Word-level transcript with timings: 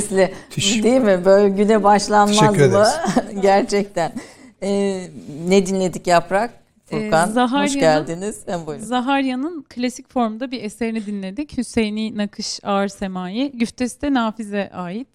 Sesli 0.00 0.34
Teşekkür. 0.50 0.82
değil 0.82 1.00
mi? 1.00 1.24
Böyle 1.24 1.48
güne 1.48 1.84
başlanmaz 1.84 2.58
mı? 2.58 2.86
Gerçekten. 3.42 4.12
Ee, 4.62 5.06
ne 5.48 5.66
dinledik 5.66 6.06
Yaprak? 6.06 6.50
Furkan 6.84 7.36
ee, 7.36 7.40
hoş 7.40 7.74
geldiniz. 7.74 8.42
Sen 8.46 8.66
buyurun. 8.66 8.84
Zaharya'nın 8.84 9.62
klasik 9.62 10.12
formda 10.12 10.50
bir 10.50 10.64
eserini 10.64 11.06
dinledik. 11.06 11.58
Hüseyini 11.58 12.16
Nakış 12.16 12.60
Ağır 12.64 12.88
Semai. 12.88 13.52
Güftesi 13.54 14.02
de 14.02 14.14
Nafiz'e 14.14 14.70
ait. 14.74 15.08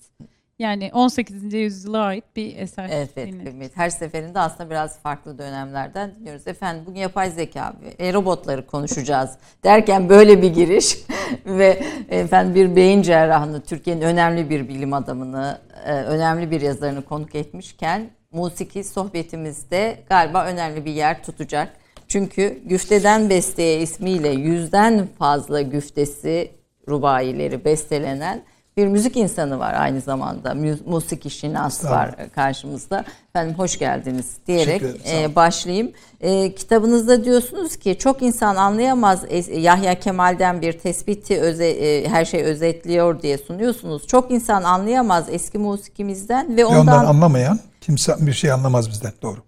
Yani 0.59 0.89
18. 0.93 1.53
yüzyıla 1.53 2.01
ait 2.03 2.23
bir 2.35 2.57
eser. 2.57 2.89
Evet, 2.91 3.09
evet. 3.17 3.71
Her 3.75 3.89
seferinde 3.89 4.39
aslında 4.39 4.69
biraz 4.69 4.99
farklı 4.99 5.37
dönemlerden 5.37 6.15
dinliyoruz. 6.15 6.47
Efendim 6.47 6.83
bugün 6.85 6.99
yapay 6.99 7.31
zeka 7.31 7.73
ve 7.99 8.13
robotları 8.13 8.67
konuşacağız 8.67 9.29
derken 9.63 10.09
böyle 10.09 10.41
bir 10.41 10.53
giriş 10.53 10.97
ve 11.45 11.83
efendim 12.09 12.55
bir 12.55 12.75
beyin 12.75 13.01
cerrahını, 13.01 13.61
Türkiye'nin 13.61 14.01
önemli 14.01 14.49
bir 14.49 14.67
bilim 14.67 14.93
adamını, 14.93 15.59
e, 15.85 15.93
önemli 15.93 16.51
bir 16.51 16.61
yazarını 16.61 17.05
konuk 17.05 17.35
etmişken 17.35 18.09
musiki 18.31 18.83
sohbetimizde 18.83 19.97
galiba 20.09 20.45
önemli 20.45 20.85
bir 20.85 20.91
yer 20.91 21.23
tutacak. 21.23 21.73
Çünkü 22.07 22.61
Güfteden 22.65 23.29
Besteye 23.29 23.81
ismiyle 23.81 24.29
yüzden 24.29 25.07
fazla 25.19 25.61
güftesi 25.61 26.51
rubayileri 26.87 27.65
bestelenen 27.65 28.43
bir 28.77 28.87
müzik 28.87 29.17
insanı 29.17 29.59
var 29.59 29.73
aynı 29.73 30.01
zamanda. 30.01 30.55
Musik 30.85 31.31
şinas 31.31 31.85
var 31.85 32.15
karşımızda. 32.35 33.05
Efendim 33.29 33.55
hoş 33.57 33.79
geldiniz 33.79 34.25
diyerek 34.47 34.81
e, 35.11 35.35
başlayayım. 35.35 35.91
E, 36.21 36.55
kitabınızda 36.55 37.25
diyorsunuz 37.25 37.77
ki 37.77 37.97
çok 37.99 38.21
insan 38.21 38.55
anlayamaz 38.55 39.23
Yahya 39.51 39.99
Kemal'den 39.99 40.61
bir 40.61 40.79
tespiti 40.79 41.41
öze, 41.41 41.69
e, 41.69 42.09
her 42.09 42.25
şey 42.25 42.43
özetliyor 42.43 43.21
diye 43.21 43.37
sunuyorsunuz. 43.37 44.07
Çok 44.07 44.31
insan 44.31 44.63
anlayamaz 44.63 45.25
eski 45.29 45.57
musikimizden 45.57 46.57
ve 46.57 46.65
ondan, 46.65 46.87
ve 46.87 46.91
ondan 46.91 47.05
anlamayan 47.05 47.59
kimse 47.81 48.15
bir 48.19 48.33
şey 48.33 48.51
anlamaz 48.51 48.89
bizden 48.89 49.13
doğru. 49.21 49.39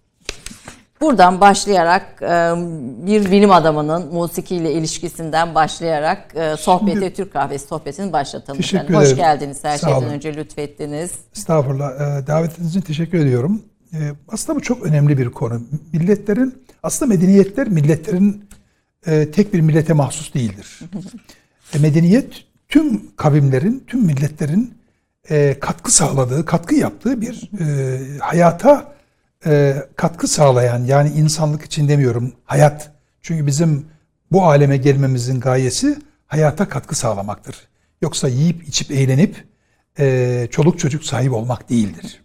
Buradan 1.00 1.40
başlayarak 1.40 2.22
e, 2.22 2.26
bir 3.06 3.30
bilim 3.30 3.50
adamının 3.50 4.14
musikiyle 4.14 4.72
ilişkisinden 4.72 5.54
başlayarak 5.54 6.34
e, 6.34 6.56
sohbeti, 6.56 6.98
Şimdi, 6.98 7.14
Türk 7.14 7.32
kahvesi 7.32 7.66
sohbetini 7.66 8.12
başlatalım. 8.12 8.60
Teşekkür 8.60 8.84
efendim. 8.84 9.00
ederim. 9.00 9.10
Hoş 9.12 9.16
geldiniz 9.16 9.64
her 9.64 9.78
Sağ 9.78 9.86
şeyden 9.86 10.02
olun. 10.02 10.14
önce 10.14 10.34
lütfettiniz. 10.34 11.10
Estağfurullah. 11.36 12.20
E, 12.22 12.26
davetiniz 12.26 12.70
için 12.70 12.80
teşekkür 12.80 13.18
ediyorum. 13.18 13.62
Aslında 14.28 14.58
bu 14.58 14.62
çok 14.62 14.82
önemli 14.86 15.18
bir 15.18 15.30
konu. 15.30 15.60
Milletlerin, 15.92 16.64
aslında 16.82 17.14
medeniyetler 17.14 17.68
milletlerin 17.68 18.48
tek 19.04 19.54
bir 19.54 19.60
millete 19.60 19.92
mahsus 19.92 20.34
değildir. 20.34 20.80
Medeniyet 21.80 22.44
tüm 22.68 23.16
kavimlerin, 23.16 23.84
tüm 23.86 24.04
milletlerin 24.04 24.74
katkı 25.60 25.92
sağladığı, 25.94 26.44
katkı 26.44 26.74
yaptığı 26.74 27.20
bir 27.20 27.50
hayata 28.20 28.92
e, 29.46 29.76
katkı 29.96 30.28
sağlayan 30.28 30.84
yani 30.84 31.10
insanlık 31.10 31.62
için 31.62 31.88
demiyorum 31.88 32.32
hayat. 32.44 32.92
Çünkü 33.22 33.46
bizim 33.46 33.86
bu 34.32 34.44
aleme 34.44 34.76
gelmemizin 34.76 35.40
gayesi 35.40 35.98
hayata 36.26 36.68
katkı 36.68 36.94
sağlamaktır. 36.94 37.56
Yoksa 38.02 38.28
yiyip 38.28 38.68
içip 38.68 38.90
eğlenip 38.90 39.44
e, 39.98 40.48
çoluk 40.50 40.78
çocuk 40.78 41.04
sahip 41.04 41.32
olmak 41.32 41.70
değildir. 41.70 42.22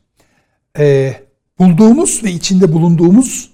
E, 0.80 1.16
bulduğumuz 1.60 2.24
ve 2.24 2.32
içinde 2.32 2.74
bulunduğumuz 2.74 3.54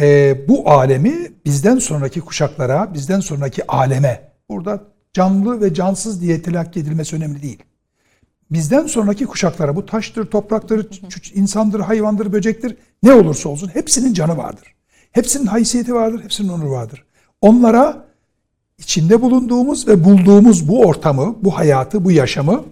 e, 0.00 0.36
bu 0.48 0.70
alemi 0.70 1.32
bizden 1.44 1.78
sonraki 1.78 2.20
kuşaklara, 2.20 2.94
bizden 2.94 3.20
sonraki 3.20 3.66
aleme, 3.66 4.32
burada 4.48 4.82
canlı 5.12 5.60
ve 5.60 5.74
cansız 5.74 6.20
diye 6.20 6.42
telakki 6.42 6.80
edilmesi 6.80 7.16
önemli 7.16 7.42
değil 7.42 7.62
bizden 8.50 8.86
sonraki 8.86 9.26
kuşaklara 9.26 9.76
bu 9.76 9.86
taştır, 9.86 10.24
topraktır, 10.24 10.86
insandır, 11.34 11.80
hayvandır, 11.80 12.32
böcektir 12.32 12.76
ne 13.02 13.12
olursa 13.12 13.48
olsun 13.48 13.68
hepsinin 13.68 14.14
canı 14.14 14.36
vardır. 14.36 14.74
Hepsinin 15.12 15.46
haysiyeti 15.46 15.94
vardır, 15.94 16.24
hepsinin 16.24 16.48
onuru 16.48 16.70
vardır. 16.70 17.04
Onlara 17.40 18.06
içinde 18.78 19.22
bulunduğumuz 19.22 19.88
ve 19.88 20.04
bulduğumuz 20.04 20.68
bu 20.68 20.80
ortamı, 20.80 21.36
bu 21.44 21.58
hayatı, 21.58 22.04
bu 22.04 22.12
yaşamı 22.12 22.64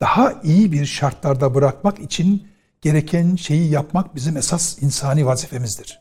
daha 0.00 0.34
iyi 0.42 0.72
bir 0.72 0.86
şartlarda 0.86 1.54
bırakmak 1.54 1.98
için 1.98 2.42
gereken 2.80 3.36
şeyi 3.36 3.70
yapmak 3.70 4.14
bizim 4.14 4.36
esas 4.36 4.82
insani 4.82 5.26
vazifemizdir. 5.26 6.00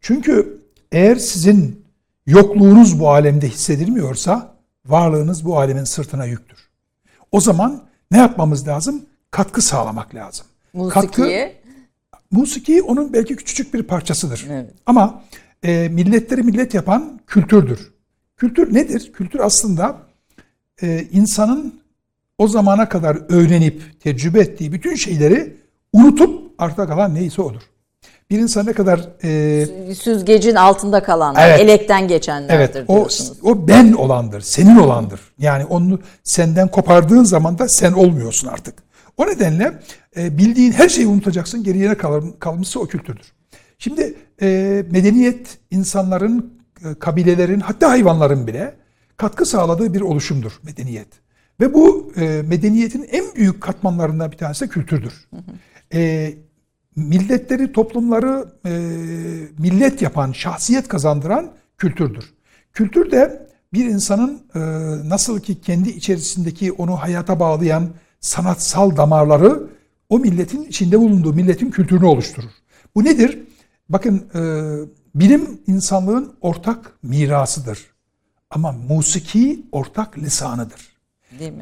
Çünkü 0.00 0.62
eğer 0.92 1.16
sizin 1.16 1.84
yokluğunuz 2.26 3.00
bu 3.00 3.10
alemde 3.10 3.48
hissedilmiyorsa 3.48 4.54
varlığınız 4.86 5.44
bu 5.44 5.58
alemin 5.58 5.84
sırtına 5.84 6.24
yüktür. 6.24 6.58
O 7.32 7.40
zaman 7.40 7.82
ne 8.10 8.18
yapmamız 8.18 8.68
lazım? 8.68 9.06
Katkı 9.30 9.62
sağlamak 9.62 10.14
lazım. 10.14 10.46
Musikiye? 10.72 11.04
Katkı, 11.04 11.64
musiki 12.30 12.82
onun 12.82 13.12
belki 13.12 13.36
küçücük 13.36 13.74
bir 13.74 13.82
parçasıdır. 13.82 14.46
Evet. 14.50 14.70
Ama 14.86 15.22
e, 15.62 15.88
milletleri 15.88 16.42
millet 16.42 16.74
yapan 16.74 17.20
kültürdür. 17.26 17.92
Kültür 18.36 18.74
nedir? 18.74 19.12
Kültür 19.12 19.40
aslında 19.40 19.96
e, 20.82 21.06
insanın 21.12 21.80
o 22.38 22.48
zamana 22.48 22.88
kadar 22.88 23.18
öğrenip 23.28 24.00
tecrübe 24.00 24.40
ettiği 24.40 24.72
bütün 24.72 24.94
şeyleri 24.94 25.56
unutup 25.92 26.52
arta 26.58 26.86
kalan 26.86 27.14
neyse 27.14 27.42
olur. 27.42 27.62
Bir 28.30 28.38
insan 28.38 28.66
ne 28.66 28.72
kadar... 28.72 29.08
E, 29.24 29.94
Süzgecin 29.94 30.54
altında 30.54 31.02
kalanlar, 31.02 31.48
evet, 31.48 31.60
elekten 31.60 32.08
geçenlerdir 32.08 32.54
evet, 32.54 32.88
diyorsunuz. 32.88 33.38
O, 33.42 33.50
o 33.50 33.68
ben 33.68 33.92
olandır, 33.92 34.40
senin 34.40 34.76
olandır. 34.76 35.20
Yani 35.38 35.64
onu 35.64 36.00
senden 36.22 36.68
kopardığın 36.68 37.24
zaman 37.24 37.58
da 37.58 37.68
sen 37.68 37.92
olmuyorsun 37.92 38.48
artık. 38.48 38.74
O 39.16 39.26
nedenle 39.26 39.72
e, 40.16 40.38
bildiğin 40.38 40.72
her 40.72 40.88
şeyi 40.88 41.06
unutacaksın, 41.06 41.64
geriye 41.64 41.90
ne 41.90 41.94
kal 41.94 42.22
kalmışsa 42.38 42.80
o 42.80 42.86
kültürdür. 42.86 43.32
Şimdi 43.78 44.14
e, 44.42 44.82
medeniyet 44.90 45.58
insanların, 45.70 46.54
e, 46.84 46.98
kabilelerin, 46.98 47.60
hatta 47.60 47.90
hayvanların 47.90 48.46
bile 48.46 48.74
katkı 49.16 49.46
sağladığı 49.46 49.94
bir 49.94 50.00
oluşumdur 50.00 50.52
medeniyet. 50.62 51.08
Ve 51.60 51.74
bu 51.74 52.12
e, 52.16 52.42
medeniyetin 52.42 53.08
en 53.12 53.24
büyük 53.36 53.60
katmanlarından 53.60 54.32
bir 54.32 54.36
tanesi 54.36 54.64
de 54.64 54.68
kültürdür. 54.68 55.28
Hı 55.30 55.36
hı. 55.36 55.42
E, 55.98 56.32
milletleri, 56.96 57.72
toplumları 57.72 58.48
e, 58.66 58.70
millet 59.58 60.02
yapan, 60.02 60.32
şahsiyet 60.32 60.88
kazandıran 60.88 61.50
kültürdür. 61.78 62.34
Kültür 62.72 63.10
de 63.10 63.46
bir 63.72 63.84
insanın 63.84 64.42
e, 64.54 64.60
nasıl 65.08 65.40
ki 65.40 65.60
kendi 65.60 65.88
içerisindeki 65.90 66.72
onu 66.72 66.96
hayata 66.96 67.40
bağlayan 67.40 67.88
sanatsal 68.20 68.96
damarları 68.96 69.62
o 70.08 70.18
milletin 70.18 70.62
içinde 70.62 71.00
bulunduğu 71.00 71.32
milletin 71.32 71.70
kültürünü 71.70 72.04
oluşturur. 72.04 72.50
Bu 72.94 73.04
nedir? 73.04 73.38
Bakın 73.88 74.26
e, 74.34 74.40
bilim 75.14 75.60
insanlığın 75.66 76.32
ortak 76.40 76.92
mirasıdır. 77.02 77.78
Ama 78.50 78.72
musiki 78.72 79.66
ortak 79.72 80.18
lisanıdır. 80.18 80.94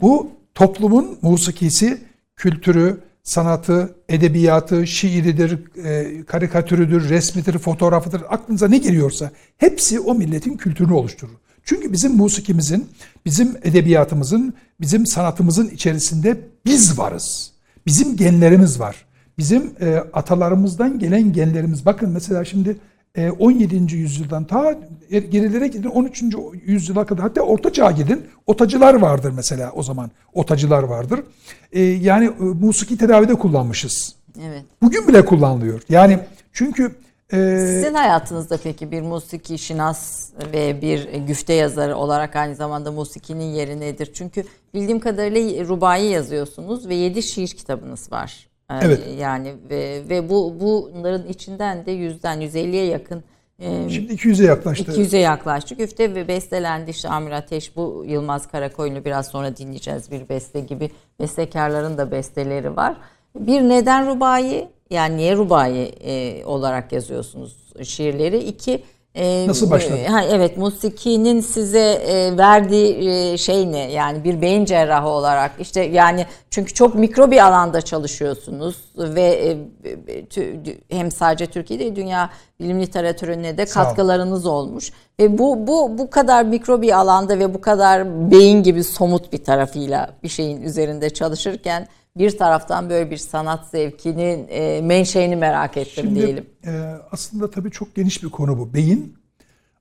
Bu 0.03 0.31
toplumun 0.55 1.19
musikisi, 1.23 2.03
kültürü, 2.37 3.01
sanatı, 3.23 3.95
edebiyatı, 4.09 4.87
şiiridir, 4.87 5.59
e, 5.85 6.25
karikatürüdür, 6.25 7.09
resmidir, 7.09 7.59
fotoğrafıdır, 7.59 8.23
aklınıza 8.29 8.69
ne 8.69 8.79
geliyorsa 8.79 9.31
hepsi 9.59 10.01
o 10.01 10.15
milletin 10.15 10.57
kültürünü 10.57 10.93
oluşturur. 10.93 11.33
Çünkü 11.65 11.93
bizim 11.93 12.17
musikimizin, 12.17 12.89
bizim 13.27 13.57
edebiyatımızın, 13.63 14.55
bizim 14.81 15.07
sanatımızın 15.07 15.69
içerisinde 15.69 16.41
biz 16.65 16.99
varız. 16.99 17.53
Bizim 17.87 18.17
genlerimiz 18.17 18.81
var. 18.81 19.07
Bizim 19.39 19.73
e, 19.81 19.97
atalarımızdan 20.13 20.99
gelen 20.99 21.33
genlerimiz. 21.33 21.87
Bakın 21.87 22.11
mesela 22.11 22.45
şimdi 22.45 22.77
17. 23.19 23.77
E, 23.77 23.97
yüzyıldan 23.97 24.45
ta 24.45 24.79
gerilere 25.11 25.69
gidin 25.69 25.89
13. 25.89 26.23
yüzyıla 26.65 27.07
kadar 27.07 27.23
hatta 27.23 27.41
Orta 27.41 27.73
Çağ'a 27.73 27.91
gidin. 27.91 28.27
Otacılar 28.47 28.95
vardır 28.95 29.33
mesela 29.37 29.73
o 29.73 29.83
zaman. 29.83 30.11
Otacılar 30.33 30.83
vardır. 30.83 31.21
E, 31.73 31.83
yani 31.83 32.25
e, 32.25 32.43
musiki 32.43 32.99
tedavide 32.99 33.35
kullanmışız. 33.35 34.15
Evet. 34.43 34.63
Bugün 34.83 35.09
bile 35.09 35.25
kullanılıyor. 35.25 35.81
Yani 35.89 36.19
çünkü 36.53 36.93
sizin 37.31 37.95
hayatınızda 37.95 38.57
peki 38.57 38.91
bir 38.91 39.03
musiki 39.03 39.59
şinas 39.59 40.31
ve 40.53 40.83
bir 40.83 41.15
güfte 41.15 41.53
yazarı 41.53 41.97
olarak 41.97 42.37
aynı 42.37 42.55
zamanda 42.55 42.93
musikinin 42.93 43.55
yeri 43.55 43.81
nedir? 43.81 44.11
Çünkü 44.15 44.45
bildiğim 44.75 45.01
kadarıyla 45.01 45.65
rubai 45.65 46.05
yazıyorsunuz 46.05 46.89
ve 46.89 46.95
7 46.95 47.23
şiir 47.23 47.49
kitabınız 47.49 48.13
var. 48.13 48.52
Evet. 48.83 49.01
Yani 49.19 49.55
ve, 49.71 50.03
ve 50.09 50.29
bu 50.29 50.57
bunların 50.61 51.29
içinden 51.29 51.87
de 51.87 51.93
yüzden 51.93 52.41
150'ye 52.41 52.85
yakın 52.85 53.25
e, 53.59 53.89
Şimdi 53.91 54.13
200'e 54.13 54.47
yaklaştı. 54.47 54.93
200'e 54.93 55.19
yaklaştı. 55.19 55.75
Güfte 55.75 56.15
ve 56.15 56.29
bestelendi 56.29 56.91
işte 56.91 57.09
Amir 57.09 57.31
Ateş 57.31 57.77
bu 57.77 58.05
Yılmaz 58.07 58.47
Karakoyun'u 58.47 59.05
biraz 59.05 59.27
sonra 59.27 59.57
dinleyeceğiz 59.57 60.11
bir 60.11 60.29
beste 60.29 60.61
gibi. 60.61 60.91
Bestekarların 61.21 61.99
da 61.99 62.11
besteleri 62.11 62.77
var. 62.77 62.97
Bir 63.35 63.61
neden 63.61 64.07
rubai 64.07 64.69
yani 64.91 65.17
niye 65.17 65.37
rubai 65.37 65.83
e, 65.83 66.45
olarak 66.45 66.93
yazıyorsunuz 66.93 67.73
şiirleri? 67.83 68.39
İki 68.39 68.83
Nasıl 69.47 69.71
başladı? 69.71 69.99
Ha, 70.09 70.25
evet 70.25 70.57
musikinin 70.57 71.41
size 71.41 71.93
e, 71.93 72.39
verdiği 72.39 73.11
e, 73.11 73.37
şey 73.39 73.73
ne? 73.73 73.93
Yani 73.93 74.25
bir 74.25 74.41
beyin 74.41 74.65
cerrahı 74.65 75.09
olarak 75.09 75.53
işte 75.61 75.81
yani 75.81 76.27
çünkü 76.51 76.75
çok 76.75 76.95
mikro 76.95 77.31
bir 77.31 77.47
alanda 77.47 77.81
çalışıyorsunuz 77.81 78.77
ve 78.99 79.57
e, 80.07 80.27
tü, 80.27 80.61
hem 80.89 81.11
sadece 81.11 81.47
Türkiye'de 81.47 81.97
dünya 81.97 82.31
bilim 82.61 82.81
literatürüne 82.81 83.59
de 83.59 83.65
katkılarınız 83.65 84.47
olmuş. 84.47 84.93
Ve 85.21 85.39
bu 85.39 85.67
bu 85.67 85.99
bu 85.99 86.11
kadar 86.11 86.45
mikro 86.45 86.83
bir 86.83 86.99
alanda 86.99 87.39
ve 87.39 87.55
bu 87.55 87.61
kadar 87.61 88.31
beyin 88.31 88.63
gibi 88.63 88.85
somut 88.85 89.33
bir 89.33 89.45
tarafıyla 89.45 90.11
bir 90.23 90.29
şeyin 90.29 90.63
üzerinde 90.63 91.11
çalışırken 91.11 91.89
bir 92.17 92.39
taraftan 92.39 92.91
böyle 92.91 93.11
bir 93.11 93.17
sanat 93.17 93.69
zevkinin 93.69 94.47
e, 94.51 94.81
menşeini 94.81 95.37
merak 95.37 95.77
ettim 95.77 96.05
Şimdi, 96.05 96.15
diyelim. 96.15 96.47
E, 96.67 96.71
aslında 97.11 97.51
tabii 97.51 97.71
çok 97.71 97.95
geniş 97.95 98.23
bir 98.23 98.29
konu 98.29 98.59
bu. 98.59 98.75
Beyin 98.75 99.19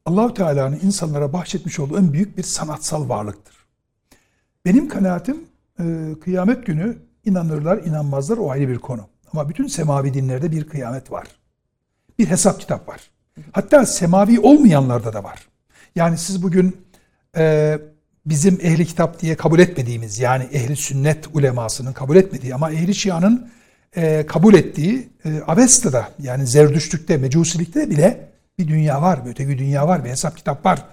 Allahu 0.05 0.33
Teala'nın 0.33 0.79
insanlara 0.83 1.33
bahşetmiş 1.33 1.79
olduğu 1.79 1.97
en 1.97 2.13
büyük 2.13 2.37
bir 2.37 2.43
sanatsal 2.43 3.09
varlıktır. 3.09 3.55
Benim 4.65 4.89
kanaatim 4.89 5.45
e, 5.79 5.83
kıyamet 6.23 6.65
günü 6.65 6.97
inanırlar 7.25 7.77
inanmazlar 7.77 8.37
o 8.37 8.51
ayrı 8.51 8.67
bir 8.67 8.77
konu. 8.77 9.01
Ama 9.33 9.49
bütün 9.49 9.67
semavi 9.67 10.13
dinlerde 10.13 10.51
bir 10.51 10.67
kıyamet 10.67 11.11
var. 11.11 11.27
Bir 12.19 12.25
hesap 12.25 12.59
kitap 12.59 12.87
var. 12.87 13.11
Hatta 13.51 13.85
semavi 13.85 14.39
olmayanlarda 14.39 15.13
da 15.13 15.23
var. 15.23 15.47
Yani 15.95 16.17
siz 16.17 16.43
bugün 16.43 16.77
e, 17.37 17.77
bizim 18.25 18.59
ehli 18.61 18.85
kitap 18.85 19.21
diye 19.21 19.35
kabul 19.35 19.59
etmediğimiz 19.59 20.19
yani 20.19 20.43
ehli 20.43 20.75
sünnet 20.75 21.27
ulemasının 21.33 21.93
kabul 21.93 22.15
etmediği 22.15 22.55
ama 22.55 22.71
ehli 22.71 22.95
şianın 22.95 23.49
e, 23.95 24.25
kabul 24.25 24.53
ettiği 24.53 25.09
e, 25.25 25.41
Avesta'da 25.47 26.09
yani 26.19 26.47
Zerdüştlük'te, 26.47 27.17
Mecusilik'te 27.17 27.89
bile 27.89 28.31
bir 28.59 28.67
dünya 28.67 29.01
var, 29.01 29.25
bir 29.25 29.31
öteki 29.31 29.57
dünya 29.57 29.87
var, 29.87 30.05
bir 30.05 30.09
hesap 30.09 30.37
kitap 30.37 30.65
var. 30.65 30.85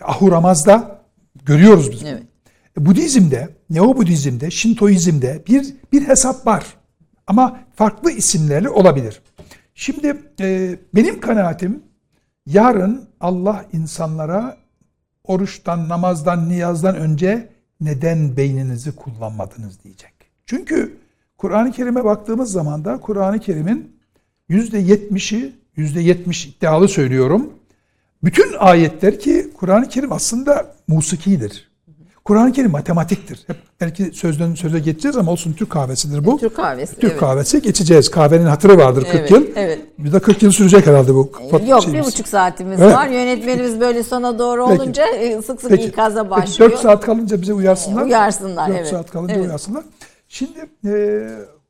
Ahuramaz'da 0.00 1.02
görüyoruz 1.44 1.92
biz. 1.92 2.02
Evet. 2.02 2.22
Budizm'de, 2.78 3.48
Neo 3.70 3.96
Budizm'de, 3.96 4.50
Şintoizm'de 4.50 5.42
bir 5.46 5.74
bir 5.92 6.08
hesap 6.08 6.46
var. 6.46 6.64
Ama 7.26 7.60
farklı 7.74 8.10
isimlerle 8.10 8.68
olabilir. 8.68 9.22
Şimdi 9.74 10.16
e, 10.40 10.76
benim 10.94 11.20
kanaatim 11.20 11.82
yarın 12.46 13.08
Allah 13.20 13.64
insanlara 13.72 14.56
oruçtan, 15.24 15.88
namazdan, 15.88 16.48
niyazdan 16.48 16.96
önce 16.96 17.48
neden 17.80 18.36
beyninizi 18.36 18.96
kullanmadınız 18.96 19.84
diyecek. 19.84 20.12
Çünkü 20.46 20.96
Kur'an-ı 21.38 21.72
Kerim'e 21.72 22.04
baktığımız 22.04 22.52
zaman 22.52 22.84
da 22.84 23.00
Kur'an-ı 23.00 23.40
Kerim'in 23.40 23.96
%70'i, 24.50 25.52
%70 25.76 26.48
iddialı 26.48 26.88
söylüyorum. 26.88 27.52
Bütün 28.24 28.52
ayetler 28.58 29.18
ki 29.18 29.50
Kur'an-ı 29.56 29.88
Kerim 29.88 30.12
aslında 30.12 30.74
musikidir. 30.88 31.73
Kur'an-ı 32.24 32.52
Kerim 32.52 32.70
matematiktir. 32.70 33.44
Hep 33.46 33.56
belki 33.80 34.04
sözden 34.04 34.54
söze 34.54 34.78
geçeceğiz 34.78 35.16
ama 35.16 35.32
olsun 35.32 35.52
Türk 35.52 35.70
kahvesidir 35.70 36.24
bu. 36.24 36.38
Türk 36.38 36.56
kahvesi. 36.56 36.94
Türk 36.94 37.10
evet. 37.10 37.20
kahvesi 37.20 37.62
geçeceğiz. 37.62 38.10
Kahvenin 38.10 38.46
hatırı 38.46 38.78
vardır 38.78 39.02
40 39.04 39.14
Evet, 39.14 39.30
yıl. 39.30 39.46
evet. 39.56 39.78
Bir 39.98 40.12
de 40.12 40.20
40 40.20 40.42
yıl 40.42 40.50
sürecek 40.50 40.86
herhalde 40.86 41.14
bu. 41.14 41.32
kapat- 41.32 41.68
Yok 41.68 41.80
bir 41.80 41.84
şeyimiz. 41.84 42.06
buçuk 42.06 42.28
saatimiz 42.28 42.80
Evet. 42.80 42.94
var. 42.94 43.08
Yönetmenimiz 43.08 43.80
böyle 43.80 44.02
sona 44.02 44.38
doğru 44.38 44.66
Peki. 44.68 44.82
olunca 44.82 45.06
e, 45.06 45.42
sık 45.42 45.60
sık 45.60 45.70
Peki. 45.70 45.84
ikaza 45.84 46.22
Peki, 46.22 46.30
başlıyor. 46.30 46.70
4 46.70 46.80
saat 46.80 47.04
kalınca 47.04 47.42
bize 47.42 47.54
uyarsınlar. 47.54 48.02
Uyarsınlar, 48.04 48.68
4 48.68 48.76
evet. 48.78 48.88
saat 48.88 49.10
kalınca 49.10 49.34
Evet. 49.34 49.46
uyarsınlar. 49.46 49.84
Şimdi 50.28 50.58
e, 50.86 50.92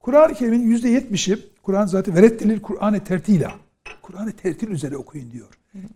Kur'an-ı 0.01 0.35
Kerim'in 0.35 0.77
%70'i 0.77 1.39
Kur'an 1.63 1.87
zaten 1.87 2.17
verettilil 2.17 2.61
Kur'an-ı 2.61 3.01
tertila. 3.01 3.53
Kur'an'ı 4.03 4.33
tertil 4.33 4.69
üzere 4.69 4.97
okuyun 4.97 5.31
diyor. 5.31 5.47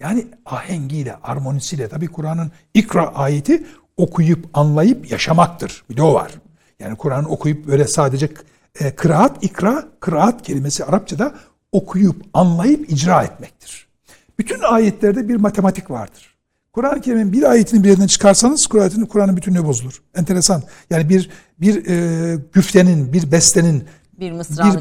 Yani 0.01 0.27
ahengiyle, 0.47 1.17
armonisiyle. 1.23 1.89
Tabii 1.89 2.07
Kur'an'ın 2.07 2.51
ikra 2.75 3.07
ayeti 3.15 3.65
okuyup 3.99 4.47
anlayıp 4.55 5.11
yaşamaktır. 5.11 5.85
Bir 5.91 5.97
de 5.97 6.03
o 6.03 6.15
var. 6.15 6.33
Yani 6.81 6.97
Kur'an'ı 6.97 7.29
okuyup 7.29 7.67
böyle 7.67 7.87
sadece 7.87 8.29
e, 8.81 8.95
kıraat, 8.95 9.45
ikra, 9.45 9.85
kıraat 10.01 10.43
kelimesi 10.43 10.85
Arapçada 10.85 11.35
okuyup 11.73 12.17
anlayıp 12.35 12.93
icra 12.93 13.23
etmektir. 13.23 13.89
Bütün 14.39 14.61
ayetlerde 14.61 15.29
bir 15.29 15.37
matematik 15.37 15.91
vardır. 15.91 16.35
Kur'an-ı 16.73 17.01
Kerim'in 17.01 17.33
bir 17.33 17.51
ayetini 17.51 17.85
bir 17.85 17.89
yerinden 17.89 18.07
çıkarsanız 18.07 18.67
Kur'an'ın 18.67 19.07
Kur'an'ın 19.07 19.37
bütünlüğü 19.37 19.65
bozulur. 19.65 20.03
Enteresan. 20.15 20.63
Yani 20.91 21.09
bir 21.09 21.31
bir 21.61 21.87
e, 21.87 22.39
güftenin, 22.53 23.13
bir 23.13 23.33
bestenin 23.33 23.85
Bir 24.21 24.33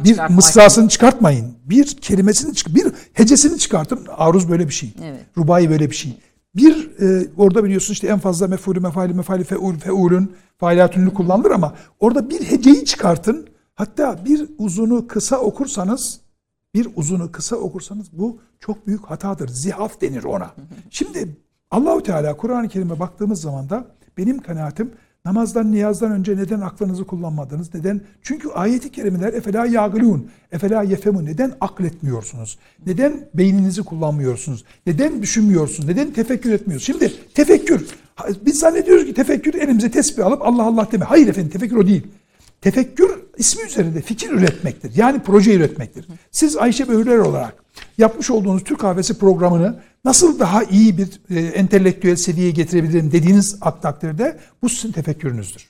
bir, 0.04 0.18
bir 0.18 0.30
mısrasını 0.30 0.90
çıkartmayın. 0.90 1.54
Bir 1.66 1.98
kelimesini 1.98 2.56
çık 2.56 2.76
bir 2.76 2.88
hecesini 3.14 3.60
çıkartın. 3.60 4.08
Aruz 4.18 4.50
böyle 4.50 4.68
bir 4.68 4.74
şey. 4.74 4.94
Evet. 5.04 5.20
Rubai 5.38 5.70
böyle 5.70 5.90
bir 5.90 5.96
şey. 5.96 6.18
Bir 6.58 7.02
e, 7.02 7.28
orada 7.38 7.64
biliyorsun 7.64 7.94
işte 7.94 8.08
en 8.08 8.20
fazla 8.20 8.48
mefulü 8.48 8.80
mefali 8.80 9.14
mefali 9.14 9.44
feul 9.44 9.78
feulün 9.78 10.36
failatünlü 10.58 11.14
kullanılır 11.14 11.52
ama 11.52 11.76
orada 12.00 12.30
bir 12.30 12.44
heceyi 12.44 12.86
çıkartın. 12.86 13.48
Hatta 13.76 14.26
bir 14.26 14.50
uzunu 14.58 15.08
kısa 15.08 15.38
okursanız 15.38 16.20
bir 16.74 16.88
uzunu 16.96 17.32
kısa 17.32 17.56
okursanız 17.56 18.18
bu 18.18 18.40
çok 18.60 18.88
büyük 18.88 19.06
hatadır. 19.06 19.48
Zihaf 19.48 20.02
denir 20.02 20.24
ona. 20.24 20.52
Şimdi 20.90 21.38
Allahu 21.72 22.04
Teala 22.04 22.38
Kur'an-ı 22.38 22.70
Kerim'e 22.70 23.00
baktığımız 23.00 23.42
zaman 23.42 23.70
da 23.70 23.88
benim 24.18 24.40
kanaatim 24.40 24.92
namazdan 25.28 25.72
niyazdan 25.72 26.12
önce 26.12 26.38
neden 26.38 26.62
aklınızı 26.62 27.04
kullanmadınız? 27.04 27.74
Neden? 27.74 28.02
Çünkü 28.22 28.50
ayeti 28.50 28.92
kerimeler 28.92 29.34
efela 29.34 29.66
yagılun, 29.66 30.30
efela 30.52 30.84
yefemun. 30.84 31.26
Neden 31.26 31.54
akletmiyorsunuz? 31.62 32.58
Neden 32.86 33.14
beyninizi 33.34 33.84
kullanmıyorsunuz? 33.84 34.64
Neden 34.86 35.22
düşünmüyorsunuz? 35.22 35.90
Neden 35.90 36.12
tefekkür 36.14 36.52
etmiyorsunuz? 36.52 36.86
Şimdi 36.86 37.14
tefekkür. 37.34 37.88
Biz 38.46 38.60
zannediyoruz 38.60 39.06
ki 39.06 39.14
tefekkür 39.14 39.54
elimize 39.54 39.92
tesbih 39.92 40.26
alıp 40.26 40.42
Allah 40.42 40.64
Allah 40.64 40.88
deme. 40.92 41.06
Hayır 41.06 41.28
efendim 41.28 41.52
tefekkür 41.52 41.76
o 41.76 41.88
değil. 41.88 42.08
Tefekkür 42.62 43.12
ismi 43.38 43.64
üzerinde 43.64 44.02
fikir 44.02 44.30
üretmektir. 44.30 44.92
Yani 44.96 45.20
proje 45.20 45.54
üretmektir. 45.54 46.08
Siz 46.32 46.58
Ayşe 46.58 46.88
Böğürler 46.88 47.18
olarak 47.18 47.56
yapmış 47.98 48.30
olduğunuz 48.30 48.64
Türk 48.64 48.80
kahvesi 48.80 49.20
programını 49.20 49.80
nasıl 50.08 50.40
daha 50.40 50.64
iyi 50.64 50.98
bir 50.98 51.10
e, 51.30 51.40
entelektüel 51.40 52.16
seviyeye 52.16 52.52
getirebilirim 52.52 53.12
dediğiniz 53.12 53.60
takdirde 53.82 54.38
bu 54.62 54.70
sizin 54.70 54.92
tefekkürünüzdür. 54.92 55.68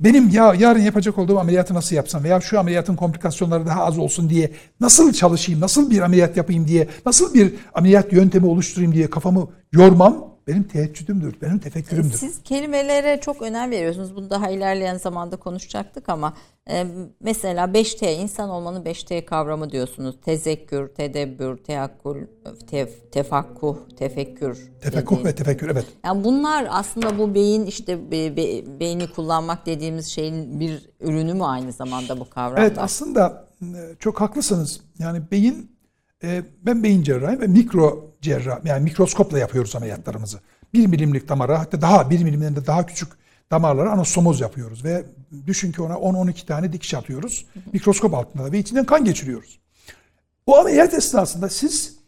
Benim 0.00 0.28
ya 0.28 0.54
yarın 0.58 0.80
yapacak 0.80 1.18
olduğum 1.18 1.38
ameliyatı 1.38 1.74
nasıl 1.74 1.96
yapsam 1.96 2.24
veya 2.24 2.40
şu 2.40 2.60
ameliyatın 2.60 2.96
komplikasyonları 2.96 3.66
daha 3.66 3.84
az 3.84 3.98
olsun 3.98 4.30
diye 4.30 4.50
nasıl 4.80 5.12
çalışayım, 5.12 5.60
nasıl 5.60 5.90
bir 5.90 6.00
ameliyat 6.00 6.36
yapayım 6.36 6.68
diye, 6.68 6.88
nasıl 7.06 7.34
bir 7.34 7.54
ameliyat 7.74 8.12
yöntemi 8.12 8.46
oluşturayım 8.46 8.94
diye 8.94 9.10
kafamı 9.10 9.48
yormam 9.72 10.29
benim 10.46 10.62
teheccüdümdür, 10.64 11.40
benim 11.42 11.58
tefekkürümdür. 11.58 12.12
Siz 12.12 12.42
kelimelere 12.42 13.20
çok 13.20 13.42
önem 13.42 13.70
veriyorsunuz. 13.70 14.16
Bunu 14.16 14.30
daha 14.30 14.50
ilerleyen 14.50 14.96
zamanda 14.96 15.36
konuşacaktık 15.36 16.08
ama 16.08 16.34
e, 16.70 16.86
mesela 17.20 17.64
5T, 17.64 18.12
insan 18.12 18.50
olmanın 18.50 18.84
5T 18.84 19.24
kavramı 19.24 19.70
diyorsunuz. 19.70 20.16
Tezekkür, 20.24 20.88
tedebbür, 20.88 21.56
teakkul, 21.56 22.16
tef, 22.66 23.12
tefakkuh, 23.12 23.76
tefekkür. 23.96 24.70
Dediğiniz. 24.86 25.24
ve 25.24 25.34
tefekkür 25.34 25.70
evet. 25.70 25.86
Yani 26.04 26.24
bunlar 26.24 26.66
aslında 26.70 27.18
bu 27.18 27.34
beyin 27.34 27.66
işte 27.66 28.10
be- 28.10 28.36
be- 28.36 28.80
beyni 28.80 29.10
kullanmak 29.10 29.66
dediğimiz 29.66 30.06
şeyin 30.06 30.60
bir 30.60 30.90
ürünü 31.00 31.34
mü 31.34 31.44
aynı 31.44 31.72
zamanda 31.72 32.20
bu 32.20 32.30
kavramda? 32.30 32.60
Evet 32.60 32.78
aslında 32.78 33.48
e, 33.62 33.66
çok 33.98 34.20
haklısınız. 34.20 34.80
Yani 34.98 35.22
beyin, 35.30 35.70
e, 36.24 36.42
ben 36.62 36.82
beyin 36.82 37.02
cerrahıyım 37.02 37.40
ve 37.40 37.46
mikro 37.46 38.10
cerrah, 38.22 38.64
yani 38.64 38.84
mikroskopla 38.84 39.38
yapıyoruz 39.38 39.76
ameliyatlarımızı. 39.76 40.40
Bir 40.74 40.86
milimlik 40.86 41.28
damara 41.28 41.58
hatta 41.58 41.80
daha 41.80 42.10
bir 42.10 42.24
milimden 42.24 42.56
de 42.56 42.66
daha 42.66 42.86
küçük 42.86 43.08
damarlara 43.50 43.92
anastomoz 43.92 44.40
yapıyoruz 44.40 44.84
ve 44.84 45.04
düşün 45.46 45.72
ki 45.72 45.82
ona 45.82 45.94
10-12 45.94 46.46
tane 46.46 46.72
dikiş 46.72 46.94
atıyoruz. 46.94 47.46
Mikroskop 47.72 48.14
altında 48.14 48.52
ve 48.52 48.58
içinden 48.58 48.86
kan 48.86 49.04
geçiriyoruz. 49.04 49.60
O 50.46 50.56
ameliyat 50.56 50.94
esnasında 50.94 51.48
siz 51.48 51.99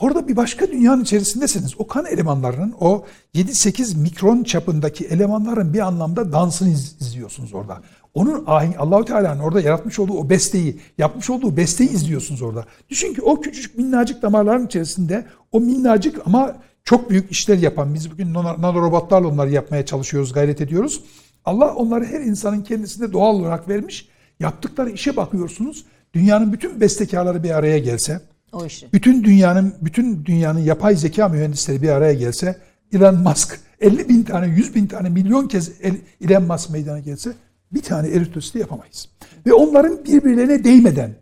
orada 0.00 0.28
bir 0.28 0.36
başka 0.36 0.68
dünyanın 0.68 1.02
içerisindesiniz. 1.02 1.74
O 1.78 1.86
kan 1.86 2.06
elemanlarının 2.06 2.74
o 2.80 3.04
7-8 3.34 3.98
mikron 3.98 4.42
çapındaki 4.42 5.04
elemanların 5.06 5.74
bir 5.74 5.78
anlamda 5.80 6.32
dansını 6.32 6.68
iz- 6.68 6.96
izliyorsunuz 7.00 7.54
orada. 7.54 7.80
Onun 8.14 8.44
ahenk 8.46 8.80
Allahu 8.80 9.04
Teala'nın 9.04 9.40
orada 9.40 9.60
yaratmış 9.60 9.98
olduğu 9.98 10.12
o 10.12 10.30
besteyi, 10.30 10.80
yapmış 10.98 11.30
olduğu 11.30 11.56
besteyi 11.56 11.90
izliyorsunuz 11.90 12.42
orada. 12.42 12.64
Düşün 12.88 13.14
ki 13.14 13.22
o 13.22 13.40
küçücük 13.40 13.78
minnacık 13.78 14.22
damarların 14.22 14.66
içerisinde 14.66 15.26
o 15.52 15.60
minnacık 15.60 16.26
ama 16.26 16.56
çok 16.84 17.10
büyük 17.10 17.30
işler 17.30 17.58
yapan 17.58 17.94
biz 17.94 18.10
bugün 18.10 18.34
nano- 18.34 18.62
nanorobotlarla 18.62 19.28
onları 19.28 19.50
yapmaya 19.50 19.86
çalışıyoruz, 19.86 20.32
gayret 20.32 20.60
ediyoruz. 20.60 21.00
Allah 21.44 21.74
onları 21.74 22.04
her 22.04 22.20
insanın 22.20 22.62
kendisinde 22.62 23.12
doğal 23.12 23.34
olarak 23.34 23.68
vermiş. 23.68 24.08
Yaptıkları 24.40 24.90
işe 24.90 25.16
bakıyorsunuz. 25.16 25.84
Dünyanın 26.14 26.52
bütün 26.52 26.80
bestekarları 26.80 27.42
bir 27.42 27.50
araya 27.50 27.78
gelse, 27.78 28.20
o 28.52 28.66
işi. 28.66 28.88
bütün 28.92 29.24
dünyanın 29.24 29.74
bütün 29.80 30.24
dünyanın 30.24 30.60
yapay 30.60 30.96
zeka 30.96 31.28
mühendisleri 31.28 31.82
bir 31.82 31.88
araya 31.88 32.14
gelse 32.14 32.56
Elon 32.92 33.14
Musk 33.22 33.60
50 33.80 34.08
bin 34.08 34.22
tane 34.22 34.46
100 34.46 34.74
bin 34.74 34.86
tane 34.86 35.08
milyon 35.08 35.48
kez 35.48 35.70
El- 35.82 35.96
Elon 36.28 36.42
Musk 36.42 36.70
meydana 36.70 36.98
gelse 36.98 37.32
bir 37.72 37.82
tane 37.82 38.08
eritositi 38.08 38.58
yapamayız. 38.58 39.08
Ve 39.46 39.52
onların 39.52 40.04
birbirlerine 40.04 40.64
değmeden 40.64 41.14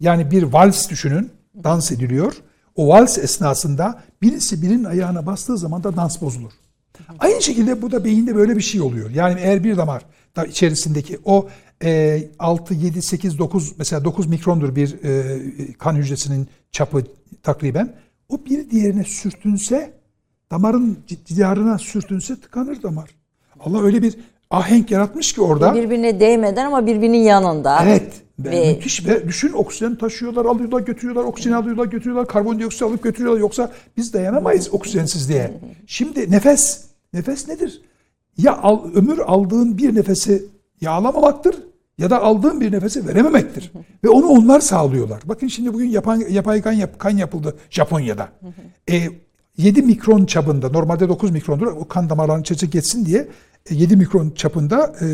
yani 0.00 0.30
bir 0.30 0.42
vals 0.42 0.88
düşünün 0.90 1.30
dans 1.64 1.92
ediliyor. 1.92 2.34
O 2.76 2.88
vals 2.88 3.18
esnasında 3.18 4.02
birisi 4.22 4.62
birinin 4.62 4.84
ayağına 4.84 5.26
bastığı 5.26 5.58
zaman 5.58 5.84
da 5.84 5.96
dans 5.96 6.20
bozulur. 6.22 6.52
Aynı 7.18 7.42
şekilde 7.42 7.82
bu 7.82 7.92
da 7.92 8.04
beyinde 8.04 8.36
böyle 8.36 8.56
bir 8.56 8.60
şey 8.62 8.80
oluyor. 8.80 9.10
Yani 9.10 9.40
eğer 9.40 9.64
bir 9.64 9.76
damar 9.76 10.02
da 10.36 10.44
içerisindeki 10.44 11.18
o 11.24 11.48
e, 11.84 12.22
6, 12.38 12.74
7, 12.74 13.02
8, 13.02 13.38
9 13.38 13.78
mesela 13.78 14.04
9 14.04 14.26
mikrondur 14.26 14.76
bir 14.76 15.04
e, 15.04 15.72
kan 15.78 15.94
hücresinin 15.94 16.48
çapı 16.72 17.02
takriben. 17.42 17.94
O 18.28 18.38
bir 18.50 18.70
diğerine 18.70 19.04
sürtünse 19.04 19.92
damarın 20.50 20.98
cidarına 21.24 21.78
sürtünse 21.78 22.40
tıkanır 22.40 22.82
damar. 22.82 23.10
Allah 23.60 23.82
öyle 23.82 24.02
bir 24.02 24.14
ahenk 24.50 24.90
yaratmış 24.90 25.32
ki 25.32 25.40
orada. 25.40 25.74
Birbirine 25.74 26.20
değmeden 26.20 26.66
ama 26.66 26.86
birbirinin 26.86 27.18
yanında. 27.18 27.80
Evet. 27.84 28.12
Ve 28.38 28.50
Ve- 28.50 28.72
müthiş 28.72 29.06
ve 29.06 29.28
düşün 29.28 29.52
oksijen 29.52 29.96
taşıyorlar, 29.96 30.44
alıyorlar, 30.44 30.80
götürüyorlar, 30.80 31.24
oksijen 31.24 31.52
alıyorlar, 31.52 31.86
götürüyorlar, 31.86 32.26
karbondioksit 32.28 32.82
alıp 32.82 33.02
götürüyorlar. 33.02 33.40
Yoksa 33.40 33.72
biz 33.96 34.12
dayanamayız 34.12 34.74
oksijensizliğe. 34.74 35.52
Şimdi 35.86 36.30
nefes, 36.30 36.84
nefes 37.12 37.48
nedir? 37.48 37.82
Ya 38.38 38.56
al, 38.56 38.90
ömür 38.94 39.18
aldığın 39.18 39.78
bir 39.78 39.94
nefesi 39.94 40.44
ya 40.80 40.90
alamamaktır 40.90 41.56
ya 41.98 42.10
da 42.10 42.22
aldığın 42.22 42.60
bir 42.60 42.72
nefesi 42.72 43.08
verememektir. 43.08 43.72
ve 44.04 44.08
onu 44.08 44.26
onlar 44.26 44.60
sağlıyorlar. 44.60 45.22
Bakın 45.24 45.48
şimdi 45.48 45.74
bugün 45.74 45.88
yapan, 45.88 46.16
yapay 46.30 46.62
kan, 46.62 46.72
yap, 46.72 46.98
kan 46.98 47.10
yapıldı 47.10 47.56
Japonya'da. 47.70 48.28
E, 48.90 49.08
7 49.56 49.82
mikron 49.82 50.26
çapında, 50.26 50.70
normalde 50.70 51.08
9 51.08 51.30
mikrondur, 51.30 51.66
o 51.66 51.88
kan 51.88 52.10
damarlarının 52.10 52.42
içerisine 52.42 52.70
geçsin 52.70 53.06
diye 53.06 53.28
e, 53.70 53.74
7 53.74 53.96
mikron 53.96 54.30
çapında 54.30 54.94
e, 55.00 55.06
e, 55.06 55.08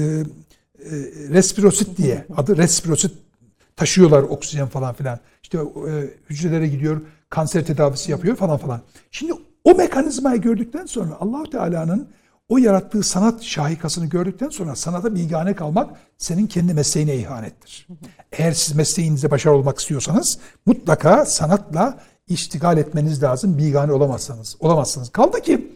respirosit 1.31 1.99
diye 1.99 2.27
adı 2.37 2.57
respirosit 2.57 3.13
taşıyorlar 3.77 4.23
oksijen 4.23 4.69
falan 4.69 4.95
filan. 4.95 5.19
İşte 5.43 5.59
e, 5.59 5.93
hücrelere 6.31 6.69
gidiyor, 6.69 7.01
kanser 7.31 7.65
tedavisi 7.65 8.11
yapıyor 8.11 8.37
falan 8.37 8.59
falan. 8.59 8.81
Şimdi 9.11 9.33
o 9.65 9.75
mekanizmayı 9.75 10.41
gördükten 10.41 10.87
sonra 10.87 11.17
Allahu 11.21 11.51
Teala'nın 11.51 12.09
o 12.53 12.59
yarattığı 12.59 13.03
sanat 13.03 13.43
şahikasını 13.43 14.07
gördükten 14.07 14.49
sonra 14.49 14.77
sanata 14.77 15.15
bilgane 15.15 15.55
kalmak 15.55 15.91
senin 16.19 16.47
kendi 16.47 16.75
mesleğine 16.75 17.17
ihanettir. 17.17 17.87
Eğer 18.33 18.53
siz 18.53 18.77
mesleğinizde 18.77 19.31
başarılı 19.31 19.59
olmak 19.59 19.79
istiyorsanız 19.79 20.39
mutlaka 20.67 21.25
sanatla 21.27 21.99
iştigal 22.29 22.79
etmeniz 22.79 23.23
lazım. 23.23 23.59
Bilgane 23.59 23.93
olamazsanız. 23.93 24.57
Olamazsınız. 24.61 25.11
Kaldı 25.11 25.41
ki 25.41 25.73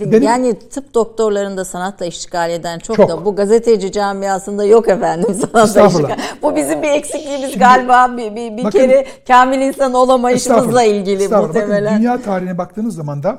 benim- 0.00 0.22
Yani 0.22 0.58
tıp 0.58 0.94
doktorlarında 0.94 1.64
sanatla 1.64 2.06
iştigal 2.06 2.50
eden 2.50 2.78
çok, 2.78 2.96
Çok. 2.96 3.08
da 3.08 3.24
bu 3.24 3.36
gazeteci 3.36 3.92
camiasında 3.92 4.64
yok 4.64 4.88
efendim 4.88 5.34
sanatla 5.52 5.86
iştigal. 5.86 6.18
Bu 6.42 6.56
bizim 6.56 6.82
bir 6.82 6.88
eksikliğimiz 6.88 7.58
galiba 7.58 8.16
bir, 8.16 8.36
bir, 8.36 8.56
bir 8.56 8.64
bakın- 8.64 8.78
kere 8.78 9.06
kamil 9.28 9.60
insan 9.60 9.94
olamayışımızla 9.94 10.82
ilgili 10.82 11.22
Estağfurullah. 11.22 11.48
Bakın, 11.54 11.60
muhtemelen. 11.60 11.98
dünya 11.98 12.22
tarihine 12.22 12.58
baktığınız 12.58 12.94
zaman 12.94 13.22
da 13.22 13.38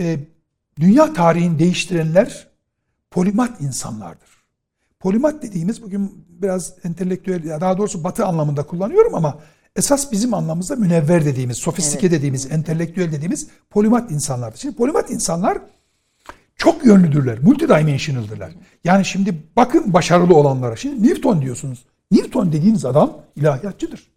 e, 0.00 0.16
dünya 0.80 1.12
tarihini 1.12 1.58
değiştirenler 1.58 2.48
polimat 3.10 3.60
insanlardır. 3.60 4.28
Polimat 5.00 5.42
dediğimiz 5.42 5.82
bugün 5.82 6.24
biraz 6.28 6.74
entelektüel 6.84 7.44
ya 7.44 7.60
daha 7.60 7.78
doğrusu 7.78 8.04
batı 8.04 8.26
anlamında 8.26 8.62
kullanıyorum 8.62 9.14
ama 9.14 9.38
esas 9.76 10.12
bizim 10.12 10.34
anlamımızda 10.34 10.76
münevver 10.76 11.24
dediğimiz, 11.24 11.56
sofistike 11.56 12.10
dediğimiz, 12.10 12.52
entelektüel 12.52 13.12
dediğimiz 13.12 13.48
polimat 13.70 14.10
insanlardır. 14.10 14.58
Şimdi 14.58 14.76
polimat 14.76 15.10
insanlar 15.10 15.58
çok 16.56 16.86
yönlüdürler, 16.86 17.38
multidimensional'dırlar. 17.38 18.52
Yani 18.84 19.04
şimdi 19.04 19.34
bakın 19.56 19.92
başarılı 19.92 20.34
olanlara. 20.34 20.76
Şimdi 20.76 21.08
Newton 21.08 21.42
diyorsunuz. 21.42 21.84
Newton 22.10 22.52
dediğiniz 22.52 22.84
adam 22.84 23.18
ilahiyatçıdır. 23.36 24.10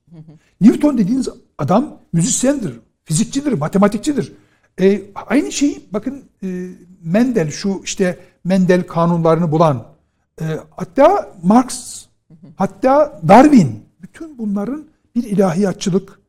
Newton 0.62 0.98
dediğiniz 0.98 1.30
adam 1.58 1.98
müzisyendir, 2.14 2.80
fizikçidir, 3.04 3.54
matematikçidir. 3.54 4.34
E, 4.80 5.02
aynı 5.16 5.52
şeyi 5.52 5.88
bakın 5.92 6.24
e, 6.44 6.68
Mendel 7.04 7.52
şu 7.52 7.82
işte 7.84 8.20
Mendel 8.44 8.84
kanunlarını 8.84 9.52
bulan 9.52 9.86
e, 10.42 10.46
hatta 10.72 11.34
Marx 11.44 12.06
hatta 12.56 13.22
Darwin 13.28 13.84
bütün 14.02 14.38
bunların 14.38 14.86
bir 15.16 15.24
ilahiyatçılık, 15.24 16.20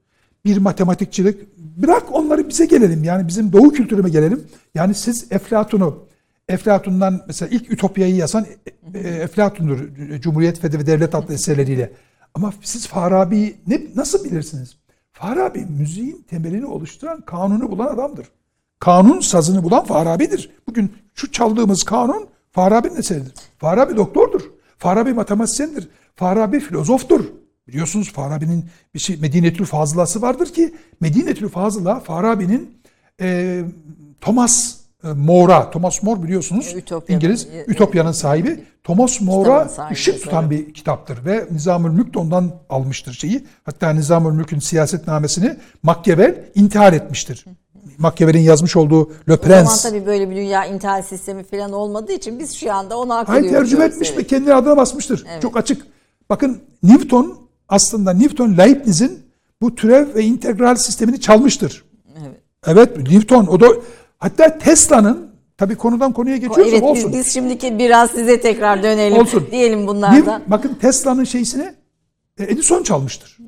bir 0.44 0.56
matematikçilik 0.56 1.48
bırak 1.56 2.12
onları 2.12 2.48
bize 2.48 2.66
gelelim 2.66 3.04
yani 3.04 3.28
bizim 3.28 3.52
doğu 3.52 3.72
kültürüme 3.72 4.08
gelelim. 4.08 4.44
Yani 4.74 4.94
siz 4.94 5.32
Eflatun'u 5.32 6.06
Eflatun'dan 6.48 7.20
mesela 7.26 7.48
ilk 7.52 7.72
Ütopya'yı 7.72 8.16
yazan 8.16 8.46
e, 8.94 8.98
e, 8.98 9.08
Eflatun'dur 9.08 9.78
Cumhuriyet 10.20 10.64
ve 10.64 10.86
Devlet 10.86 11.14
adlı 11.14 11.34
eserleriyle. 11.34 11.92
Ama 12.34 12.52
siz 12.62 12.86
Farabi'yi 12.86 13.56
ne, 13.66 13.80
nasıl 13.94 14.24
bilirsiniz? 14.24 14.76
Farabi 15.12 15.66
müziğin 15.78 16.24
temelini 16.28 16.66
oluşturan 16.66 17.20
kanunu 17.20 17.70
bulan 17.70 17.86
adamdır. 17.86 18.26
Kanun 18.80 19.20
sazını 19.20 19.62
bulan 19.62 19.84
Farabi'dir. 19.84 20.50
Bugün 20.68 20.92
şu 21.14 21.32
çaldığımız 21.32 21.82
kanun 21.82 22.26
Farabi'nin 22.52 22.96
eseridir. 22.96 23.32
Farabi 23.58 23.96
doktordur. 23.96 24.40
Farabi 24.78 25.12
matematisyendir. 25.12 25.88
Farabi 26.16 26.60
filozoftur. 26.60 27.24
Biliyorsunuz 27.68 28.12
Farabi'nin 28.12 28.64
bir 28.94 28.98
şey 28.98 29.16
Medinetül 29.16 29.64
Fazılası 29.64 30.22
vardır 30.22 30.52
ki 30.52 30.74
Medinetül 31.00 31.48
Fazıla 31.48 32.00
Farabi'nin 32.00 32.78
e, 33.20 33.60
Thomas 34.20 34.76
e, 35.04 35.08
More'a, 35.08 35.70
Thomas 35.70 36.02
More 36.02 36.22
biliyorsunuz 36.22 36.72
E, 36.74 36.78
Ütopya'nın- 36.78 37.14
İngiliz 37.14 37.48
Ütopya'nın 37.66 38.12
sahibi. 38.12 38.64
Thomas 38.84 39.20
More'a 39.20 39.70
ışık 39.92 40.22
tutan 40.22 40.46
evet. 40.52 40.68
bir 40.68 40.74
kitaptır 40.74 41.24
ve 41.24 41.46
Nizamül 41.50 41.90
Mülk 41.90 42.14
de 42.14 42.18
ondan 42.18 42.52
almıştır 42.68 43.12
şeyi. 43.12 43.46
Hatta 43.64 43.90
Nizamül 43.90 44.32
Mülk'ün 44.32 44.58
siyasetnamesini 44.58 45.56
Machiavelli 45.82 46.52
intihar 46.54 46.92
etmiştir. 46.92 47.44
Machiavelli'nin 48.00 48.42
yazmış 48.42 48.76
olduğu 48.76 49.10
Le 49.28 49.32
O 49.32 49.36
zaman 49.36 49.64
Prince. 49.66 49.82
tabii 49.82 50.06
böyle 50.06 50.30
bir 50.30 50.36
dünya 50.36 50.64
intihal 50.64 51.02
sistemi 51.02 51.42
falan 51.44 51.72
olmadığı 51.72 52.12
için 52.12 52.38
biz 52.38 52.54
şu 52.56 52.72
anda 52.72 52.98
onu 52.98 53.14
hak 53.14 53.28
Hayır 53.28 53.48
tercüme 53.50 53.84
etmiş 53.84 54.08
Evet. 54.08 54.18
ve 54.18 54.26
kendi 54.26 54.54
adına 54.54 54.76
basmıştır. 54.76 55.24
Çok 55.42 55.56
açık. 55.56 55.86
Bakın 56.30 56.58
Newton 56.82 57.38
aslında 57.68 58.12
Newton 58.12 58.56
Leibniz'in 58.58 59.22
bu 59.62 59.74
türev 59.74 60.14
ve 60.14 60.22
integral 60.24 60.74
sistemini 60.74 61.20
çalmıştır. 61.20 61.84
Evet. 62.20 62.40
Evet 62.66 62.96
Newton 63.10 63.46
o 63.46 63.60
da 63.60 63.68
hatta 64.18 64.58
Tesla'nın 64.58 65.30
tabii 65.58 65.76
konudan 65.76 66.12
konuya 66.12 66.36
geçiyoruz 66.36 66.72
Evet 66.72 66.82
ama 66.82 66.94
biz, 66.94 67.04
olsun. 67.04 67.18
biz 67.18 67.34
şimdiki 67.34 67.78
biraz 67.78 68.10
size 68.10 68.40
tekrar 68.40 68.82
dönelim. 68.82 69.18
Olsun. 69.18 69.46
Diyelim 69.50 69.86
bunlardan. 69.86 70.42
Bakın 70.46 70.74
Tesla'nın 70.80 71.24
şeysini 71.24 71.74
e, 72.38 72.44
Edison 72.44 72.82
çalmıştır. 72.82 73.38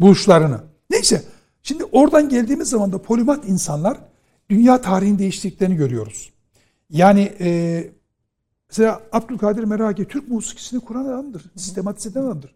Buluşlarını. 0.00 0.60
Neyse. 0.90 1.22
Şimdi 1.66 1.84
oradan 1.84 2.28
geldiğimiz 2.28 2.68
zaman 2.68 2.92
da 2.92 3.02
polimat 3.02 3.48
insanlar 3.48 3.98
dünya 4.50 4.80
tarihini 4.80 5.18
değiştirdiklerini 5.18 5.76
görüyoruz. 5.76 6.32
Yani 6.90 7.32
e, 7.40 7.90
mesela 8.70 9.02
Abdülkadir 9.12 9.64
Meragi 9.64 10.04
Türk 10.04 10.28
musikisini 10.28 10.80
kuran 10.80 11.04
adamdır. 11.04 11.42
Sistematize 11.56 12.08
eden 12.10 12.22
adamdır. 12.22 12.54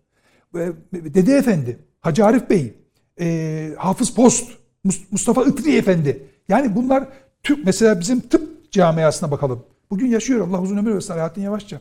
Dede 0.92 1.36
Efendi, 1.36 1.78
Hacı 2.00 2.24
Arif 2.24 2.50
Bey, 2.50 2.74
e, 3.20 3.70
Hafız 3.78 4.14
Post, 4.14 4.50
Mus- 4.84 5.04
Mustafa 5.10 5.44
Itri 5.44 5.76
Efendi. 5.76 6.26
Yani 6.48 6.76
bunlar 6.76 7.08
Türk 7.42 7.64
mesela 7.64 8.00
bizim 8.00 8.20
tıp 8.20 8.72
camiasına 8.72 9.30
bakalım. 9.30 9.64
Bugün 9.90 10.06
yaşıyor 10.06 10.48
Allah 10.48 10.62
uzun 10.62 10.76
ömür 10.76 10.94
versin 10.94 11.12
Alaaddin 11.12 11.42
Yavaşça. 11.42 11.80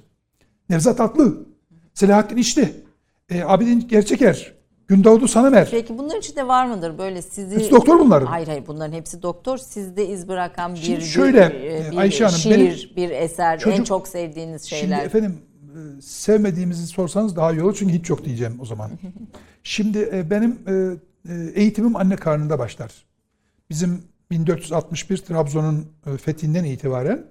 Nevzat 0.69 0.99
Atlı, 1.01 1.45
Selahattin 1.93 2.37
İşli, 2.37 2.73
e, 3.29 3.43
Abidin 3.43 3.87
Gerçeker, 3.87 4.53
Gündoğdu 4.87 5.27
Sanımer. 5.27 5.67
Peki 5.71 5.97
bunların 5.97 6.19
içinde 6.19 6.47
var 6.47 6.65
mıdır 6.65 6.97
böyle 6.97 7.21
sizi... 7.21 7.55
Hepsi 7.55 7.71
doktor 7.71 7.99
bunların. 7.99 8.25
Hayır 8.25 8.47
hayır 8.47 8.63
bunların 8.67 8.93
hepsi 8.93 9.21
doktor. 9.21 9.57
Sizde 9.57 10.07
iz 10.07 10.27
bırakan 10.27 10.73
bir, 10.75 10.79
Şimdi 10.79 10.99
bir- 10.99 11.05
şöyle, 11.05 11.49
bir, 11.49 11.95
e, 11.95 11.99
Ayşe 11.99 12.23
Hanım, 12.25 12.37
şiir, 12.37 12.51
benim 12.95 12.95
bir 12.95 13.09
eser, 13.15 13.53
en 13.53 13.57
çocuk- 13.59 13.85
çok 13.85 14.07
sevdiğiniz 14.07 14.63
Şimdi 14.63 14.79
şeyler. 14.81 15.05
efendim 15.05 15.37
e, 15.63 16.01
sevmediğimizi 16.01 16.87
sorsanız 16.87 17.35
daha 17.35 17.51
iyi 17.51 17.63
olur 17.63 17.75
çünkü 17.79 17.93
hiç 17.93 18.09
yok 18.09 18.25
diyeceğim 18.25 18.57
o 18.61 18.65
zaman. 18.65 18.91
Şimdi 19.63 20.09
e, 20.13 20.29
benim 20.29 20.59
eğitimim 21.55 21.95
anne 21.95 22.15
karnında 22.15 22.59
başlar. 22.59 22.91
Bizim 23.69 24.03
1461 24.31 25.17
Trabzon'un 25.17 25.87
fethinden 26.17 26.63
itibaren 26.63 27.25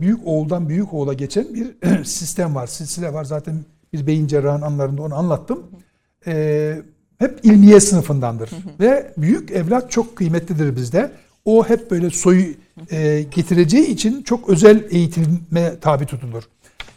büyük 0.00 0.26
oğuldan 0.26 0.68
büyük 0.68 0.94
oğula 0.94 1.12
geçen 1.14 1.54
bir 1.54 1.74
sistem 2.04 2.54
var, 2.54 2.66
silsile 2.66 3.12
var. 3.12 3.24
Zaten 3.24 3.54
bir 3.92 4.06
beyin 4.06 4.26
cerrahın 4.26 4.62
anlarında 4.62 5.02
onu 5.02 5.14
anlattım. 5.14 5.66
E, 6.26 6.76
hep 7.18 7.40
ilmiye 7.42 7.80
sınıfındandır. 7.80 8.50
Ve 8.80 9.12
büyük 9.16 9.50
evlat 9.50 9.90
çok 9.90 10.16
kıymetlidir 10.16 10.76
bizde. 10.76 11.10
O 11.44 11.68
hep 11.68 11.90
böyle 11.90 12.10
soyu 12.10 12.46
e, 12.90 13.22
getireceği 13.22 13.86
için 13.86 14.22
çok 14.22 14.48
özel 14.48 14.84
eğitime 14.90 15.80
tabi 15.80 16.06
tutulur. 16.06 16.42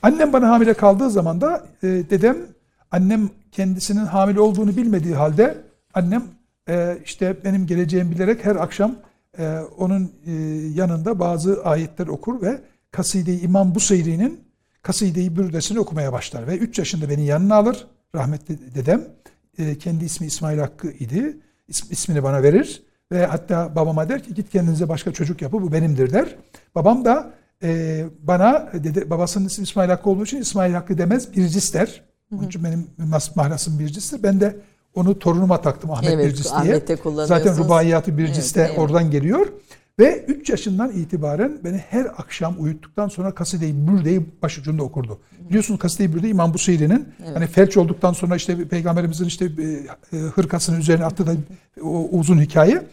Annem 0.02 0.34
bana 0.34 0.50
hamile 0.50 0.74
kaldığı 0.74 1.10
zaman 1.10 1.42
da 1.42 1.66
e, 1.84 1.88
dedem 1.88 2.38
annem 2.92 3.30
kendisinin 3.52 4.06
hamile 4.06 4.40
olduğunu 4.40 4.78
bilmediği 4.78 5.16
halde 5.16 5.58
annem 5.94 6.24
e, 6.70 6.98
işte 7.06 7.38
benim 7.46 7.68
geleceğimi 7.68 8.12
bilerek 8.12 8.46
her 8.46 8.56
akşam 8.56 8.96
e, 9.40 9.58
onun 9.78 10.12
e, 10.26 10.32
yanında 10.76 11.20
bazı 11.20 11.64
ayetler 11.64 12.08
okur 12.08 12.42
ve 12.42 12.62
Kaside-i 12.92 13.42
İmam 13.42 13.76
Buseyri'nin 13.76 14.40
Kaside-i 14.82 15.36
Bürdesini 15.36 15.80
okumaya 15.80 16.14
başlar 16.14 16.48
ve 16.48 16.58
3 16.58 16.80
yaşında 16.80 17.10
beni 17.10 17.26
yanına 17.26 17.56
alır 17.56 17.88
rahmetli 18.16 18.76
dedem. 18.76 19.02
E, 19.58 19.78
kendi 19.78 20.06
ismi 20.06 20.28
İsmail 20.28 20.60
Hakkı 20.60 20.92
idi. 20.92 21.38
İs- 21.70 21.92
ismini 21.92 22.24
bana 22.24 22.44
verir 22.44 22.84
ve 23.12 23.26
hatta 23.26 23.76
babama 23.76 24.10
der 24.10 24.24
ki 24.24 24.34
git 24.34 24.50
kendinize 24.50 24.90
başka 24.90 25.14
çocuk 25.14 25.42
yapı 25.42 25.62
bu 25.62 25.72
benimdir 25.72 26.14
der. 26.14 26.36
Babam 26.76 27.06
da 27.06 27.34
e, 27.64 28.04
bana 28.20 28.70
dede, 28.74 29.10
babasının 29.10 29.46
ismi 29.46 29.64
İsmail 29.64 29.90
Hakkı 29.90 30.10
olduğu 30.10 30.24
için 30.24 30.42
İsmail 30.42 30.74
Hakkı 30.74 30.98
demez 30.98 31.34
Bircis 31.38 31.74
der. 31.74 32.04
Onun 32.34 32.48
için 32.48 32.64
benim 32.64 32.88
mahlasım 33.36 33.80
Bircis'tir. 33.80 34.24
Ben 34.24 34.40
de 34.42 34.56
onu 34.96 35.20
torunuma 35.20 35.62
taktım 35.62 35.92
Ahmet 35.92 36.10
Evet, 36.10 36.26
Bircis 36.26 36.52
diye. 36.64 36.74
Zaten 37.28 37.46
rubaiyatı 37.66 38.18
Bircis 38.18 38.56
de 38.56 38.60
Evet, 38.62 38.70
evet. 38.70 38.80
oradan 38.80 39.12
geliyor. 39.12 39.48
Ve 40.00 40.26
3 40.28 40.50
yaşından 40.50 40.92
itibaren 40.92 41.58
beni 41.64 41.78
her 41.78 42.06
akşam 42.06 42.56
uyuttuktan 42.60 43.08
sonra 43.08 43.32
Kaside-i 43.32 43.88
Bürde'yi 43.88 44.26
başucunda 44.42 44.84
okurdu. 44.84 45.20
Biliyorsunuz 45.50 45.80
Kaside-i 45.80 46.14
Bürde 46.14 46.30
İmam 46.30 46.54
Buseyri'nin 46.54 47.08
hani 47.34 47.48
felç 47.48 47.78
olduktan 47.78 48.14
sonra 48.14 48.36
işte 48.36 48.68
peygamberimizin 48.68 49.26
işte 49.26 49.46
e, 49.46 50.18
e, 50.18 50.20
hırkasının 50.20 50.80
üzerine 50.80 51.06
attığı 51.06 51.28
da 51.28 51.32
o 51.82 52.10
uzun 52.12 52.42
hikaye. 52.42 52.84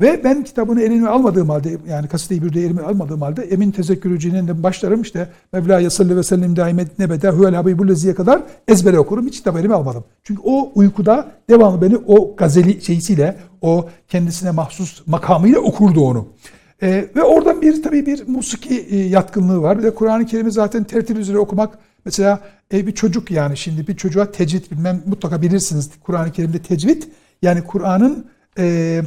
Ve 0.00 0.24
ben 0.24 0.44
kitabını 0.44 0.82
elime 0.82 1.08
almadığım 1.08 1.48
halde 1.48 1.78
yani 1.88 2.08
Kaside-i 2.08 2.42
Bürde'yi 2.42 2.66
elime 2.66 2.82
almadığım 2.82 3.22
halde 3.22 3.42
Emin 3.42 3.70
Tezekkürücü'nün 3.70 4.48
de 4.48 4.62
başlarım 4.62 5.02
işte 5.02 5.28
Mevla 5.52 5.90
salli 5.90 6.16
ve 6.16 6.22
sellim 6.22 6.56
daime 6.56 6.86
nebeda 6.98 7.30
huvel 7.30 7.54
habibulleziye 7.54 8.14
kadar 8.14 8.42
ezbere 8.68 8.98
okurum. 8.98 9.26
Hiç 9.26 9.36
kitabı 9.36 9.58
elime 9.58 9.74
almadım. 9.74 10.04
Çünkü 10.22 10.42
o 10.44 10.72
uykuda 10.74 11.28
devamlı 11.50 11.82
beni 11.82 11.96
o 11.96 12.36
gazeli 12.36 12.82
şeysiyle 12.82 13.36
o 13.66 13.88
kendisine 14.08 14.50
mahsus 14.50 15.06
makamıyla 15.06 15.60
okurdu 15.60 16.00
onu. 16.00 16.28
Ee, 16.82 17.08
ve 17.16 17.22
oradan 17.22 17.62
bir 17.62 17.82
tabii 17.82 18.06
bir 18.06 18.28
musiki 18.28 18.80
e, 18.80 18.96
yatkınlığı 18.96 19.62
var. 19.62 19.78
Bir 19.78 19.82
de 19.82 19.94
Kur'an-ı 19.94 20.26
Kerim'i 20.26 20.52
zaten 20.52 20.84
tertip 20.84 21.18
üzere 21.18 21.38
okumak 21.38 21.78
mesela 22.04 22.40
e, 22.72 22.86
bir 22.86 22.94
çocuk 22.94 23.30
yani 23.30 23.56
şimdi 23.56 23.86
bir 23.86 23.96
çocuğa 23.96 24.32
tecvid 24.32 24.70
bilmem 24.70 25.02
mutlaka 25.06 25.42
bilirsiniz 25.42 25.90
Kur'an-ı 26.02 26.32
Kerim'de 26.32 26.58
tecvid 26.58 27.02
yani 27.42 27.64
Kur'an'ın 27.64 28.26
e, 28.58 29.02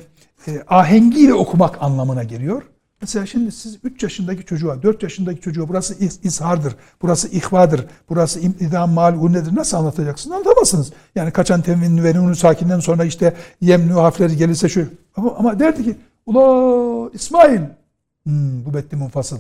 e, 0.47 0.51
ahengiyle 0.67 1.33
okumak 1.33 1.83
anlamına 1.83 2.23
geliyor. 2.23 2.63
Mesela 3.01 3.25
şimdi 3.25 3.51
siz 3.51 3.77
3 3.83 4.03
yaşındaki 4.03 4.45
çocuğa, 4.45 4.83
4 4.83 5.03
yaşındaki 5.03 5.41
çocuğa 5.41 5.69
burası 5.69 5.95
izhardır, 6.23 6.75
burası 7.01 7.27
ihvadır, 7.27 7.85
burası 8.09 8.39
imtidam 8.39 8.91
mal 8.91 9.29
nedir 9.29 9.55
nasıl 9.55 9.77
anlatacaksınız? 9.77 10.35
Anlatamazsınız. 10.35 10.91
Yani 11.15 11.31
kaçan 11.31 11.61
temin 11.61 12.03
ve 12.03 12.15
nunu 12.15 12.35
sakinden 12.35 12.79
sonra 12.79 13.05
işte 13.05 13.33
yemnü 13.61 13.93
harfleri 13.93 14.37
gelirse 14.37 14.69
şu. 14.69 14.87
Ama, 15.15 15.35
ama 15.35 15.59
derdi 15.59 15.83
ki 15.83 15.95
ula 16.25 17.09
İsmail 17.13 17.61
hmm, 18.23 18.65
bu 18.65 18.73
betti 18.73 18.95
munfasıl. 18.95 19.37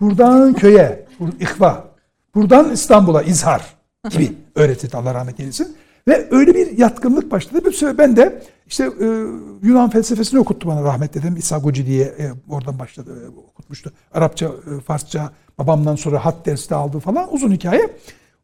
Buradan 0.00 0.52
köye, 0.54 1.06
bur 1.20 1.28
ihva, 1.40 1.84
buradan 2.34 2.72
İstanbul'a 2.72 3.22
izhar 3.22 3.74
gibi 4.10 4.32
öğretti 4.54 4.96
Allah 4.96 5.14
rahmet 5.14 5.40
eylesin. 5.40 5.76
Ve 6.08 6.28
öyle 6.30 6.54
bir 6.54 6.78
yatkınlık 6.78 7.30
başladı. 7.30 7.64
Bir 7.64 7.72
süre 7.72 7.98
ben 7.98 8.16
de 8.16 8.42
işte 8.66 8.84
e, 8.84 9.06
Yunan 9.62 9.90
felsefesini 9.90 10.40
okuttu 10.40 10.68
bana 10.68 10.82
rahmet 10.82 11.14
dedim. 11.14 11.36
İsa 11.36 11.58
Goci 11.58 11.86
diye 11.86 12.04
e, 12.04 12.30
oradan 12.48 12.78
başladı 12.78 13.10
e, 13.24 13.28
okutmuştu. 13.28 13.92
Arapça, 14.12 14.46
e, 14.46 14.80
Farsça 14.80 15.32
babamdan 15.58 15.96
sonra 15.96 16.24
hat 16.24 16.46
dersi 16.46 16.70
de 16.70 16.74
aldı 16.74 16.98
falan 16.98 17.34
uzun 17.34 17.52
hikaye. 17.52 17.90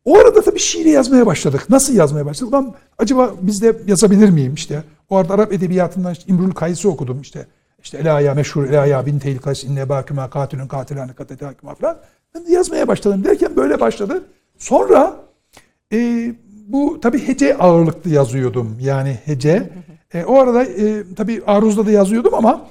O 0.05 0.19
arada 0.19 0.42
tabii 0.42 0.59
şiiri 0.59 0.90
yazmaya 0.90 1.27
başladık. 1.27 1.66
Nasıl 1.71 1.95
yazmaya 1.95 2.27
başladık? 2.27 2.55
Ulan 2.55 2.75
acaba 2.99 3.35
biz 3.40 3.62
de 3.62 3.77
yazabilir 3.87 4.29
miyim 4.29 4.55
işte? 4.55 4.83
O 5.11 5.16
arada 5.16 5.35
Arap 5.35 5.53
edebiyatından 5.53 6.12
işte 6.12 6.25
İmrul 6.27 6.51
Kayıs'ı 6.51 6.88
okudum 6.88 7.21
işte. 7.21 7.47
İşte 7.83 7.99
Elaya 7.99 8.35
meşhur 8.35 8.64
Elaya 8.64 9.07
bin 9.07 9.19
Teyl 9.19 9.38
Kays 9.38 9.64
inne 9.64 9.88
baküme 9.88 10.31
katilün 10.31 10.69
katilane 10.69 11.12
katetâküme 11.12 11.75
falan. 11.75 11.99
Ben 12.35 12.47
de 12.47 12.53
yazmaya 12.53 12.88
başladım 12.88 13.25
derken 13.25 13.57
böyle 13.57 13.81
başladı. 13.81 14.25
Sonra 14.59 15.16
e, 15.92 15.99
bu 16.66 17.00
tabi 17.00 17.29
hece 17.29 17.59
ağırlıklı 17.59 18.11
yazıyordum. 18.11 18.76
Yani 18.81 19.18
hece. 19.24 19.70
E, 20.14 20.24
o 20.24 20.38
arada 20.38 20.64
e, 20.64 21.14
tabi 21.14 21.42
aruzda 21.46 21.87
da 21.87 21.90
yazıyordum 21.90 22.35
ama 22.35 22.68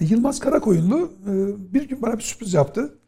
Yılmaz 0.00 0.40
Karakoyunlu 0.40 1.12
e, 1.26 1.32
bir 1.74 1.88
gün 1.88 2.02
bana 2.02 2.18
bir 2.18 2.22
sürpriz 2.22 2.54
yaptı. 2.54 2.98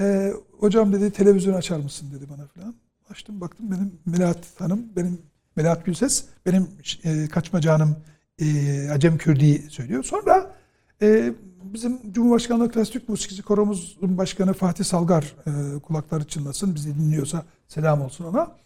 E, 0.00 0.32
hocam 0.58 0.92
dedi 0.92 1.10
televizyon 1.10 1.54
açar 1.54 1.78
mısın 1.78 2.08
dedi 2.14 2.24
bana 2.30 2.46
falan. 2.46 2.74
Açtım 3.10 3.40
baktım 3.40 3.70
benim 3.70 3.92
Melahat 4.06 4.60
Hanım, 4.60 4.86
benim 4.96 5.18
Melahat 5.56 5.86
Gülses, 5.86 6.24
benim 6.46 6.68
e, 7.04 7.28
kaçma 7.28 7.60
canım 7.60 7.96
e, 8.38 8.46
Acem 8.90 9.18
Kürdi 9.18 9.70
söylüyor. 9.70 10.02
Sonra 10.02 10.54
e, 11.02 11.32
bizim 11.62 12.12
Cumhurbaşkanlığı 12.12 12.70
Klasik 12.72 12.92
Türk 12.92 13.08
Musikisi 13.08 13.42
Koromuzun 13.42 14.18
Başkanı 14.18 14.52
Fatih 14.52 14.84
Salgar 14.84 15.34
e, 15.46 15.78
kulakları 15.78 16.24
çınlasın. 16.24 16.74
Bizi 16.74 16.94
dinliyorsa 16.94 17.44
selam 17.68 18.02
olsun 18.02 18.24
ona. 18.24 18.56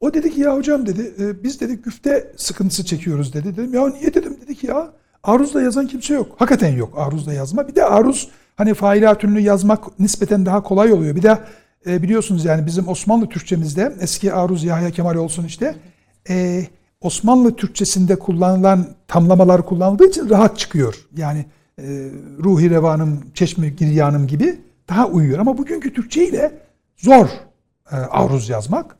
O 0.00 0.14
dedi 0.14 0.30
ki 0.30 0.40
ya 0.40 0.56
hocam 0.56 0.86
dedi 0.86 1.14
e, 1.20 1.42
biz 1.42 1.60
dedi 1.60 1.76
güfte 1.76 2.32
sıkıntısı 2.36 2.84
çekiyoruz 2.84 3.32
dedi. 3.32 3.56
Dedim 3.56 3.74
ya 3.74 3.88
niye 3.88 4.14
dedim 4.14 4.36
dedi 4.42 4.54
ki 4.54 4.66
ya 4.66 4.92
aruzda 5.22 5.62
yazan 5.62 5.86
kimse 5.86 6.14
yok. 6.14 6.34
Hakikaten 6.38 6.76
yok 6.76 6.94
aruzda 6.96 7.32
yazma. 7.32 7.68
Bir 7.68 7.74
de 7.74 7.84
aruz 7.84 8.28
hani 8.56 8.74
failatünlü 8.74 9.40
yazmak 9.40 10.00
nispeten 10.00 10.46
daha 10.46 10.62
kolay 10.62 10.92
oluyor. 10.92 11.16
Bir 11.16 11.22
de 11.22 11.38
e, 11.86 12.02
biliyorsunuz 12.02 12.44
yani 12.44 12.66
bizim 12.66 12.88
Osmanlı 12.88 13.28
Türkçemizde 13.28 13.92
eski 14.00 14.32
aruz 14.32 14.64
Yahya 14.64 14.90
Kemal 14.90 15.14
olsun 15.14 15.44
işte 15.44 15.74
e, 16.28 16.66
Osmanlı 17.00 17.56
Türkçesinde 17.56 18.18
kullanılan 18.18 18.86
tamlamalar 19.08 19.66
kullanıldığı 19.66 20.08
için 20.08 20.30
rahat 20.30 20.58
çıkıyor. 20.58 20.94
Yani 21.16 21.46
e, 21.78 22.10
Ruhi 22.44 22.70
Revanım, 22.70 23.24
Çeşme 23.34 23.68
Giryanım 23.68 24.26
gibi 24.26 24.60
daha 24.88 25.06
uyuyor. 25.06 25.38
Ama 25.38 25.58
bugünkü 25.58 25.94
Türkçe 25.94 26.28
ile 26.28 26.52
zor 26.96 27.26
e, 27.92 27.96
aruz 27.96 28.48
yazmak. 28.48 28.96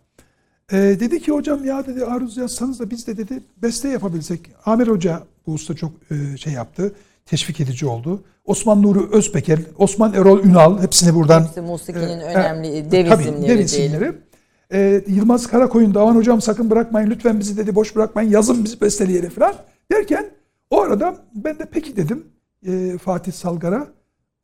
E, 0.72 0.76
dedi 0.76 1.22
ki 1.22 1.32
hocam 1.32 1.64
ya 1.64 1.86
dedi 1.86 2.04
aruz 2.04 2.36
yazsanız 2.36 2.80
da 2.80 2.90
biz 2.90 3.06
de 3.06 3.16
dedi 3.16 3.42
beste 3.62 3.88
yapabilsek. 3.88 4.40
Amir 4.64 4.88
Hoca 4.88 5.22
bu 5.46 5.52
usta 5.52 5.74
çok 5.74 5.92
e, 6.10 6.36
şey 6.36 6.52
yaptı. 6.52 6.92
Teşvik 7.26 7.60
edici 7.60 7.86
oldu. 7.86 8.22
Osman 8.44 8.82
Nuri 8.82 9.16
Özpeker, 9.16 9.58
Osman 9.78 10.14
Erol 10.14 10.44
Ünal 10.44 10.82
hepsini 10.82 11.14
buradan. 11.14 11.42
Hepsi 11.44 11.60
musikinin 11.60 12.20
e, 12.20 12.24
önemli 12.24 12.76
e, 12.76 12.90
dev 12.90 13.08
tabii, 13.08 13.22
isimleri 13.22 13.48
dev 13.48 13.58
isimleri. 13.58 14.12
E, 14.72 15.04
Yılmaz 15.06 15.46
Karakoyun 15.46 15.94
Davan 15.94 16.16
hocam 16.16 16.40
sakın 16.40 16.70
bırakmayın 16.70 17.10
lütfen 17.10 17.40
bizi 17.40 17.56
dedi 17.56 17.74
boş 17.74 17.96
bırakmayın 17.96 18.30
yazın 18.30 18.64
bizi 18.64 18.80
besteleyelim 18.80 19.30
falan 19.30 19.54
derken 19.92 20.30
o 20.70 20.80
arada 20.80 21.16
ben 21.34 21.58
de 21.58 21.68
peki 21.72 21.96
dedim 21.96 22.26
e, 22.66 22.98
Fatih 22.98 23.32
Salgar'a. 23.32 23.86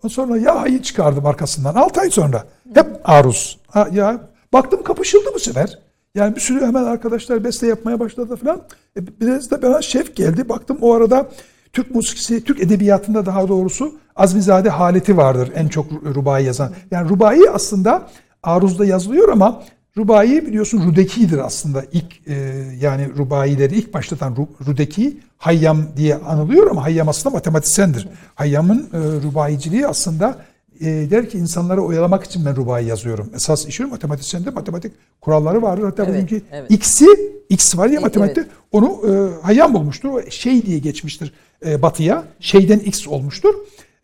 Sonra 0.09 0.37
ya 0.37 0.63
hayı 0.63 0.83
çıkardım 0.83 1.27
arkasından 1.27 1.75
6 1.75 2.01
ay 2.01 2.11
sonra. 2.11 2.45
Hep 2.75 2.87
aruz. 3.05 3.59
Ha, 3.69 3.89
ya 3.93 4.21
baktım 4.53 4.83
kapışıldı 4.83 5.31
bu 5.35 5.39
sefer. 5.39 5.79
Yani 6.15 6.37
bir 6.37 6.41
sürü 6.41 6.67
hemen 6.67 6.85
arkadaşlar 6.85 7.45
beste 7.45 7.67
yapmaya 7.67 8.01
başladı 8.01 8.37
falan. 8.37 8.63
E, 8.97 9.21
biraz 9.21 9.51
da 9.51 9.63
bana 9.63 9.83
şef 9.83 10.17
geldi. 10.17 10.49
Baktım 10.49 10.79
o 10.81 10.95
arada 10.95 11.31
Türk 11.73 11.95
musikisi, 11.95 12.45
Türk 12.45 12.61
edebiyatında 12.61 13.27
daha 13.27 13.49
doğrusu 13.49 13.95
Azmizade 14.17 14.69
haleti 14.69 15.17
vardır 15.17 15.53
en 15.55 15.69
çok 15.69 15.93
rubai 15.93 16.45
yazan. 16.45 16.73
Yani 16.91 17.09
rubai 17.09 17.41
aslında 17.53 18.09
aruzda 18.43 18.85
yazılıyor 18.85 19.29
ama 19.29 19.63
rubai 19.97 20.47
biliyorsun 20.47 20.87
Rudeki'dir 20.87 21.39
aslında. 21.39 21.85
ilk 21.93 22.29
e, 22.29 22.35
yani 22.81 23.09
rubaileri 23.17 23.75
ilk 23.75 23.95
başlatan 23.95 24.49
Rudeki 24.67 25.21
Hayyam 25.39 25.83
diye 25.97 26.17
anılıyor 26.17 26.71
ama 26.71 26.85
Hayyam 26.85 27.09
aslında 27.09 27.35
matematisyendir. 27.35 28.09
Hayyam'ın 28.35 28.89
e, 28.93 28.99
rubaiciliği 28.99 29.87
aslında 29.87 30.39
e, 30.81 31.11
der 31.11 31.29
ki 31.29 31.39
insanları 31.39 31.83
oyalamak 31.83 32.25
için 32.25 32.45
ben 32.47 32.57
rubayı 32.57 32.87
yazıyorum. 32.87 33.31
Esas 33.35 33.67
işim 33.67 33.89
matematik 33.89 34.55
matematik 34.55 34.93
kuralları 35.21 35.63
vardır. 35.63 35.85
Hatta 35.85 36.05
evet, 36.05 36.15
bugünkü 36.15 36.43
evet. 36.53 36.71
X'i, 36.71 37.07
X 37.49 37.77
var 37.77 37.89
ya 37.89 38.01
matematikte 38.01 38.41
evet. 38.41 38.51
onu 38.73 39.01
e, 39.09 39.43
Hayyam 39.43 39.75
bulmuştur. 39.75 40.09
O 40.09 40.31
şey 40.31 40.67
diye 40.67 40.79
geçmiştir 40.79 41.33
e, 41.67 41.83
batıya. 41.83 42.25
Şeyden 42.41 42.79
X 42.79 43.09
olmuştur. 43.09 43.55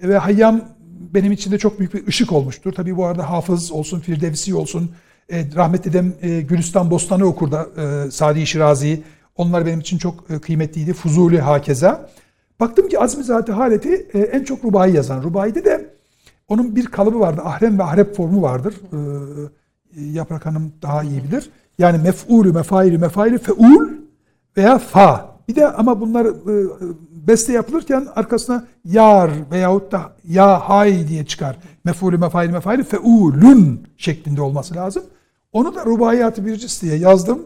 E, 0.02 0.08
ve 0.08 0.18
Hayyam 0.18 0.60
benim 1.14 1.32
için 1.32 1.52
de 1.52 1.58
çok 1.58 1.78
büyük 1.78 1.94
bir 1.94 2.06
ışık 2.06 2.32
olmuştur. 2.32 2.72
Tabii 2.72 2.96
bu 2.96 3.06
arada 3.06 3.30
Hafız 3.30 3.72
olsun, 3.72 4.00
Firdevsi 4.00 4.54
olsun, 4.54 4.90
e, 5.32 5.44
rahmetli 5.56 5.92
dedem 5.92 6.12
e, 6.22 6.40
Gülistan 6.40 6.90
Bostanı 6.90 7.24
okur 7.24 7.50
da 7.52 7.68
e, 7.76 8.10
Sadi 8.10 8.46
Şirazi. 8.46 9.02
Onlar 9.36 9.66
benim 9.66 9.80
için 9.80 9.98
çok 9.98 10.30
e, 10.30 10.38
kıymetliydi. 10.38 10.92
Fuzuli 10.92 11.40
hakeza. 11.40 12.10
Baktım 12.60 12.88
ki 12.88 12.98
Azmi 12.98 13.24
Zati 13.24 13.52
Haleti 13.52 14.06
e, 14.14 14.18
en 14.18 14.44
çok 14.44 14.64
rubayı 14.64 14.94
yazan. 14.94 15.22
Rubayide 15.22 15.64
de 15.64 15.99
onun 16.50 16.76
bir 16.76 16.86
kalıbı 16.86 17.20
vardı. 17.20 17.40
Ahrem 17.44 17.78
ve 17.78 17.82
ahrep 17.82 18.16
formu 18.16 18.42
vardır. 18.42 18.74
Ee, 18.92 20.00
Yaprak 20.02 20.46
Hanım 20.46 20.72
daha 20.82 21.02
iyi 21.02 21.24
bilir. 21.24 21.50
Yani 21.78 21.98
mef'ulü, 21.98 22.52
mefaili, 22.52 22.98
mefaili, 22.98 23.38
feul 23.38 23.88
veya 24.56 24.78
fa. 24.78 25.30
Bir 25.48 25.56
de 25.56 25.68
ama 25.68 26.00
bunlar 26.00 26.26
e, 26.26 26.66
beste 27.10 27.52
yapılırken 27.52 28.06
arkasına 28.14 28.64
yar 28.84 29.30
veyahut 29.50 29.92
da 29.92 30.12
ya 30.28 30.68
hay 30.68 31.08
diye 31.08 31.26
çıkar. 31.26 31.56
Mef'ulü, 31.84 32.18
mefaili, 32.18 32.52
mefaili, 32.52 32.84
feulün 32.84 33.86
şeklinde 33.96 34.42
olması 34.42 34.74
lazım. 34.74 35.02
Onu 35.52 35.74
da 35.74 35.86
rubayatı 35.86 36.46
biricisi 36.46 36.86
diye 36.86 36.96
yazdım. 36.96 37.38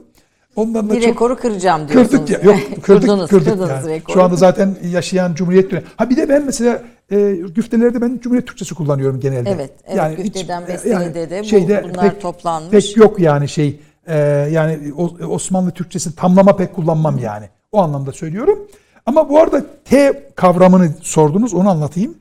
Ondan 0.56 0.90
da 0.90 0.94
bir 0.94 1.00
çok 1.00 1.10
rekoru 1.10 1.36
kıracağım 1.36 1.88
diyorsunuz. 1.88 2.10
Kırdık 2.10 2.44
ya. 2.44 2.52
Yok 2.52 2.56
kırdık 2.82 2.84
kırdınız, 2.84 3.30
kırdık 3.30 3.46
kırdınız 3.46 3.70
yani. 3.70 3.88
Rekoru. 3.88 4.14
Şu 4.14 4.22
anda 4.22 4.36
zaten 4.36 4.76
yaşayan 4.90 5.34
Cumhuriyet 5.34 5.70
dönemi. 5.70 5.86
Ha 5.96 6.10
bir 6.10 6.16
de 6.16 6.28
ben 6.28 6.44
mesela 6.44 6.82
e, 7.10 7.36
güftelerde 7.54 8.00
ben 8.00 8.18
Cumhuriyet 8.22 8.46
Türkçesi 8.46 8.74
kullanıyorum 8.74 9.20
genelde. 9.20 9.50
Evet, 9.50 9.70
evet 9.86 9.96
yani 9.96 10.16
güfteden 10.16 10.62
hiç, 10.62 10.68
Besteli'de 10.68 11.18
yani 11.18 11.30
de 11.30 11.40
bu, 11.40 11.44
şeyde 11.44 11.84
bunlar 11.84 12.10
pek, 12.10 12.20
toplanmış. 12.22 12.70
Pek 12.70 12.96
yok 12.96 13.18
yani 13.18 13.48
şey 13.48 13.80
e, 14.06 14.16
yani 14.52 14.92
Osmanlı 15.28 15.70
Türkçesi 15.70 16.16
tamlama 16.16 16.56
pek 16.56 16.74
kullanmam 16.74 17.18
yani. 17.18 17.48
O 17.72 17.78
anlamda 17.78 18.12
söylüyorum. 18.12 18.58
Ama 19.06 19.28
bu 19.28 19.40
arada 19.40 19.64
T 19.84 20.22
kavramını 20.34 20.90
sordunuz 21.02 21.54
onu 21.54 21.70
anlatayım. 21.70 22.14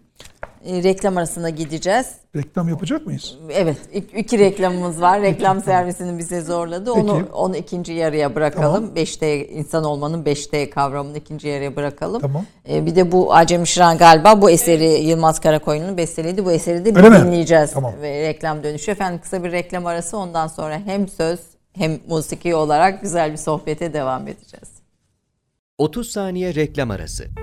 E, 0.65 0.84
reklam 0.84 1.17
arasında 1.17 1.49
gideceğiz. 1.49 2.08
Reklam 2.36 2.69
yapacak 2.69 3.06
mıyız? 3.06 3.38
Evet. 3.52 3.78
iki 4.15 4.39
reklamımız 4.39 5.02
var. 5.02 5.21
Reklam 5.21 5.62
servisinin 5.62 6.19
bize 6.19 6.41
zorladı. 6.41 6.91
Peki. 6.95 7.12
Onu 7.12 7.28
onu 7.34 7.56
ikinci 7.56 7.93
yarıya 7.93 8.36
bırakalım. 8.36 8.73
Tamam. 8.73 8.95
5T 8.95 9.47
insan 9.47 9.84
olmanın 9.84 10.23
5T 10.23 10.69
kavramını 10.69 11.17
ikinci 11.17 11.47
yarıya 11.47 11.76
bırakalım. 11.76 12.21
Tamam. 12.21 12.45
Ee, 12.69 12.86
bir 12.86 12.95
de 12.95 13.12
bu 13.12 13.34
Acem 13.34 13.67
Şiran 13.67 13.97
galiba 13.97 14.41
bu 14.41 14.49
eseri 14.49 14.86
Yılmaz 14.86 15.39
Karakoyunlu'nun 15.39 15.97
besteledi. 15.97 16.45
Bu 16.45 16.52
eseri 16.52 16.86
de 16.86 16.95
bir 16.95 17.04
dinleyeceğiz. 17.04 17.71
Tamam. 17.71 17.93
Ve 18.02 18.28
reklam 18.28 18.63
dönüşü. 18.63 18.91
Efendim 18.91 19.19
kısa 19.23 19.43
bir 19.43 19.52
reklam 19.52 19.86
arası 19.86 20.17
ondan 20.17 20.47
sonra 20.47 20.80
hem 20.86 21.08
söz 21.08 21.39
hem 21.73 21.99
musiki 22.08 22.56
olarak 22.56 23.02
güzel 23.02 23.32
bir 23.32 23.38
sohbete 23.38 23.93
devam 23.93 24.28
edeceğiz. 24.28 24.69
30 25.78 26.12
saniye 26.12 26.56
reklam 26.56 26.91
arası. 26.91 27.42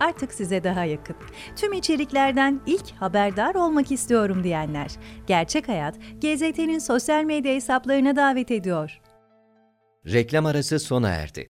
artık 0.00 0.34
size 0.34 0.64
daha 0.64 0.84
yakın. 0.84 1.16
Tüm 1.56 1.72
içeriklerden 1.72 2.60
ilk 2.66 2.90
haberdar 2.90 3.54
olmak 3.54 3.92
istiyorum 3.92 4.44
diyenler. 4.44 4.90
Gerçek 5.26 5.68
Hayat, 5.68 5.94
GZT'nin 6.20 6.78
sosyal 6.78 7.24
medya 7.24 7.54
hesaplarına 7.54 8.16
davet 8.16 8.50
ediyor. 8.50 9.00
Reklam 10.06 10.46
arası 10.46 10.78
sona 10.78 11.08
erdi. 11.08 11.48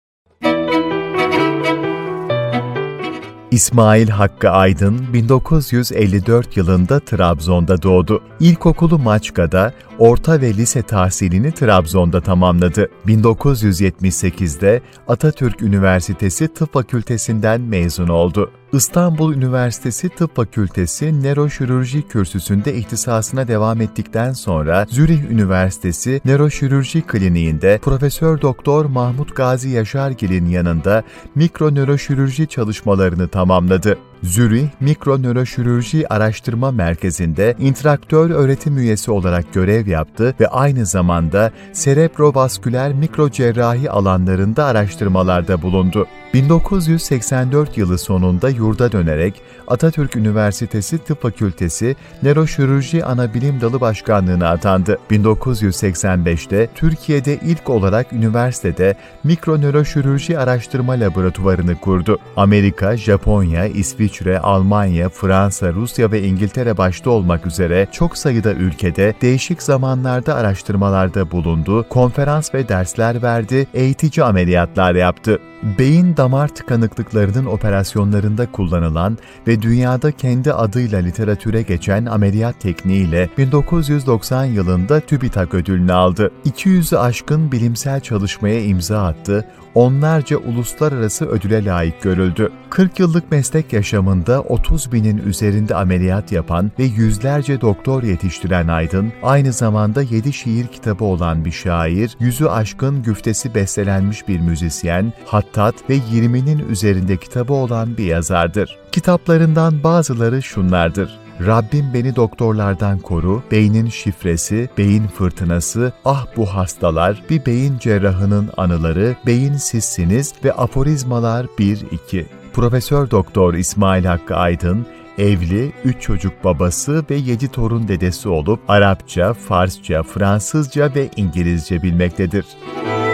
İsmail 3.51 4.09
Hakkı 4.09 4.49
Aydın 4.49 5.13
1954 5.13 6.57
yılında 6.57 6.99
Trabzon'da 6.99 7.81
doğdu. 7.81 8.23
İlkokulu 8.39 8.99
Maçka'da, 8.99 9.73
orta 9.99 10.41
ve 10.41 10.53
lise 10.53 10.81
tahsilini 10.81 11.51
Trabzon'da 11.51 12.21
tamamladı. 12.21 12.89
1978'de 13.07 14.81
Atatürk 15.07 15.61
Üniversitesi 15.61 16.47
Tıp 16.47 16.73
Fakültesinden 16.73 17.61
mezun 17.61 18.07
oldu. 18.07 18.51
İstanbul 18.73 19.33
Üniversitesi 19.33 20.09
Tıp 20.09 20.35
Fakültesi 20.35 21.23
Nöroşirurji 21.23 22.07
kürsüsünde 22.07 22.75
ihtisasına 22.75 23.47
devam 23.47 23.81
ettikten 23.81 24.33
sonra 24.33 24.85
Zürih 24.89 25.31
Üniversitesi 25.31 26.21
Nöroşirurji 26.25 27.01
Kliniğinde 27.01 27.79
Profesör 27.81 28.41
Doktor 28.41 28.85
Mahmut 28.85 29.35
Gazi 29.35 29.69
Yaşargil'in 29.69 30.45
yanında 30.45 31.03
mikronöroşirurji 31.35 32.47
çalışmalarını 32.47 33.27
tamamladı. 33.27 33.97
Zürih 34.23 34.67
Mikronöroşirurji 34.79 36.13
Araştırma 36.13 36.71
Merkezi'nde 36.71 37.55
intraktör 37.59 38.29
öğretim 38.29 38.77
üyesi 38.77 39.11
olarak 39.11 39.53
görev 39.53 39.87
yaptı 39.87 40.35
ve 40.39 40.47
aynı 40.47 40.85
zamanda 40.85 41.51
serebrovasküler 41.73 42.93
mikrocerrahi 42.93 43.91
alanlarında 43.91 44.65
araştırmalarda 44.65 45.61
bulundu. 45.61 46.07
1984 46.33 47.77
yılı 47.77 47.97
sonunda 47.97 48.49
yurda 48.49 48.91
dönerek 48.91 49.41
Atatürk 49.67 50.15
Üniversitesi 50.15 50.97
Tıp 50.97 51.21
Fakültesi 51.21 51.95
Nöroşirurji 52.23 53.05
Anabilim 53.05 53.61
Dalı 53.61 53.81
Başkanlığı'na 53.81 54.49
atandı. 54.49 54.97
1985'te 55.11 56.69
Türkiye'de 56.75 57.39
ilk 57.45 57.69
olarak 57.69 58.13
üniversitede 58.13 58.95
mikronöroşirurji 59.23 60.39
araştırma 60.39 60.93
laboratuvarını 60.93 61.75
kurdu. 61.75 62.19
Amerika, 62.37 62.97
Japonya, 62.97 63.65
İsviçre, 63.65 64.08
Almanya, 64.39 65.09
Fransa, 65.09 65.73
Rusya 65.73 66.11
ve 66.11 66.23
İngiltere 66.23 66.77
başta 66.77 67.09
olmak 67.09 67.45
üzere 67.45 67.87
çok 67.91 68.17
sayıda 68.17 68.53
ülkede 68.53 69.13
değişik 69.21 69.63
zamanlarda 69.63 70.35
araştırmalarda 70.35 71.31
bulundu, 71.31 71.85
konferans 71.89 72.53
ve 72.53 72.69
dersler 72.69 73.21
verdi, 73.21 73.67
eğitici 73.73 74.23
ameliyatlar 74.23 74.95
yaptı. 74.95 75.39
Beyin 75.79 76.17
damar 76.17 76.47
tıkanıklıklarının 76.47 77.45
operasyonlarında 77.45 78.51
kullanılan 78.51 79.17
ve 79.47 79.61
dünyada 79.61 80.11
kendi 80.11 80.53
adıyla 80.53 80.99
literatüre 80.99 81.61
geçen 81.61 82.05
ameliyat 82.05 82.59
tekniğiyle 82.59 83.29
1990 83.37 84.45
yılında 84.45 84.99
TÜBİTAK 84.99 85.53
ödülünü 85.53 85.93
aldı. 85.93 86.31
200'ü 86.45 86.97
aşkın 86.97 87.51
bilimsel 87.51 87.99
çalışmaya 87.99 88.63
imza 88.63 89.05
attı, 89.05 89.45
onlarca 89.75 90.37
uluslararası 90.37 91.25
ödüle 91.25 91.65
layık 91.65 92.01
görüldü. 92.01 92.51
40 92.69 92.99
yıllık 92.99 93.31
meslek 93.31 93.73
yaşamında 93.73 94.41
30 94.41 94.91
binin 94.91 95.17
üzerinde 95.17 95.75
ameliyat 95.75 96.31
yapan 96.31 96.71
ve 96.79 96.83
yüzlerce 96.83 97.61
doktor 97.61 98.03
yetiştiren 98.03 98.67
Aydın, 98.67 99.13
aynı 99.23 99.53
zamanda 99.53 100.01
7 100.01 100.33
şiir 100.33 100.67
kitabı 100.67 101.03
olan 101.03 101.45
bir 101.45 101.51
şair, 101.51 102.17
yüzü 102.19 102.45
aşkın 102.45 103.03
güftesi 103.03 103.55
bestelenmiş 103.55 104.27
bir 104.27 104.39
müzisyen, 104.39 105.13
hattat 105.25 105.75
ve 105.89 105.97
20'nin 105.97 106.69
üzerinde 106.69 107.17
kitabı 107.17 107.53
olan 107.53 107.97
bir 107.97 108.05
yazardır. 108.05 108.77
Kitaplarından 108.91 109.83
bazıları 109.83 110.41
şunlardır. 110.41 111.19
Rabbim 111.45 111.93
beni 111.93 112.15
doktorlardan 112.15 112.99
koru, 112.99 113.43
beynin 113.51 113.89
şifresi, 113.89 114.69
beyin 114.77 115.07
fırtınası, 115.07 115.93
ah 116.05 116.25
bu 116.37 116.45
hastalar, 116.45 117.23
bir 117.29 117.45
beyin 117.45 117.77
cerrahının 117.77 118.49
anıları, 118.57 119.15
beyin 119.25 119.53
sizsiniz 119.53 120.33
ve 120.43 120.53
aforizmalar 120.53 121.45
1-2. 121.45 122.25
Profesör 122.53 123.11
Doktor 123.11 123.53
İsmail 123.53 124.05
Hakkı 124.05 124.35
Aydın, 124.35 124.85
evli, 125.17 125.71
3 125.83 126.01
çocuk 126.01 126.43
babası 126.43 127.05
ve 127.09 127.15
7 127.15 127.51
torun 127.51 127.87
dedesi 127.87 128.29
olup 128.29 128.59
Arapça, 128.67 129.33
Farsça, 129.33 130.03
Fransızca 130.03 130.95
ve 130.95 131.09
İngilizce 131.15 131.83
bilmektedir. 131.83 132.45
Kaçma 132.85 133.08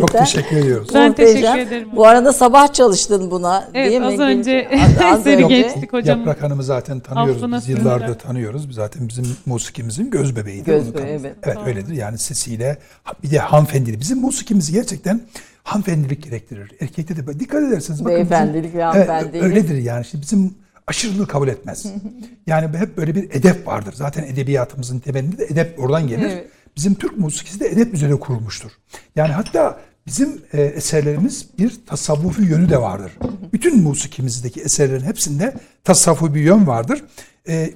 gerçekten. 0.00 0.18
Çok 0.24 0.26
teşekkür 0.32 0.56
ediyoruz. 0.56 0.88
Ben 0.94 1.08
Muhteşem. 1.08 1.34
teşekkür 1.34 1.58
ederim. 1.58 1.88
Bu 1.96 2.06
arada 2.06 2.32
sabah 2.32 2.72
çalıştın 2.72 3.30
buna 3.30 3.68
Evet, 3.74 3.90
değil 3.90 4.00
mi? 4.00 4.06
az 4.14 4.18
önce 4.18 4.68
Az- 4.74 5.04
az 5.04 5.20
eseri 5.20 5.44
önce. 5.44 5.60
geçtik 5.62 5.92
hocam. 5.92 6.18
Yaprak 6.18 6.42
Hanım'ı 6.42 6.62
zaten 6.62 7.00
tanıyoruz. 7.00 7.52
Biz 7.52 7.68
yıllardır 7.68 8.14
tanıyoruz. 8.18 8.74
Zaten 8.74 9.08
bizim 9.08 9.24
musikimizin 9.46 10.10
göz 10.10 10.36
bebeğiydi. 10.36 10.64
Göz 10.64 10.94
bebeği, 10.94 11.18
evet. 11.20 11.34
Evet 11.42 11.56
öyledir. 11.66 11.92
Yani 11.94 12.18
sesiyle 12.18 12.78
bir 13.22 13.30
de 13.30 13.38
hanımefendili. 13.38 14.00
Bizim 14.00 14.18
musikimiz 14.20 14.72
gerçekten 14.72 15.20
hanımefendilik 15.62 16.22
gerektirir. 16.24 16.72
Erkekte 16.80 17.16
de 17.16 17.40
dikkat 17.40 17.62
ederseniz 17.62 18.04
bakın 18.04 18.16
bizim- 18.16 18.30
Beyefendilik 18.30 18.74
ve 18.74 18.78
Evet, 18.82 19.08
hanımefendilik. 19.08 19.42
öyledir 19.42 19.78
yani. 19.78 20.04
Şimdi 20.04 20.22
bizim 20.22 20.54
aşırılığı 20.86 21.26
kabul 21.26 21.48
etmez. 21.48 21.86
yani 22.46 22.78
hep 22.78 22.96
böyle 22.96 23.14
bir 23.14 23.24
edep 23.30 23.66
vardır. 23.66 23.94
Zaten 23.96 24.22
edebiyatımızın 24.22 24.98
temelinde 24.98 25.38
de 25.38 25.44
edep 25.44 25.78
oradan 25.78 26.08
gelir. 26.08 26.26
Evet. 26.32 26.46
Bizim 26.76 26.94
Türk 26.94 27.18
musikisi 27.18 27.60
de 27.60 27.68
edep 27.68 27.94
üzerine 27.94 28.20
kurulmuştur. 28.20 28.70
Yani 29.16 29.32
hatta 29.32 29.80
bizim 30.06 30.42
e, 30.52 30.62
eserlerimiz 30.62 31.46
bir 31.58 31.80
tasavvufi 31.86 32.42
yönü 32.42 32.70
de 32.70 32.80
vardır. 32.80 33.12
Bütün 33.52 33.82
musikimizdeki 33.82 34.60
eserlerin 34.60 35.04
hepsinde 35.04 35.54
tasavvufi 35.84 36.34
bir 36.34 36.40
yön 36.40 36.66
vardır. 36.66 37.04
E, 37.48 37.74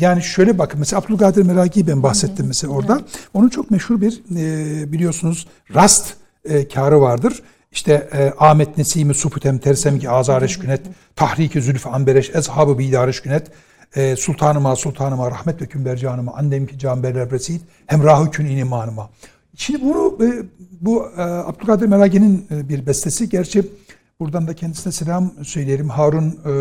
yani 0.00 0.22
şöyle 0.22 0.58
bakın 0.58 0.80
mesela 0.80 1.00
Abdülkadir 1.00 1.42
Meraki 1.42 1.86
ben 1.86 2.02
bahsettim 2.02 2.46
mesela 2.46 2.72
orada. 2.72 3.00
Onun 3.34 3.48
çok 3.48 3.70
meşhur 3.70 4.00
bir 4.00 4.22
e, 4.36 4.92
biliyorsunuz 4.92 5.48
rast 5.74 6.14
e, 6.44 6.68
kârı 6.68 7.00
vardır. 7.00 7.42
İşte 7.72 8.08
e, 8.12 8.32
Ahmet 8.38 8.78
Nesimi 8.78 9.14
Suputem 9.14 9.58
Tersem 9.58 9.98
ki 9.98 10.10
Azareş 10.10 10.58
Günet 10.58 10.80
Tahriki 11.16 11.62
Zülfü 11.62 11.88
Ambereş 11.88 12.30
Ezhabı 12.34 12.78
Bidareş 12.78 13.20
Günet 13.20 13.46
e, 13.96 14.16
Sultanıma 14.16 14.76
Sultanıma 14.76 15.30
Rahmet 15.30 15.62
ve 15.62 15.66
Kümbercanıma 15.66 16.32
Annem 16.34 16.66
ki 16.66 16.78
Canberler 16.78 17.30
Resid 17.30 17.60
Hemrahı 17.86 18.30
Kün 18.30 18.46
inimanıma 18.46 19.10
Şimdi 19.56 19.82
bunu 19.82 20.24
e, 20.24 20.28
bu 20.80 21.06
e, 21.16 21.22
Abdülkadir 21.22 21.86
Meragi'nin 21.86 22.46
e, 22.50 22.68
bir 22.68 22.86
bestesi. 22.86 23.28
Gerçi 23.28 23.64
buradan 24.20 24.46
da 24.46 24.54
kendisine 24.54 24.92
selam 24.92 25.32
söyleyelim. 25.44 25.88
Harun 25.88 26.28
e, 26.30 26.52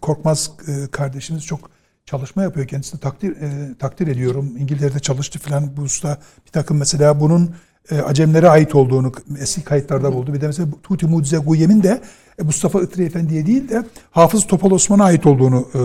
Korkmaz 0.00 0.50
e, 0.68 0.86
kardeşimiz 0.90 1.44
çok 1.44 1.70
çalışma 2.04 2.42
yapıyor. 2.42 2.66
Kendisini 2.66 3.00
takdir 3.00 3.30
e, 3.30 3.78
takdir 3.78 4.06
ediyorum. 4.06 4.56
İngiltere'de 4.58 4.98
çalıştı 4.98 5.38
falan 5.38 5.76
bu 5.76 5.82
usta. 5.82 6.18
Bir 6.46 6.50
takım 6.52 6.78
mesela 6.78 7.20
bunun 7.20 7.54
e, 7.90 8.00
Acemlere 8.00 8.48
ait 8.48 8.74
olduğunu 8.74 9.12
eski 9.40 9.64
kayıtlarda 9.64 10.14
buldu. 10.14 10.34
Bir 10.34 10.40
de 10.40 10.46
mesela 10.46 10.68
Tuti 10.82 11.06
Mucize 11.06 11.38
Guyem'in 11.38 11.82
de 11.82 12.00
Mustafa 12.42 12.82
Itri 12.82 13.04
Efendi'ye 13.04 13.46
değil 13.46 13.68
de 13.68 13.84
Hafız 14.10 14.46
Topal 14.46 14.70
Osman'a 14.70 15.04
ait 15.04 15.26
olduğunu 15.26 15.68
e, 15.74 15.78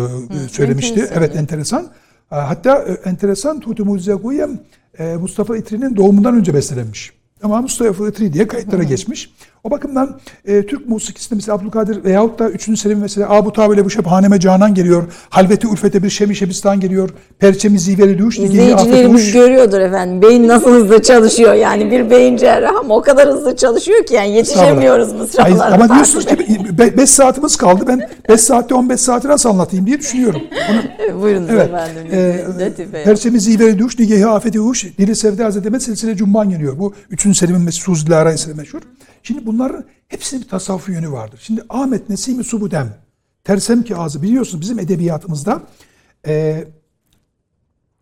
e, 0.45 0.49
söylemişti. 0.49 0.91
enteresan. 0.99 1.17
Evet 1.17 1.35
enteresan. 1.35 1.87
E, 2.31 2.35
Hatta 2.35 2.77
e, 2.83 3.09
enteresan 3.09 3.59
Tuti 3.59 3.83
Mucize 3.83 4.13
Guyem 4.13 4.59
e, 4.99 5.15
Mustafa 5.15 5.57
İtri'nin 5.57 5.95
doğumundan 5.95 6.35
önce 6.35 6.53
bestelenmiş. 6.53 7.11
Ama 7.43 7.61
Mustafa 7.61 8.07
İtri 8.07 8.33
diye 8.33 8.47
kayıtlara 8.47 8.83
geçmiş. 8.83 9.33
O 9.65 9.71
bakımdan 9.71 10.19
e, 10.45 10.65
Türk 10.65 10.89
musikisinde 10.89 11.35
mesela 11.35 11.57
Abdülkadir 11.57 12.03
veyahut 12.03 12.39
da 12.39 12.49
3. 12.49 12.79
Selim 12.79 12.99
mesela 12.99 13.29
Abu 13.29 13.53
Tavile 13.53 13.85
bu 13.85 13.89
şep 13.89 14.05
haneme 14.05 14.39
canan 14.39 14.73
geliyor. 14.73 15.03
Halveti 15.29 15.67
Ülfete 15.67 16.03
bir 16.03 16.09
şemi 16.09 16.35
şebistan 16.35 16.79
geliyor. 16.79 17.09
Perçemi 17.39 17.79
ziveri 17.79 18.19
duş. 18.19 18.39
İzleyicilerimiz 18.39 19.31
görüyordur 19.31 19.79
efendim. 19.79 20.21
Beyin 20.21 20.47
nasıl 20.47 20.71
hızlı 20.71 21.01
çalışıyor. 21.01 21.53
Yani 21.53 21.91
bir 21.91 22.09
beyin 22.09 22.37
cerrahı 22.37 22.79
ama 22.79 22.95
o 22.95 23.01
kadar 23.01 23.27
hızlı 23.29 23.55
çalışıyor 23.55 24.05
ki 24.05 24.13
yani 24.13 24.35
yetişemiyoruz 24.35 25.13
mısralara. 25.13 25.73
Ama 25.73 25.95
diyorsunuz 25.95 26.25
ki 26.25 26.37
5 26.97 27.09
saatimiz 27.09 27.55
kaldı. 27.55 27.83
Ben 27.87 28.09
5 28.29 28.41
saatte 28.41 28.75
15 28.75 28.99
saati 28.99 29.27
nasıl 29.27 29.49
anlatayım 29.49 29.85
diye 29.87 29.99
düşünüyorum. 29.99 30.41
Onu, 30.71 31.21
Buyurunuz 31.21 31.49
Evet. 31.49 31.69
efendim. 31.69 32.59
Latife. 32.59 33.03
Perçemi 33.03 33.39
ziveri 33.39 33.79
duş, 33.79 33.99
nigehi 33.99 34.27
afeti 34.27 34.59
huş, 34.59 34.97
dili 34.97 35.15
sevda 35.15 35.45
hazreteme 35.45 35.79
silsile 35.79 36.15
cumban 36.15 36.49
geliyor. 36.49 36.79
Bu 36.79 36.93
3. 37.09 37.37
Selim'in 37.37 37.69
Suzilara 37.69 38.33
eseri 38.33 38.53
meşhur. 38.53 38.81
Şimdi 39.25 39.45
bunların 39.45 39.85
hepsinin 40.07 40.41
bir 40.43 40.47
tasavvufi 40.47 40.91
yönü 40.91 41.11
vardır. 41.11 41.39
Şimdi 41.43 41.63
Ahmet 41.69 42.09
Nesimi 42.09 42.43
Subudem, 42.43 42.97
Tersem 43.43 43.83
ki 43.83 43.95
ağzı 43.95 44.21
biliyorsunuz 44.21 44.61
bizim 44.61 44.79
edebiyatımızda 44.79 45.61
e, 46.27 46.63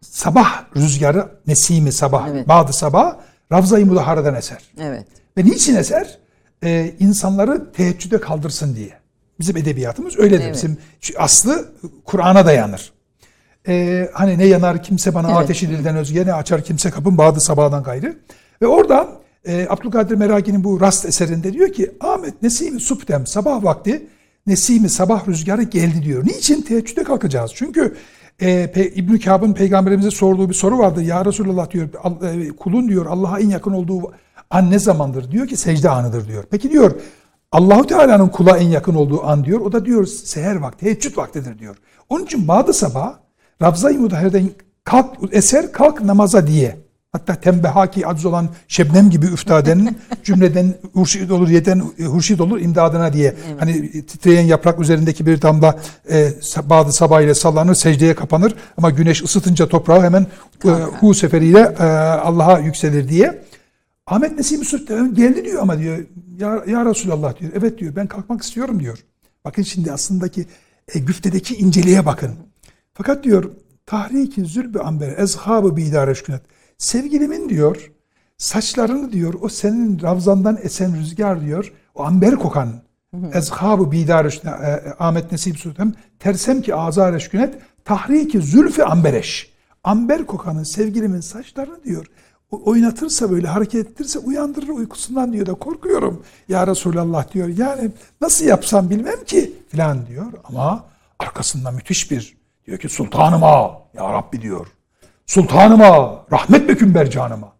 sabah 0.01 0.63
rüzgarı, 0.75 1.31
Nesimi 1.47 1.91
sabah, 1.91 2.27
Evet. 2.27 2.47
Bağdı 2.47 2.73
sabah, 2.73 3.15
Ravza-i 3.51 3.85
Mudahara'dan 3.85 4.35
eser. 4.35 4.63
Evet. 4.79 5.05
Ve 5.37 5.45
niçin 5.45 5.75
eser? 5.75 6.19
Ee, 6.63 6.95
insanları 6.99 7.71
teheccüde 7.71 8.19
kaldırsın 8.19 8.75
diye. 8.75 8.93
Bizim 9.39 9.57
edebiyatımız 9.57 10.19
öyledir. 10.19 10.43
Evet. 10.43 10.55
Bizim 10.55 10.77
aslı 11.17 11.73
Kur'an'a 12.05 12.45
dayanır. 12.45 12.93
Ee, 13.67 14.09
hani 14.13 14.37
ne 14.37 14.45
yanar 14.45 14.83
kimse 14.83 15.13
bana 15.13 15.27
Evet. 15.27 15.37
ateşi 15.37 15.69
dilden 15.69 15.95
özge 15.95 16.25
ne 16.25 16.33
açar 16.33 16.63
kimse 16.63 16.89
kapın 16.89 17.17
bağdı 17.17 17.39
sabahdan 17.41 17.83
gayrı. 17.83 18.17
Ve 18.61 18.67
orada 18.67 19.22
e, 19.45 19.67
Abdülkadir 19.69 20.15
Meraki'nin 20.15 20.63
bu 20.63 20.81
rast 20.81 21.05
eserinde 21.05 21.53
diyor 21.53 21.69
ki 21.73 21.91
Ahmet 22.01 22.41
Nesimi 22.41 22.79
Suptem 22.79 23.27
sabah 23.27 23.63
vakti 23.63 24.07
Nesimi 24.47 24.89
sabah 24.89 25.27
rüzgarı 25.27 25.63
geldi 25.63 26.03
diyor. 26.03 26.25
Niçin 26.25 26.61
teheccüde 26.61 27.03
kalkacağız? 27.03 27.51
Çünkü 27.55 27.95
e, 28.39 28.47
Pe- 28.65 28.93
İbn-i 28.93 29.19
Kâb'ın 29.19 29.53
peygamberimize 29.53 30.11
sorduğu 30.11 30.49
bir 30.49 30.53
soru 30.53 30.77
vardı. 30.77 31.01
Ya 31.03 31.25
Resulallah 31.25 31.71
diyor 31.71 31.89
"Al- 32.03 32.23
e, 32.23 32.49
kulun 32.49 32.87
diyor 32.89 33.05
Allah'a 33.05 33.39
en 33.39 33.49
yakın 33.49 33.71
olduğu 33.71 34.11
an 34.49 34.71
ne 34.71 34.79
zamandır? 34.79 35.31
Diyor 35.31 35.47
ki 35.47 35.57
secde 35.57 35.89
anıdır 35.89 36.27
diyor. 36.27 36.43
Peki 36.51 36.71
diyor 36.71 36.91
Allahu 37.51 37.87
Teala'nın 37.87 38.29
kula 38.29 38.57
en 38.57 38.67
yakın 38.67 38.95
olduğu 38.95 39.23
an 39.23 39.43
diyor. 39.45 39.59
O 39.61 39.71
da 39.71 39.85
diyor 39.85 40.05
seher 40.05 40.55
vakti, 40.55 40.85
teheccüd 40.85 41.17
vaktidir 41.17 41.59
diyor. 41.59 41.75
Onun 42.09 42.23
için 42.25 42.47
Bağdı 42.47 42.73
sabah 42.73 43.13
Ravza-i 43.61 43.97
Mudahare'den 43.97 44.49
kalk 44.83 45.15
eser 45.31 45.71
kalk 45.71 46.01
namaza 46.01 46.47
diye. 46.47 46.82
Hatta 47.13 47.35
tembehaki 47.35 48.07
acz 48.07 48.25
olan 48.25 48.49
Şebnem 48.67 49.09
gibi 49.09 49.25
üftadenin 49.25 49.97
cümleden 50.23 50.73
hurşid 50.93 51.29
olur 51.29 51.49
yeten 51.49 51.79
hurşid 52.05 52.39
olur 52.39 52.59
imdadına 52.59 53.13
diye. 53.13 53.35
Hani 53.59 53.91
titreyen 54.05 54.45
yaprak 54.45 54.79
üzerindeki 54.79 55.25
bir 55.25 55.41
damla 55.41 55.79
e, 56.11 56.31
Bağdı 56.63 56.91
sabah 56.91 57.21
ile 57.21 57.33
sallanır 57.33 57.75
secdeye 57.75 58.15
kapanır 58.15 58.55
ama 58.77 58.89
güneş 58.89 59.23
ısıtınca 59.23 59.67
toprağı 59.67 60.01
hemen 60.01 60.27
e, 60.65 60.69
hu 60.69 61.13
seferiyle 61.13 61.59
e, 61.79 61.83
Allah'a 62.23 62.59
yükselir 62.59 63.09
diye. 63.09 63.43
Ahmet 64.07 64.37
Nesim 64.37 64.65
Sultan 64.65 65.15
geldi 65.15 65.45
diyor 65.45 65.61
ama 65.61 65.79
diyor 65.79 65.97
ya, 66.39 66.63
ya 66.67 66.85
Resulallah 66.85 67.39
diyor. 67.39 67.51
Evet 67.55 67.79
diyor 67.79 67.95
ben 67.95 68.07
kalkmak 68.07 68.41
istiyorum 68.41 68.79
diyor. 68.79 68.99
Bakın 69.45 69.63
şimdi 69.63 69.91
aslındaki 69.91 70.45
e, 70.95 70.99
güftedeki 70.99 71.55
inceliğe 71.55 72.05
bakın. 72.05 72.31
Fakat 72.93 73.23
diyor 73.23 73.51
tahriki 73.85 74.45
zülbü 74.45 74.79
amber 74.79 75.17
ezhabı 75.17 75.77
bidare 75.77 76.15
şükünet. 76.15 76.52
Sevgilimin 76.77 77.49
diyor 77.49 77.91
saçlarını 78.37 79.11
diyor 79.11 79.33
o 79.41 79.49
senin 79.49 80.01
ravzandan 80.01 80.57
esen 80.63 80.95
rüzgar 80.97 81.41
diyor 81.41 81.73
o 81.95 82.03
amber 82.03 82.35
kokan 82.35 82.69
ezhabı 83.33 83.91
bidare 83.91 84.31
şükünet 84.31 84.55
e, 84.55 84.95
Ahmet 84.99 85.31
Nesim 85.31 85.55
Sultan 85.55 85.93
tersem 86.19 86.61
ki 86.61 86.75
azar 86.75 87.19
şükünet 87.19 87.55
tahriki 87.85 88.41
zülfü 88.41 88.83
ambereş. 88.83 89.53
Amber 89.83 90.25
kokanın 90.25 90.63
sevgilimin 90.63 91.21
saçlarını 91.21 91.83
diyor 91.83 92.05
oynatırsa 92.57 93.31
böyle 93.31 93.47
hareket 93.47 93.87
ettirirse 93.87 94.19
uyandırır 94.19 94.67
uykusundan 94.67 95.33
diyor 95.33 95.45
da 95.45 95.53
korkuyorum 95.53 96.23
ya 96.49 96.67
Resulallah 96.67 97.33
diyor. 97.33 97.47
Yani 97.47 97.91
nasıl 98.21 98.45
yapsam 98.45 98.89
bilmem 98.89 99.23
ki 99.25 99.53
filan 99.69 100.07
diyor 100.07 100.33
ama 100.43 100.85
arkasında 101.19 101.71
müthiş 101.71 102.11
bir 102.11 102.37
diyor 102.67 102.77
ki 102.77 102.89
sultanıma 102.89 103.81
ya 103.93 104.13
Rabbi 104.13 104.41
diyor. 104.41 104.67
Sultanıma 105.25 106.25
rahmet 106.31 106.69
beküm 106.69 106.93
bercanıma 106.95 107.53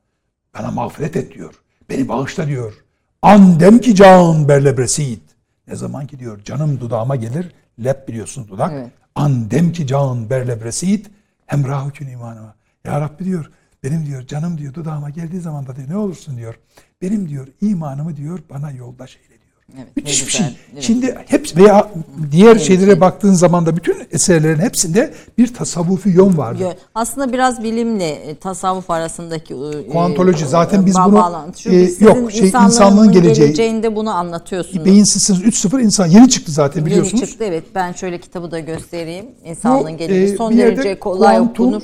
bana 0.59 0.71
mağfiret 0.71 1.15
et 1.15 1.33
diyor. 1.33 1.53
Beni 1.89 2.09
bağışla 2.09 2.47
diyor. 2.47 2.73
Andem 3.21 3.79
ki 3.79 3.95
can 3.95 4.47
berlebresid. 4.47 5.21
Ne 5.67 5.75
zaman 5.75 6.07
ki 6.07 6.19
diyor 6.19 6.43
canım 6.43 6.79
dudağıma 6.79 7.15
gelir. 7.15 7.51
Lep 7.83 8.07
biliyorsunuz 8.07 8.47
dudak. 8.47 8.71
Evet. 8.73 8.91
Andem 9.15 9.71
ki 9.71 9.87
can 9.87 10.29
berlebresid. 10.29 11.05
Hemrahükün 11.45 12.07
imanıma. 12.07 12.55
Ya 12.85 13.01
Rabbi 13.01 13.25
diyor 13.25 13.51
benim 13.83 14.05
diyor 14.05 14.27
canım 14.27 14.57
diyor 14.57 14.73
dudağıma 14.73 15.09
geldiği 15.09 15.41
zaman 15.41 15.67
da 15.67 15.75
diyor 15.75 15.89
ne 15.89 15.97
olursun 15.97 16.37
diyor. 16.37 16.59
Benim 17.01 17.29
diyor 17.29 17.47
imanımı 17.61 18.15
diyor 18.15 18.39
bana 18.49 18.71
yoldaş 18.71 19.17
eyle. 19.17 19.32
Evet, 19.77 19.87
Müthiş 19.95 20.25
bir 20.27 20.31
şey. 20.31 20.45
evet. 20.73 20.83
Şimdi 20.83 21.15
hep 21.27 21.57
veya 21.57 21.91
diğer 22.31 22.59
şeylere 22.59 23.01
baktığın 23.01 23.33
zaman 23.33 23.65
da 23.65 23.75
bütün 23.75 23.95
eserlerin 24.11 24.59
hepsinde 24.59 25.13
bir 25.37 25.53
tasavvufi 25.53 26.09
yön 26.09 26.37
vardır. 26.37 26.59
Yo- 26.61 26.73
Aslında 26.95 27.33
biraz 27.33 27.63
bilimle 27.63 28.09
e, 28.09 28.35
tasavvuf 28.35 28.89
arasındaki 28.89 29.53
e, 29.53 29.87
Kuantoloji. 29.91 30.45
Zaten 30.47 30.85
biz 30.85 30.95
bunu, 31.05 31.45
e, 31.65 31.89
yok, 31.99 32.31
şey, 32.31 32.47
insanlığın 32.47 33.11
geleceği- 33.11 33.45
geleceğinde 33.45 33.95
bunu 33.95 34.09
anlatıyorsunuz. 34.09 34.85
Beyinsizsiniz 34.85 35.41
3-0 35.41 35.81
insan 35.81 36.07
yeni 36.07 36.29
çıktı 36.29 36.51
zaten 36.51 36.85
biliyorsunuz. 36.85 37.21
Yeni 37.21 37.29
çıktı 37.29 37.43
evet. 37.47 37.63
Ben 37.75 37.91
şöyle 37.91 38.17
kitabı 38.19 38.51
da 38.51 38.59
göstereyim. 38.59 39.25
İnsanlığın 39.45 39.93
Bu, 39.93 39.97
geleceği 39.97 40.33
e, 40.33 40.37
son 40.37 40.57
derece 40.57 40.99
kolay 40.99 41.37
kuantum, 41.37 41.67
okunur. 41.67 41.83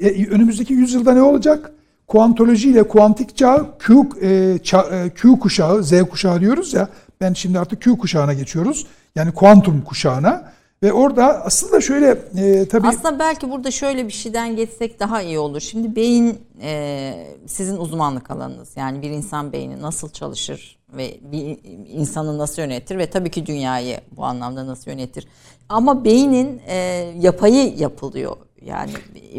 e, 0.00 0.26
önümüzdeki 0.26 0.74
yüzyılda 0.74 1.12
ne 1.14 1.22
olacak? 1.22 1.72
Kuantoloji 2.08 2.70
ile 2.70 2.82
kuantik 2.82 3.36
çağ, 3.36 3.66
Q, 3.78 3.94
e, 3.94 4.26
ça- 4.56 5.06
e, 5.06 5.10
Q 5.10 5.38
kuşağı, 5.38 5.82
Z 5.84 5.92
kuşağı 6.10 6.40
diyoruz 6.40 6.74
ya. 6.74 6.88
Ben 7.20 7.32
şimdi 7.32 7.58
artık 7.58 7.82
Q 7.82 7.98
kuşağına 7.98 8.32
geçiyoruz. 8.32 8.86
Yani 9.14 9.32
kuantum 9.32 9.82
kuşağına. 9.82 10.52
Ve 10.82 10.92
orada 10.92 11.44
aslında 11.44 11.80
şöyle 11.80 12.18
e, 12.36 12.68
tabii... 12.68 12.88
Aslında 12.88 13.18
belki 13.18 13.50
burada 13.50 13.70
şöyle 13.70 14.06
bir 14.06 14.12
şeyden 14.12 14.56
geçsek 14.56 15.00
daha 15.00 15.22
iyi 15.22 15.38
olur. 15.38 15.60
Şimdi 15.60 15.96
beyin 15.96 16.38
e, 16.62 17.12
sizin 17.46 17.76
uzmanlık 17.76 18.30
alanınız. 18.30 18.76
Yani 18.76 19.02
bir 19.02 19.10
insan 19.10 19.52
beyni 19.52 19.82
nasıl 19.82 20.08
çalışır 20.08 20.78
ve 20.92 21.20
bir 21.32 21.58
insanı 21.88 22.38
nasıl 22.38 22.62
yönetir 22.62 22.98
ve 22.98 23.10
tabii 23.10 23.30
ki 23.30 23.46
dünyayı 23.46 24.00
bu 24.16 24.24
anlamda 24.24 24.66
nasıl 24.66 24.90
yönetir. 24.90 25.28
Ama 25.68 26.04
beynin 26.04 26.60
e, 26.66 26.76
yapayı 27.20 27.76
yapılıyor. 27.76 28.36
Yani 28.66 28.90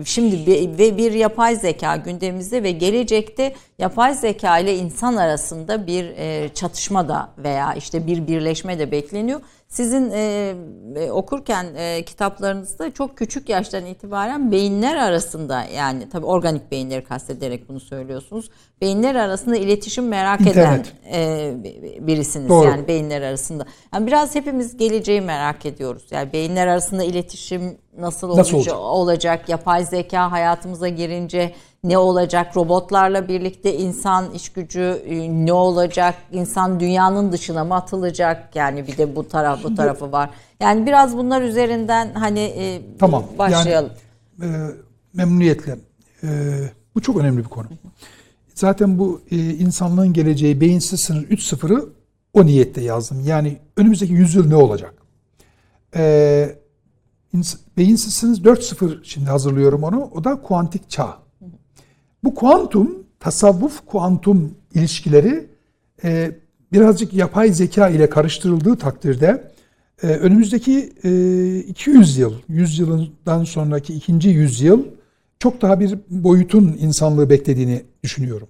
şimdi 0.06 0.52
ve 0.78 0.98
bir 0.98 1.12
yapay 1.12 1.56
zeka 1.56 1.96
gündemimizde 1.96 2.64
ve 2.64 2.72
gelecekte 2.72 3.56
yapay 3.80 4.14
zeka 4.14 4.60
ile 4.60 4.78
insan 4.78 5.16
arasında 5.16 5.88
bir 5.88 6.06
e, 6.18 6.50
çatışma 6.54 7.08
da 7.08 7.30
veya 7.38 7.74
işte 7.74 8.08
bir 8.08 8.28
birleşme 8.28 8.80
de 8.80 8.92
bekleniyor. 8.92 9.42
Sizin 9.70 10.12
e, 10.12 10.54
e, 10.96 11.12
okurken 11.12 11.66
e, 11.76 12.04
kitaplarınızda 12.06 12.92
çok 12.94 13.18
küçük 13.18 13.50
yaştan 13.50 13.86
itibaren 13.86 14.52
beyinler 14.52 14.96
arasında 14.96 15.64
yani 15.64 16.10
tabii 16.10 16.26
organik 16.26 16.72
beyinleri 16.72 17.04
kastederek 17.04 17.70
bunu 17.70 17.80
söylüyorsunuz. 17.80 18.50
Beyinler 18.82 19.16
arasında 19.16 19.56
iletişim 19.58 20.08
merak 20.08 20.42
İnternet. 20.42 20.94
eden 21.06 21.20
e, 21.20 21.98
birisiniz 22.08 22.50
Doğru. 22.50 22.68
yani 22.68 22.88
beyinler 22.88 23.22
arasında. 23.22 23.66
Yani 23.94 24.08
biraz 24.08 24.36
hepimiz 24.36 24.78
geleceği 24.78 25.22
merak 25.22 25.66
ediyoruz. 25.66 26.04
Yani 26.12 26.34
beyinler 26.34 26.68
arasında 26.68 27.04
iletişim 27.04 27.78
nasıl, 27.98 28.28
Nasıl 28.38 28.38
olacak, 28.38 28.56
olacak? 28.56 28.76
olacak? 28.80 29.50
Yapay 29.50 29.86
zeka 29.86 30.32
hayatımıza 30.32 30.88
girince 30.88 31.54
ne 31.84 31.98
olacak? 31.98 32.58
Robotlarla 32.58 33.28
birlikte 33.28 33.78
insan 33.78 34.32
iş 34.32 34.50
gücü 34.50 35.02
e, 35.06 35.46
ne 35.46 35.54
olacak? 35.54 36.16
İnsan 36.32 36.80
dünyanın 36.80 37.32
dışına 37.32 37.64
mı 37.64 37.76
atılacak? 37.76 38.56
Yani 38.56 38.88
bir 38.88 38.98
de 38.98 39.16
bu 39.16 39.28
taraf 39.28 39.64
bu 39.64 39.76
tarafı 39.76 40.12
var. 40.12 40.30
Yani 40.60 40.86
biraz 40.86 41.18
bunlar 41.18 41.42
üzerinden 41.42 42.14
hani 42.14 42.40
e, 42.40 42.82
Tamam. 43.00 43.24
başlayalım. 43.38 43.92
Yani, 44.42 44.56
e, 44.56 44.72
memnuniyetle. 45.14 45.78
E, 46.24 46.28
bu 46.96 47.02
çok 47.02 47.18
önemli 47.18 47.38
bir 47.38 47.50
konu. 47.50 47.68
Zaten 48.56 49.00
bu 49.00 49.22
e, 49.32 49.36
insanlığın 49.38 50.14
geleceği 50.14 50.62
beyinsiz 50.62 51.00
sınır 51.00 51.24
3.0'ı 51.24 51.90
o 52.34 52.46
niyette 52.46 52.82
yazdım. 52.82 53.24
Yani 53.26 53.58
önümüzdeki 53.78 54.14
yüzyıl 54.14 54.48
ne 54.48 54.56
olacak? 54.56 54.94
E, 55.96 56.56
ins- 57.34 57.58
beyinsiz 57.78 58.14
sınır 58.14 58.38
4.0 58.38 59.04
şimdi 59.04 59.30
hazırlıyorum 59.30 59.84
onu. 59.84 60.12
O 60.16 60.24
da 60.24 60.42
kuantik 60.42 60.90
çağ. 60.90 61.27
Bu 62.24 62.36
kuantum, 62.36 63.04
tasavvuf 63.20 63.86
kuantum 63.86 64.56
ilişkileri 64.74 65.48
e, 66.04 66.32
birazcık 66.72 67.14
yapay 67.14 67.52
zeka 67.52 67.90
ile 67.90 68.10
karıştırıldığı 68.10 68.76
takdirde 68.76 69.52
e, 70.04 70.08
önümüzdeki 70.08 70.94
e, 71.04 71.60
200 71.60 72.18
yıl, 72.18 72.34
100 72.50 72.80
yılından 72.80 73.44
sonraki 73.44 73.94
ikinci 73.94 74.30
yüzyıl 74.30 74.84
çok 75.40 75.62
daha 75.62 75.80
bir 75.80 75.98
boyutun 76.10 76.78
insanlığı 76.80 77.30
beklediğini 77.30 77.84
düşünüyorum. 78.04 78.48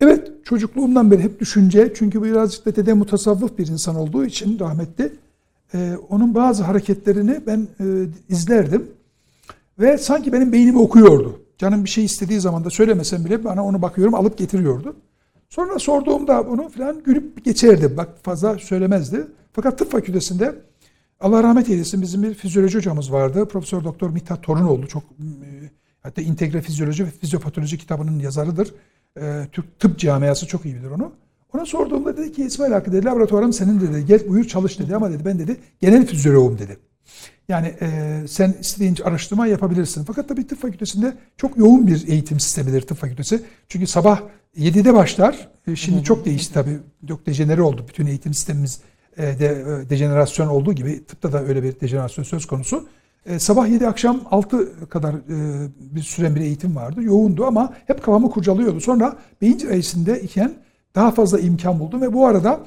Evet 0.00 0.30
çocukluğumdan 0.44 1.10
beri 1.10 1.22
hep 1.22 1.40
düşünce 1.40 1.92
çünkü 1.96 2.22
birazcık 2.22 2.66
da 2.66 2.76
dedem 2.76 2.98
mutasavvıf 2.98 3.58
bir 3.58 3.66
insan 3.66 3.96
olduğu 3.96 4.24
için 4.24 4.58
rahmetli 4.58 5.12
e, 5.74 5.96
onun 6.08 6.34
bazı 6.34 6.62
hareketlerini 6.62 7.40
ben 7.46 7.68
e, 7.80 7.84
izlerdim 8.28 8.86
ve 9.78 9.98
sanki 9.98 10.32
benim 10.32 10.52
beynimi 10.52 10.78
okuyordu. 10.78 11.40
Canım 11.58 11.84
bir 11.84 11.90
şey 11.90 12.04
istediği 12.04 12.40
zaman 12.40 12.64
da 12.64 12.70
söylemesem 12.70 13.24
bile 13.24 13.44
bana 13.44 13.64
onu 13.64 13.82
bakıyorum 13.82 14.14
alıp 14.14 14.38
getiriyordu. 14.38 14.96
Sonra 15.48 15.78
sorduğumda 15.78 16.50
bunu 16.50 16.68
falan 16.68 17.02
gülüp 17.02 17.44
geçerdi. 17.44 17.96
Bak 17.96 18.08
fazla 18.22 18.58
söylemezdi. 18.58 19.26
Fakat 19.52 19.78
tıp 19.78 19.92
fakültesinde 19.92 20.54
Allah 21.20 21.42
rahmet 21.42 21.68
eylesin 21.68 22.02
bizim 22.02 22.22
bir 22.22 22.34
fizyoloji 22.34 22.78
hocamız 22.78 23.12
vardı. 23.12 23.48
Profesör 23.48 23.84
Doktor 23.84 24.10
Mithat 24.10 24.42
Torunoğlu 24.42 24.86
çok 24.86 25.02
e, 25.02 25.46
hatta 26.00 26.22
integre 26.22 26.60
fizyoloji 26.60 27.06
ve 27.06 27.10
fizyopatoloji 27.10 27.78
kitabının 27.78 28.18
yazarıdır. 28.18 28.74
E, 29.20 29.46
Türk 29.52 29.78
tıp 29.78 29.98
camiası 29.98 30.46
çok 30.46 30.64
iyi 30.64 30.74
bilir 30.74 30.90
onu. 30.90 31.12
Ona 31.54 31.66
sorduğumda 31.66 32.16
dedi 32.16 32.32
ki 32.32 32.44
İsmail 32.44 32.72
Hakkı 32.72 32.92
dedi 32.92 33.06
laboratuvarım 33.06 33.52
senin 33.52 33.80
dedi. 33.80 34.06
Gel 34.06 34.28
buyur 34.28 34.44
çalış 34.44 34.78
dedi 34.78 34.96
ama 34.96 35.10
dedi 35.10 35.24
ben 35.24 35.38
dedi 35.38 35.56
genel 35.80 36.06
fizyoloğum 36.06 36.58
dedi. 36.58 36.76
Yani 37.48 37.74
e, 37.80 37.88
sen 38.28 38.54
istediğin 38.60 38.96
araştırma 39.04 39.46
yapabilirsin. 39.46 40.04
Fakat 40.04 40.28
tabii 40.28 40.46
tıp 40.46 40.60
fakültesinde 40.60 41.16
çok 41.36 41.56
yoğun 41.56 41.86
bir 41.86 42.08
eğitim 42.08 42.40
sistemidir 42.40 42.82
tıp 42.82 42.98
fakültesi. 42.98 43.42
Çünkü 43.68 43.86
sabah 43.86 44.20
7'de 44.56 44.94
başlar. 44.94 45.48
E, 45.66 45.76
şimdi 45.76 46.04
çok 46.04 46.24
değişti 46.24 46.54
tabii. 46.54 46.78
Çok 47.08 47.26
dejenere 47.26 47.62
oldu. 47.62 47.84
Bütün 47.88 48.06
eğitim 48.06 48.34
sistemimiz 48.34 48.80
e, 49.16 49.22
de 49.22 49.46
e, 49.46 49.90
dejenerasyon 49.90 50.48
olduğu 50.48 50.72
gibi 50.72 51.04
tıpta 51.04 51.32
da 51.32 51.44
öyle 51.44 51.62
bir 51.62 51.80
dejenerasyon 51.80 52.24
söz 52.24 52.46
konusu. 52.46 52.88
E, 53.26 53.38
sabah 53.38 53.68
7 53.68 53.88
akşam 53.88 54.20
6 54.30 54.88
kadar 54.88 55.14
e, 55.14 55.68
bir 55.78 56.02
süren 56.02 56.36
bir 56.36 56.40
eğitim 56.40 56.76
vardı. 56.76 57.02
Yoğundu 57.02 57.46
ama 57.46 57.74
hep 57.86 58.02
kafamı 58.02 58.30
kurcalıyordu. 58.30 58.80
Sonra 58.80 59.16
beyin 59.42 59.58
cerrahisinde 59.58 60.20
iken 60.20 60.54
daha 60.94 61.10
fazla 61.10 61.38
imkan 61.38 61.80
buldum 61.80 62.02
ve 62.02 62.12
bu 62.12 62.26
arada 62.26 62.60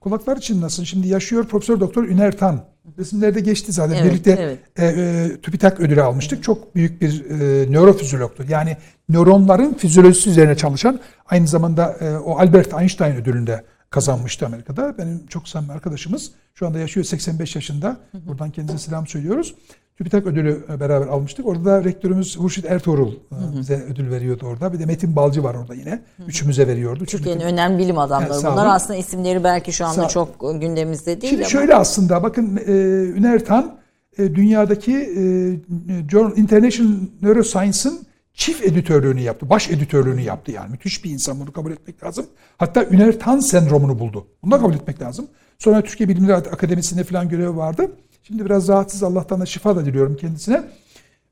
kulaklar 0.00 0.36
için 0.36 0.60
nasıl? 0.60 0.84
Şimdi 0.84 1.08
yaşıyor 1.08 1.44
Profesör 1.44 1.80
Doktor 1.80 2.04
Üner 2.04 2.38
Tan. 2.38 2.64
Resimlerde 2.98 3.40
geçti 3.40 3.72
zaten. 3.72 3.94
Evet, 3.94 4.04
Birlikte 4.10 4.30
evet. 4.40 4.58
e, 4.76 5.00
e, 5.00 5.40
TÜBİTAK 5.40 5.80
ödülü 5.80 6.02
almıştık. 6.02 6.42
Çok 6.42 6.74
büyük 6.74 7.02
bir 7.02 7.24
e, 7.24 7.70
nörofizyologtur. 7.72 8.48
Yani 8.48 8.76
nöronların 9.08 9.74
fizyolojisi 9.74 10.30
üzerine 10.30 10.56
çalışan 10.56 11.00
aynı 11.26 11.46
zamanda 11.46 11.96
e, 12.00 12.16
o 12.16 12.38
Albert 12.38 12.74
Einstein 12.74 13.16
ödülünde 13.16 13.64
kazanmıştı 13.90 14.46
Amerika'da. 14.46 14.98
Benim 14.98 15.26
çok 15.26 15.48
samimi 15.48 15.72
arkadaşımız. 15.72 16.30
Şu 16.54 16.66
anda 16.66 16.78
yaşıyor 16.78 17.04
85 17.04 17.56
yaşında. 17.56 17.96
Buradan 18.14 18.50
kendisine 18.50 18.78
selam 18.78 19.06
söylüyoruz. 19.06 19.54
TÜBİTAK 19.98 20.26
ödülü 20.26 20.64
e, 20.70 20.80
beraber 20.80 21.06
almıştık. 21.06 21.46
Orada 21.46 21.64
da 21.64 21.84
rektörümüz 21.84 22.38
Hurşit 22.38 22.64
Ertuğrul 22.64 23.12
e, 23.12 23.58
bize 23.58 23.84
ödül 23.90 24.10
veriyordu 24.10 24.46
orada. 24.46 24.72
Bir 24.72 24.78
de 24.78 24.86
Metin 24.86 25.16
Balcı 25.16 25.44
var 25.44 25.54
orada 25.54 25.74
yine. 25.74 26.02
Üçümüze 26.26 26.66
veriyordu. 26.66 26.98
Çünkü 26.98 27.16
Türkiye'nin 27.16 27.40
önemli 27.40 27.78
bilim 27.78 27.98
adamları. 27.98 28.34
Sağ 28.34 28.52
Bunlar 28.52 28.66
aslında 28.66 28.98
isimleri 28.98 29.44
belki 29.44 29.72
şu 29.72 29.86
anda 29.86 30.08
çok 30.08 30.40
gündemimizde 30.60 31.20
değil 31.20 31.30
Şimdi 31.30 31.42
ama. 31.42 31.50
şöyle 31.50 31.74
aslında 31.74 32.22
bakın 32.22 32.60
e, 32.66 32.72
Üner 33.18 33.44
Tan 33.44 33.76
e, 34.18 34.34
dünyadaki 34.34 34.92
e, 34.92 36.40
International 36.40 36.92
Neuroscience'ın 37.22 38.06
çift 38.34 38.64
editörlüğünü 38.64 39.20
yaptı. 39.20 39.50
Baş 39.50 39.70
editörlüğünü 39.70 40.20
yaptı 40.20 40.52
yani. 40.52 40.70
Müthiş 40.70 41.04
bir 41.04 41.10
insan 41.10 41.40
bunu 41.40 41.52
kabul 41.52 41.72
etmek 41.72 42.04
lazım. 42.04 42.26
Hatta 42.58 42.84
Üner 42.84 43.18
Tan 43.18 43.40
sendromunu 43.40 43.98
buldu. 43.98 44.26
Bunu 44.42 44.50
da 44.50 44.58
kabul 44.58 44.74
etmek 44.74 45.02
lazım. 45.02 45.26
Sonra 45.58 45.82
Türkiye 45.82 46.08
Bilimler 46.08 46.34
Akademisi'nde 46.34 47.04
falan 47.04 47.28
görevi 47.28 47.56
vardı. 47.56 47.90
Şimdi 48.26 48.44
biraz 48.44 48.68
rahatsız 48.68 49.02
Allah'tan 49.02 49.40
da 49.40 49.46
şifa 49.46 49.76
da 49.76 49.86
diliyorum 49.86 50.16
kendisine. 50.16 50.62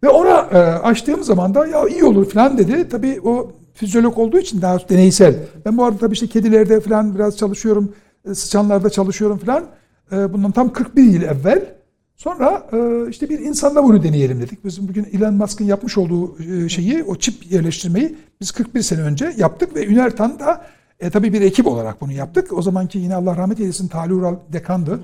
Ve 0.02 0.08
ona 0.08 0.40
e, 0.40 0.58
açtığım 0.58 1.24
zaman 1.24 1.54
da 1.54 1.66
ya 1.66 1.88
iyi 1.88 2.04
olur 2.04 2.30
falan 2.30 2.58
dedi. 2.58 2.88
Tabii 2.88 3.20
o 3.24 3.52
fizyolog 3.74 4.18
olduğu 4.18 4.38
için 4.38 4.62
daha 4.62 4.88
deneysel. 4.88 5.36
Ben 5.66 5.76
bu 5.76 5.84
arada 5.84 5.98
tabii 5.98 6.12
işte 6.12 6.26
kedilerde 6.26 6.80
falan 6.80 7.14
biraz 7.14 7.36
çalışıyorum. 7.36 7.92
e, 8.30 8.34
Sıçanlarda 8.34 8.90
çalışıyorum 8.90 9.38
falan. 9.38 9.64
E, 10.12 10.32
bundan 10.32 10.50
tam 10.50 10.72
41 10.72 11.02
yıl 11.02 11.22
evvel. 11.22 11.74
Sonra 12.16 12.66
e, 12.72 13.10
işte 13.10 13.28
bir 13.28 13.38
insanda 13.38 13.84
bunu 13.84 14.02
deneyelim 14.02 14.40
dedik. 14.40 14.64
Bizim 14.64 14.88
bugün 14.88 15.06
Elon 15.12 15.34
Musk'ın 15.34 15.64
yapmış 15.64 15.98
olduğu 15.98 16.36
e, 16.42 16.68
şeyi, 16.68 17.04
o 17.04 17.16
çip 17.16 17.52
yerleştirmeyi 17.52 18.16
biz 18.40 18.50
41 18.50 18.82
sene 18.82 19.00
önce 19.00 19.34
yaptık 19.36 19.76
ve 19.76 19.86
Ünertan 19.86 20.38
da 20.38 20.64
e, 21.00 21.10
tabii 21.10 21.32
bir 21.32 21.40
ekip 21.40 21.66
olarak 21.66 22.00
bunu 22.00 22.12
yaptık. 22.12 22.52
O 22.52 22.62
zamanki 22.62 22.98
yine 22.98 23.14
Allah 23.14 23.36
rahmet 23.36 23.60
eylesin 23.60 23.88
Talih 23.88 24.16
Ural 24.16 24.36
dekandı. 24.52 25.00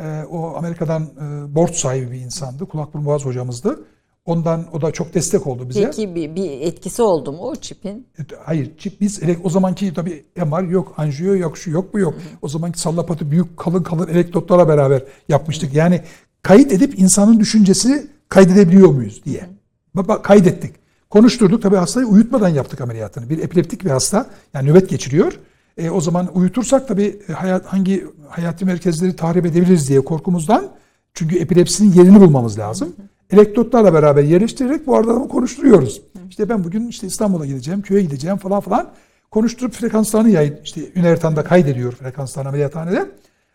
E, 0.00 0.22
o 0.30 0.54
Amerika'dan 0.56 1.02
e, 1.02 1.54
board 1.54 1.74
sahibi 1.74 2.12
bir 2.12 2.20
insandı. 2.20 2.66
Kulak 2.66 2.94
burun 2.94 3.06
boğaz 3.06 3.24
hocamızdı. 3.24 3.84
Ondan 4.24 4.64
o 4.72 4.80
da 4.80 4.90
çok 4.90 5.14
destek 5.14 5.46
oldu 5.46 5.68
bize. 5.68 5.84
Peki 5.84 6.14
bir, 6.14 6.36
bir 6.36 6.50
etkisi 6.60 7.02
oldu 7.02 7.32
mu 7.32 7.38
o 7.38 7.56
çipin? 7.56 8.06
E, 8.18 8.22
Hayır, 8.44 8.70
çip 8.78 9.00
biz 9.00 9.20
o 9.44 9.50
zamanki 9.50 9.94
tabii 9.94 10.24
MR 10.36 10.68
yok, 10.68 10.94
anjiyo 10.96 11.36
yok, 11.36 11.58
şu 11.58 11.70
yok, 11.70 11.94
bu 11.94 11.98
yok. 11.98 12.14
O 12.42 12.48
zamanki 12.48 12.80
sallapatı 12.80 13.30
büyük 13.30 13.56
kalın 13.56 13.82
kalın 13.82 14.08
elektrotlarla 14.08 14.68
beraber 14.68 15.02
yapmıştık. 15.28 15.74
Yani 15.74 16.00
kayıt 16.42 16.72
edip 16.72 16.98
insanın 16.98 17.40
düşüncesini 17.40 18.06
kaydedebiliyor 18.28 18.88
muyuz 18.88 19.24
diye. 19.24 19.46
Baba 19.94 20.22
kaydettik. 20.22 20.74
Konuşturduk 21.10 21.62
tabii 21.62 21.76
hastayı 21.76 22.06
uyutmadan 22.06 22.48
yaptık 22.48 22.80
ameliyatını. 22.80 23.30
Bir 23.30 23.38
epileptik 23.38 23.84
bir 23.84 23.90
hasta 23.90 24.26
yani 24.54 24.70
nöbet 24.70 24.88
geçiriyor. 24.88 25.38
E, 25.78 25.90
o 25.90 26.00
zaman 26.00 26.30
uyutursak 26.34 26.88
tabii 26.88 27.20
e, 27.28 27.32
hayat, 27.32 27.66
hangi 27.66 28.06
hayati 28.28 28.64
merkezleri 28.64 29.16
tahrip 29.16 29.46
edebiliriz 29.46 29.88
diye 29.88 30.00
korkumuzdan. 30.00 30.68
Çünkü 31.14 31.38
epilepsinin 31.38 31.92
yerini 31.92 32.20
bulmamız 32.20 32.58
lazım. 32.58 32.96
Elektrotlarla 33.30 33.94
beraber 33.94 34.22
yerleştirerek 34.22 34.86
bu 34.86 34.96
arada 34.96 35.28
konuşturuyoruz. 35.28 36.02
İşte 36.30 36.48
ben 36.48 36.64
bugün 36.64 36.88
işte 36.88 37.06
İstanbul'a 37.06 37.46
gideceğim, 37.46 37.82
köye 37.82 38.02
gideceğim 38.02 38.36
falan 38.36 38.60
falan. 38.60 38.90
Konuşturup 39.30 39.72
frekanslarını 39.72 40.30
yayın. 40.30 40.56
İşte 40.64 40.80
Ünertan 40.94 41.36
da 41.36 41.44
kaydediyor 41.44 41.92
frekanslarını 41.92 42.48
ameliyathanede. 42.48 43.06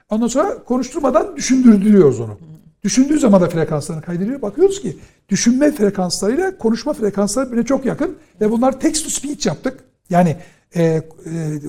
Ondan 0.10 0.28
sonra 0.28 0.64
konuşturmadan 0.64 1.36
düşündürtüyoruz 1.36 2.20
onu. 2.20 2.38
Düşündüğü 2.84 3.20
zaman 3.20 3.42
da 3.42 3.50
frekanslarını 3.50 4.02
kaydediyor. 4.02 4.42
Bakıyoruz 4.42 4.82
ki 4.82 4.98
düşünme 5.30 5.72
frekanslarıyla 5.72 6.58
konuşma 6.58 6.94
frekansları 6.94 7.48
birbirine 7.48 7.66
çok 7.66 7.86
yakın. 7.86 8.18
Ve 8.42 8.52
bunlar 8.52 8.80
text 8.80 9.04
to 9.04 9.10
speech 9.10 9.48
yaptık. 9.48 9.84
Yani 10.10 10.38
e, 10.76 10.84
e, 10.84 11.02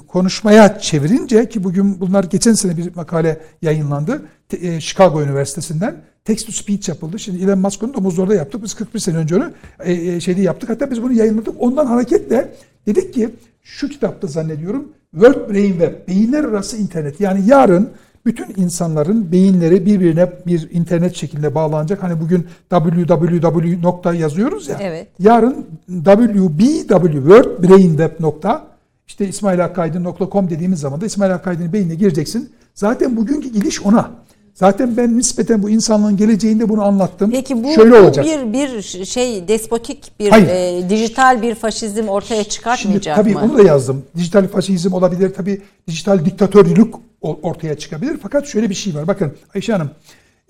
konuşmaya 0.08 0.78
çevirince 0.78 1.48
ki 1.48 1.64
bugün 1.64 2.00
bunlar 2.00 2.24
geçen 2.24 2.52
sene 2.52 2.76
bir 2.76 2.96
makale 2.96 3.40
yayınlandı 3.62 4.22
Te- 4.48 4.66
e, 4.66 4.80
Chicago 4.80 5.22
Üniversitesi'nden 5.22 5.96
text 6.24 6.46
to 6.46 6.52
speech 6.52 6.88
yapıldı. 6.88 7.18
Şimdi 7.18 7.44
Elon 7.44 7.58
Musk 7.58 7.82
onu 7.82 7.94
domuzlarda 7.94 8.34
yaptık. 8.34 8.62
Biz 8.62 8.74
41 8.74 8.98
sene 8.98 9.16
önce 9.16 9.36
onu 9.36 9.52
e, 9.80 9.92
e, 9.92 10.20
şeyde 10.20 10.42
yaptık. 10.42 10.70
Hatta 10.70 10.90
biz 10.90 11.02
bunu 11.02 11.12
yayınladık. 11.12 11.54
Ondan 11.58 11.86
hareketle 11.86 12.52
dedik 12.86 13.14
ki 13.14 13.30
şu 13.62 13.88
kitapta 13.88 14.26
zannediyorum 14.26 14.88
World 15.10 15.50
Brain 15.50 15.70
Web, 15.70 16.08
beyinler 16.08 16.44
arası 16.44 16.76
internet. 16.76 17.20
Yani 17.20 17.42
yarın 17.46 17.90
bütün 18.26 18.54
insanların 18.56 19.32
beyinleri 19.32 19.86
birbirine 19.86 20.32
bir 20.46 20.68
internet 20.70 21.14
şeklinde 21.14 21.54
bağlanacak. 21.54 22.02
Hani 22.02 22.20
bugün 22.20 22.46
www 22.70 23.82
nokta 23.82 24.14
yazıyoruz 24.14 24.68
ya. 24.68 24.78
Evet. 24.80 25.08
Yarın 25.18 25.66
wbw 26.04 27.12
World 27.12 27.62
Brain 27.62 27.88
Web 27.88 28.20
nokta 28.20 28.69
işte 29.10 29.28
ismailakkaydın.com 29.28 30.50
dediğimiz 30.50 30.80
zaman 30.80 31.00
da 31.00 31.06
İsmail 31.06 31.30
Hakkaydın'ın 31.30 31.72
beynine 31.72 31.94
gireceksin. 31.94 32.52
Zaten 32.74 33.16
bugünkü 33.16 33.48
gidiş 33.48 33.82
ona. 33.82 34.10
Zaten 34.54 34.96
ben 34.96 35.18
nispeten 35.18 35.62
bu 35.62 35.70
insanlığın 35.70 36.16
geleceğinde 36.16 36.68
bunu 36.68 36.82
anlattım. 36.82 37.30
Peki 37.30 37.64
bu, 37.64 37.72
Şöyle 37.72 37.90
bu 37.92 37.96
olacak. 37.96 38.24
bir 38.26 38.52
bir 38.52 38.82
şey 39.04 39.48
despotik 39.48 40.12
bir 40.20 40.30
Hayır. 40.30 40.48
e, 40.48 40.90
dijital 40.90 41.42
bir 41.42 41.54
faşizm 41.54 42.08
ortaya 42.08 42.34
Şimdi 42.34 42.48
çıkartmayacak 42.48 43.16
tabii 43.16 43.34
mı? 43.34 43.40
onu 43.42 43.58
da 43.58 43.62
yazdım. 43.62 44.04
Dijital 44.16 44.48
faşizm 44.48 44.92
olabilir, 44.92 45.34
tabii 45.34 45.62
dijital 45.88 46.24
diktatörlük 46.24 46.94
ortaya 47.20 47.78
çıkabilir. 47.78 48.18
Fakat 48.22 48.46
şöyle 48.46 48.70
bir 48.70 48.74
şey 48.74 48.94
var. 48.94 49.06
Bakın 49.06 49.32
Ayşe 49.54 49.72
Hanım, 49.72 49.90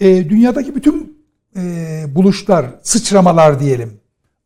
e, 0.00 0.28
dünyadaki 0.30 0.74
bütün 0.74 1.18
e, 1.56 1.62
buluşlar, 2.14 2.66
sıçramalar 2.82 3.60
diyelim. 3.60 3.92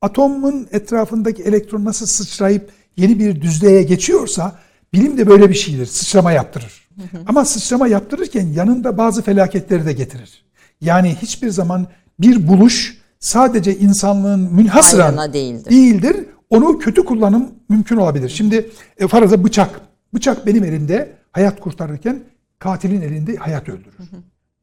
Atomun 0.01 0.69
etrafındaki 0.73 1.43
elektron 1.43 1.85
nasıl 1.85 2.07
sıçrayıp 2.07 2.71
yeni 2.97 3.19
bir 3.19 3.41
düzleye 3.41 3.83
geçiyorsa 3.83 4.59
bilim 4.93 5.19
de 5.19 5.27
böyle 5.27 5.51
bir 5.51 5.55
şeydir. 5.55 5.87
Sıçrama 5.87 6.33
yaptırır. 6.33 6.89
Ama 7.27 7.45
sıçrama 7.45 7.89
yaptırırken 7.89 8.47
yanında 8.47 8.99
bazı 8.99 9.23
felaketleri 9.23 9.87
de 9.87 9.93
getirir. 9.93 10.45
Yani 10.81 11.17
hiçbir 11.23 11.51
zaman 11.51 11.87
bir 12.21 12.49
buluş 12.49 12.99
sadece 13.21 13.79
insanlığın 13.79 14.55
münhasıran 14.55 15.33
değildir. 15.33 15.71
değildir. 15.71 16.17
Onu 16.51 16.79
kötü 16.79 17.05
kullanım 17.05 17.51
mümkün 17.69 17.97
olabilir. 17.97 18.29
Şimdi 18.29 18.71
e, 18.99 19.09
faraza 19.09 19.45
bıçak. 19.45 19.81
Bıçak 20.15 20.47
benim 20.47 20.65
elimde 20.65 21.13
hayat 21.33 21.61
kurtarırken 21.61 22.23
katilin 22.59 23.01
elinde 23.01 23.37
hayat 23.37 23.69
öldürür. 23.69 23.95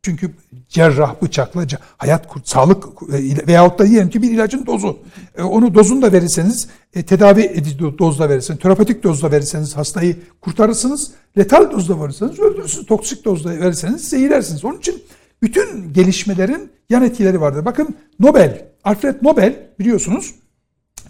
Çünkü 0.03 0.31
cerrah 0.69 1.15
bıçakla 1.21 1.65
hayat 1.97 2.27
kurt, 2.27 2.47
sağlık 2.47 2.83
e, 3.13 3.47
veyahut 3.47 3.79
da 3.79 3.87
diyelim 3.87 4.09
ki 4.09 4.21
bir 4.21 4.31
ilacın 4.31 4.65
dozu. 4.65 4.99
E, 5.37 5.43
onu 5.43 5.73
dozunu 5.75 6.01
da 6.01 6.11
verirseniz 6.11 6.67
e, 6.93 7.03
tedavi 7.05 7.41
edici 7.41 7.77
do- 7.77 7.97
dozda 7.97 8.29
verirseniz, 8.29 8.59
terapötik 8.59 9.03
dozda 9.03 9.31
verirseniz 9.31 9.77
hastayı 9.77 10.15
kurtarırsınız. 10.41 11.11
Letal 11.37 11.71
dozda 11.71 12.03
verirseniz 12.03 12.39
öldürürsünüz. 12.39 12.85
Toksik 12.85 13.25
dozda 13.25 13.49
verirseniz 13.49 14.09
zehirlersiniz. 14.09 14.65
Onun 14.65 14.77
için 14.77 15.03
bütün 15.41 15.93
gelişmelerin 15.93 16.71
yan 16.89 17.03
etkileri 17.03 17.41
vardır. 17.41 17.65
Bakın 17.65 17.95
Nobel, 18.19 18.65
Alfred 18.83 19.15
Nobel 19.21 19.55
biliyorsunuz 19.79 20.35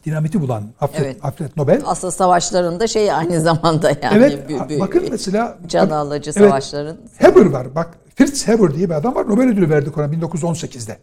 dinamiti 0.05 0.41
bulan 0.41 0.63
Alfred, 0.81 1.05
Evet. 1.05 1.17
Alfred 1.23 1.49
Nobel. 1.57 1.81
Asıl 1.85 2.11
savaşlarında 2.11 2.87
şey 2.87 3.11
aynı 3.11 3.41
zamanda 3.41 3.89
yani. 3.89 4.17
evet, 4.17 4.49
bir- 4.49 4.69
bir- 4.69 4.79
bakın 4.79 5.03
mesela 5.11 5.57
can 5.67 5.89
alıcı 5.89 6.31
Evet, 6.35 6.49
savaşların. 6.49 6.97
Haber 7.21 7.45
var. 7.45 7.75
Bak 7.75 7.97
Fritz 8.15 8.47
Haber 8.47 8.73
diye 8.75 8.89
bir 8.89 8.93
adam 8.95 9.15
var. 9.15 9.29
Nobel 9.29 9.49
ödülü 9.49 9.69
verdik 9.69 9.97
ona 9.97 10.05
1918'de. 10.05 10.97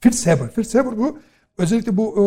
Fritz 0.00 0.26
Haber. 0.26 0.48
Fritz 0.48 0.74
Haber 0.74 0.98
bu 0.98 1.18
özellikle 1.58 1.96
bu 1.96 2.14
e, 2.16 2.24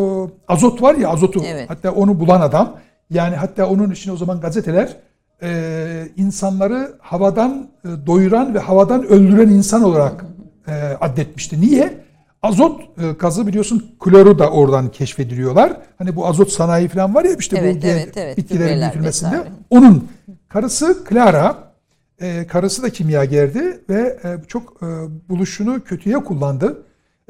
azot 0.54 0.82
var 0.82 0.96
ya 0.96 1.10
azotu. 1.10 1.44
Evet. 1.48 1.70
Hatta 1.70 1.92
onu 1.92 2.20
bulan 2.20 2.42
adam. 2.42 2.80
Yani 3.10 3.36
hatta 3.36 3.68
onun 3.68 3.92
için 3.92 4.12
o 4.12 4.18
zaman 4.18 4.42
gazeteler 4.42 4.98
e, 5.44 6.08
insanları 6.18 6.94
havadan 7.00 7.70
e, 7.86 7.88
doyuran 8.08 8.54
ve 8.54 8.60
havadan 8.60 9.04
öldüren 9.08 9.50
insan 9.50 9.84
olarak 9.84 10.26
e, 10.68 10.72
addetmişti. 11.02 11.62
Niye? 11.62 12.02
Azot 12.44 12.82
e, 12.82 13.12
gazı 13.20 13.48
biliyorsun 13.48 13.96
kloru 14.00 14.40
da 14.40 14.50
oradan 14.50 14.90
keşfediliyorlar. 14.92 15.78
Hani 15.98 16.16
bu 16.16 16.28
azot 16.28 16.50
sanayi 16.50 16.88
falan 16.88 17.16
var 17.16 17.24
ya 17.24 17.36
işte 17.40 17.58
Evet, 17.58 17.84
bu 17.84 17.88
evet, 17.88 18.18
evet. 18.18 18.38
bitkilerin 18.38 18.82
büyütülmesinde. 18.82 19.44
Onun 19.70 20.10
karısı 20.50 20.98
Clara 21.10 21.71
e, 22.22 22.48
karısı 22.48 22.84
da 22.84 22.90
kimyagerdi 22.90 23.84
ve 23.90 24.20
e, 24.24 24.48
çok 24.48 24.84
e, 24.84 24.86
buluşunu 25.30 25.84
kötüye 25.84 26.18
kullandı. 26.24 26.84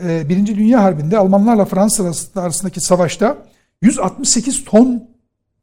E, 0.04 0.30
Birinci 0.30 0.56
Dünya 0.58 0.84
Harbi'nde 0.84 1.18
Almanlarla 1.18 1.66
Fransız 1.66 2.06
arasında- 2.06 2.42
arasındaki 2.42 2.82
savaşta 2.82 3.38
168 3.82 4.66
ton 4.66 5.10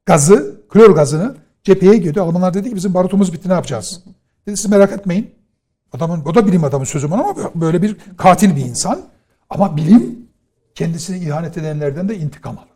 gazı, 0.07 0.61
klor 0.69 0.91
gazını 0.95 1.35
cepheye 1.63 1.97
girdi. 1.97 2.21
Almanlar 2.21 2.55
dedi 2.55 2.69
ki 2.71 2.77
bizim 2.77 2.95
barutumuz 2.95 3.33
bitti 3.33 3.49
ne 3.49 3.53
yapacağız? 3.53 4.05
Dedi 4.47 4.57
siz 4.57 4.71
merak 4.71 4.93
etmeyin. 4.93 5.31
Adamın, 5.93 6.23
o 6.25 6.35
da 6.35 6.47
bilim 6.47 6.65
adamı 6.65 6.87
sözüm 6.87 7.13
ama 7.13 7.35
böyle 7.55 7.83
bir 7.83 7.97
katil 8.17 8.57
bir 8.57 8.65
insan. 8.65 9.01
Ama 9.51 9.77
bilim 9.77 10.29
kendisine 10.75 11.19
ihanet 11.19 11.59
edenlerden 11.59 12.09
de 12.09 12.17
intikam 12.19 12.59
alır 12.59 12.69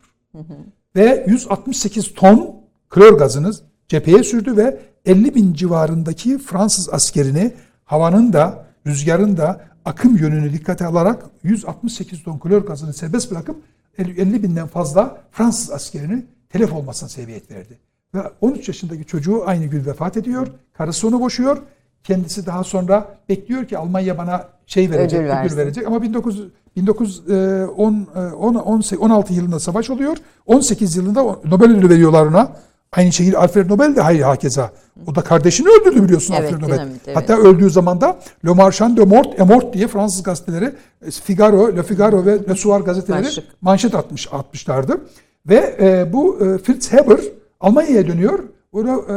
ve 0.95 1.25
168 1.27 2.13
ton 2.13 2.55
klor 2.89 3.17
gazını 3.17 3.51
cepheye 3.93 4.23
sürdü 4.23 4.57
ve 4.57 4.79
50 5.05 5.35
bin 5.35 5.53
civarındaki 5.53 6.37
Fransız 6.37 6.89
askerini 6.89 7.53
havanın 7.85 8.33
da 8.33 8.65
rüzgarın 8.87 9.37
da 9.37 9.61
akım 9.85 10.17
yönünü 10.17 10.53
dikkate 10.53 10.85
alarak 10.85 11.25
168 11.43 12.23
ton 12.23 12.39
klor 12.39 12.65
gazını 12.65 12.93
serbest 12.93 13.31
bırakıp 13.31 13.55
50 13.97 14.21
50 14.21 14.43
binden 14.43 14.67
fazla 14.67 15.17
Fransız 15.31 15.71
askerini 15.71 16.25
telef 16.49 16.73
olmasına 16.73 17.09
sebebiyet 17.09 17.51
verdi. 17.51 17.79
Ve 18.15 18.19
13 18.41 18.67
yaşındaki 18.67 19.05
çocuğu 19.05 19.43
aynı 19.45 19.65
gün 19.65 19.85
vefat 19.85 20.17
ediyor. 20.17 20.47
Karısı 20.73 21.07
onu 21.07 21.19
boşuyor. 21.19 21.57
Kendisi 22.03 22.45
daha 22.45 22.63
sonra 22.63 23.15
bekliyor 23.29 23.65
ki 23.67 23.77
Almanya 23.77 24.17
bana 24.17 24.47
şey 24.65 24.91
verecek, 24.91 25.19
Ödül 25.19 25.29
ödül, 25.29 25.57
verecek. 25.57 25.87
Ama 25.87 25.97
19 25.97 26.43
1910 26.75 28.07
10 28.37 28.83
16 28.99 29.33
yılında 29.33 29.59
savaş 29.59 29.89
oluyor. 29.89 30.17
18 30.45 30.95
yılında 30.95 31.23
Nobel 31.23 31.71
ödülü 31.71 31.89
veriyorlar 31.89 32.25
ona. 32.25 32.51
Aynı 32.93 33.11
şekilde 33.13 33.37
Alfred 33.37 33.69
Nobel 33.69 33.95
de 33.95 34.01
hayır 34.01 34.21
hakeza. 34.21 34.71
O 35.07 35.15
da 35.15 35.21
kardeşini 35.21 35.67
öldürdü 35.69 36.03
biliyorsun 36.03 36.33
Evet, 36.37 36.53
Alfred 36.53 36.63
Nobel. 36.63 36.75
dinamit, 36.75 37.01
evet. 37.07 37.17
Hatta 37.17 37.37
öldüğü 37.37 37.69
zaman 37.69 38.01
da 38.01 38.19
Le 38.45 38.53
Marchand 38.53 38.97
de 38.97 39.05
Mort 39.05 39.39
et 39.39 39.39
Mort 39.47 39.73
diye 39.73 39.87
Fransız 39.87 40.23
gazeteleri 40.23 40.73
e, 41.05 41.11
Figaro, 41.11 41.75
Le 41.77 41.83
Figaro 41.83 42.25
ve 42.25 42.39
Le 42.49 42.55
Soir 42.55 42.79
gazeteleri 42.81 43.23
Başlık. 43.23 43.45
manşet 43.61 43.95
atmış 43.95 44.27
atmışlardı. 44.31 45.01
Ve 45.49 45.77
e, 45.81 46.13
bu 46.13 46.45
e, 46.45 46.57
Fritz 46.57 46.93
Haber 46.93 47.19
Almanya'ya 47.59 48.07
dönüyor. 48.07 48.39
Onu 48.71 49.05
e, 49.09 49.15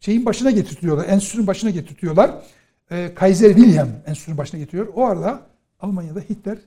şeyin 0.00 0.26
başına 0.26 0.50
getirtiyorlar. 0.50 1.08
Enstitünün 1.08 1.46
başına 1.46 1.70
getirtiyorlar. 1.70 2.30
E, 2.90 3.14
Kaiser 3.14 3.54
Wilhelm 3.54 3.88
enstitünün 4.06 4.38
başına 4.38 4.60
getiriyor. 4.60 4.86
O 4.94 5.04
arada 5.04 5.40
Almanya'da 5.80 6.20
Hitler 6.20 6.58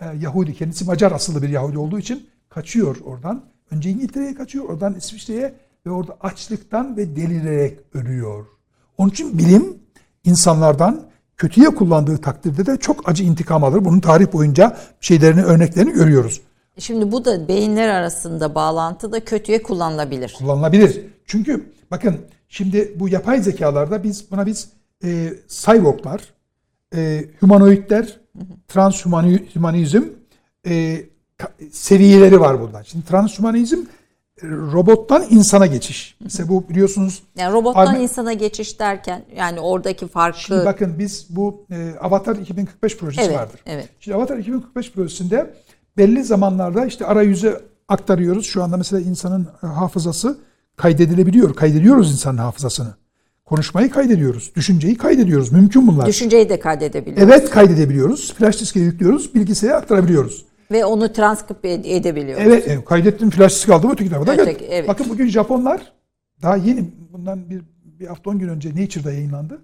e, 0.00 0.04
Yahudi, 0.20 0.54
kendisi 0.54 0.84
Macar 0.84 1.12
asıllı 1.12 1.42
bir 1.42 1.48
Yahudi 1.48 1.78
olduğu 1.78 1.98
için 1.98 2.26
kaçıyor 2.48 2.96
oradan. 3.04 3.42
Önce 3.70 3.90
İngiltere'ye 3.90 4.34
kaçıyor, 4.34 4.64
oradan 4.64 4.94
İsviçre'ye 4.94 5.54
ve 5.86 5.90
orada 5.90 6.16
açlıktan 6.20 6.96
ve 6.96 7.16
delirerek 7.16 7.78
ölüyor. 7.94 8.46
Onun 8.98 9.10
için 9.10 9.38
bilim 9.38 9.78
insanlardan 10.24 11.06
kötüye 11.36 11.68
kullandığı 11.68 12.18
takdirde 12.18 12.66
de 12.66 12.76
çok 12.76 13.08
acı 13.08 13.24
intikam 13.24 13.64
alır. 13.64 13.84
Bunun 13.84 14.00
tarih 14.00 14.32
boyunca 14.32 14.76
şeylerini, 15.00 15.42
örneklerini 15.42 15.92
görüyoruz. 15.92 16.40
Şimdi 16.78 17.12
bu 17.12 17.24
da 17.24 17.48
beyinler 17.48 17.88
arasında 17.88 18.54
bağlantı 18.54 19.12
da 19.12 19.24
kötüye 19.24 19.62
kullanılabilir. 19.62 20.34
kullanılabilir. 20.38 21.06
Çünkü 21.26 21.70
bakın 21.90 22.16
şimdi 22.48 22.92
bu 23.00 23.08
yapay 23.08 23.42
zekalarda 23.42 24.02
biz 24.02 24.30
buna 24.30 24.46
biz 24.46 24.68
e, 25.04 25.34
cyborglar, 25.48 26.20
e, 26.94 27.24
humanoidler, 27.40 28.20
transhumanizm 28.68 30.02
e, 30.66 31.04
seviyeleri 31.70 32.40
var 32.40 32.60
bundan. 32.60 32.82
Şimdi 32.82 33.04
transhumanizm 33.04 33.78
e, 34.42 34.46
robottan 34.48 35.24
insana 35.30 35.66
geçiş. 35.66 36.16
Mesela 36.20 36.48
bu 36.48 36.68
biliyorsunuz 36.68 37.22
Yani 37.36 37.52
robottan 37.52 37.86
Arme- 37.86 38.02
insana 38.02 38.32
geçiş 38.32 38.80
derken 38.80 39.24
yani 39.36 39.60
oradaki 39.60 40.08
farkı 40.08 40.40
Şimdi 40.40 40.64
bakın 40.64 40.98
biz 40.98 41.26
bu 41.30 41.66
e, 41.70 41.94
Avatar 42.00 42.36
2045 42.36 42.96
projesi 42.96 43.26
evet, 43.26 43.38
vardır. 43.38 43.60
evet. 43.66 43.88
Şimdi 44.00 44.16
Avatar 44.16 44.38
2045 44.38 44.92
projesinde 44.92 45.54
belli 45.96 46.24
zamanlarda 46.24 46.86
işte 46.86 47.06
arayüze 47.06 47.60
aktarıyoruz. 47.88 48.46
Şu 48.46 48.62
anda 48.62 48.76
mesela 48.76 49.00
insanın 49.00 49.48
e, 49.62 49.66
hafızası 49.66 50.38
kaydedilebiliyor. 50.76 51.54
Kaydediyoruz 51.54 52.12
insanın 52.12 52.38
hafızasını. 52.38 52.94
Konuşmayı 53.44 53.90
kaydediyoruz. 53.90 54.52
Düşünceyi 54.56 54.96
kaydediyoruz. 54.96 55.52
Mümkün 55.52 55.86
bunlar. 55.86 56.06
Düşünceyi 56.06 56.48
de 56.48 56.60
kaydedebiliyor. 56.60 57.28
evet 57.28 57.50
kaydedebiliyoruz. 57.50 58.34
Flash 58.34 58.60
diske 58.60 58.80
yüklüyoruz. 58.80 59.34
Bilgisayara 59.34 59.76
aktarabiliyoruz. 59.76 60.44
Ve 60.70 60.84
onu 60.84 61.12
transkript 61.12 61.64
ed- 61.64 61.86
edebiliyor. 61.96 62.40
Evet 62.40 62.68
e, 62.68 62.84
kaydettim 62.84 63.30
flash 63.30 63.54
disk 63.54 63.68
aldım 63.70 63.90
öteki 63.92 64.10
tarafa 64.10 64.26
da 64.26 64.32
Öteki, 64.32 64.58
geldim. 64.58 64.66
evet. 64.70 64.88
Bakın 64.88 65.06
bugün 65.08 65.28
Japonlar 65.28 65.92
daha 66.42 66.56
yeni 66.56 66.90
bundan 67.12 67.50
bir, 67.50 67.62
bir 67.84 68.06
hafta 68.06 68.30
10 68.30 68.38
gün 68.38 68.48
önce 68.48 68.68
Nature'da 68.70 69.12
yayınlandı. 69.12 69.60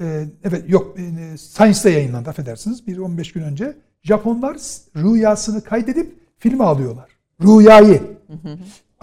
Ee, 0.00 0.24
evet 0.44 0.70
yok 0.70 0.96
e, 0.98 1.36
Science'da 1.36 1.90
yayınlandı 1.90 2.30
affedersiniz. 2.30 2.86
Bir 2.86 2.98
15 2.98 3.32
gün 3.32 3.42
önce. 3.42 3.76
Japonlar 4.02 4.56
rüyasını 4.96 5.64
kaydedip 5.64 6.14
filme 6.38 6.64
alıyorlar. 6.64 7.08
Rüyayı. 7.42 8.00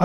E, 0.00 0.04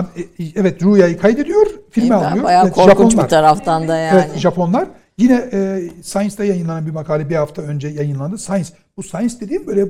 Evet 0.56 0.82
rüyayı 0.82 1.18
kaydediyor, 1.18 1.66
filme 1.90 2.14
alıyor. 2.14 2.44
Bayağı 2.44 2.64
Evet, 2.64 2.74
korkunç 2.74 2.90
Japonlar. 3.10 3.24
bir 3.24 3.30
taraftan 3.30 3.88
da 3.88 3.96
yani. 3.96 4.20
Evet 4.26 4.38
Japonlar. 4.38 4.88
Yine 5.18 5.48
e, 5.52 5.82
Science'da 6.02 6.44
yayınlanan 6.44 6.86
bir 6.86 6.90
makale 6.90 7.30
bir 7.30 7.34
hafta 7.36 7.62
önce 7.62 7.88
yayınlandı. 7.88 8.38
Science. 8.38 8.68
Bu 8.96 9.02
Science 9.02 9.34
dediğim 9.40 9.66
böyle 9.66 9.86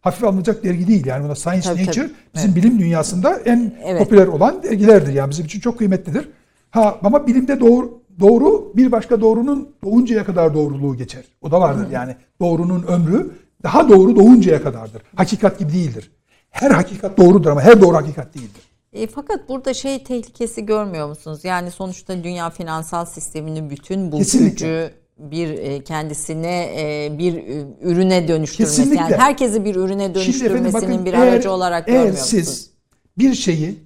e, 0.00 0.02
hafif 0.02 0.24
alınacak 0.24 0.64
dergi 0.64 0.86
değil. 0.88 1.06
Yani 1.06 1.24
buna 1.24 1.34
Science 1.34 1.68
Tabii, 1.68 1.86
Nature 1.86 2.02
tabii. 2.02 2.12
bizim 2.34 2.54
bilim 2.54 2.78
dünyasında 2.78 3.38
en 3.44 3.74
Evet. 3.84 3.98
popüler 4.02 4.26
olan 4.26 4.62
dergilerdir. 4.62 5.12
Yani 5.12 5.30
bizim 5.30 5.44
için 5.44 5.60
çok 5.60 5.78
kıymetlidir. 5.78 6.28
Ha 6.70 6.98
ama 7.02 7.26
bilimde 7.26 7.60
doğru 7.60 8.00
doğru 8.20 8.72
bir 8.76 8.92
başka 8.92 9.20
doğrunun 9.20 9.68
doğuncaya 9.84 10.24
kadar 10.24 10.54
doğruluğu 10.54 10.96
geçer. 10.96 11.24
O 11.42 11.50
da 11.50 11.60
vardır 11.60 11.86
yani. 11.92 12.16
Doğrunun 12.40 12.82
ömrü 12.82 13.30
daha 13.62 13.88
doğru 13.88 14.16
doğuncaya 14.16 14.62
kadardır. 14.62 15.02
Hakikat 15.16 15.58
gibi 15.58 15.72
değildir. 15.72 16.10
Her 16.50 16.70
hakikat 16.70 17.18
doğrudur 17.18 17.50
ama 17.50 17.60
her 17.60 17.80
doğru 17.80 17.96
hakikat 17.96 18.34
değildir. 18.34 18.62
E, 18.92 19.06
fakat 19.06 19.48
burada 19.48 19.74
şey 19.74 20.04
tehlikesi 20.04 20.66
görmüyor 20.66 21.08
musunuz? 21.08 21.40
Yani 21.44 21.70
sonuçta 21.70 22.24
dünya 22.24 22.50
finansal 22.50 23.04
sisteminin 23.04 23.70
bütün 23.70 24.12
bu 24.12 24.18
Kesinlikle. 24.18 24.50
gücü 24.50 24.90
bir 25.20 25.48
e, 25.48 25.84
kendisine 25.84 26.64
e, 26.76 27.18
bir 27.18 27.34
e, 27.34 27.66
ürüne 27.82 28.28
dönüştürmesi. 28.28 28.76
Kesinlikle. 28.76 29.02
Yani 29.02 29.16
herkesi 29.16 29.64
bir 29.64 29.74
ürüne 29.76 30.14
dönüştürmesinin 30.14 30.64
efendim 30.68 30.90
bakın, 30.90 31.04
bir 31.06 31.12
eğer- 31.12 31.26
aracı 31.32 31.50
olarak 31.50 31.88
eğer 31.88 31.96
görmüyor 31.96 32.16
siz 32.24 32.48
musunuz? 32.48 32.70
bir 33.18 33.34
şeyi 33.34 33.78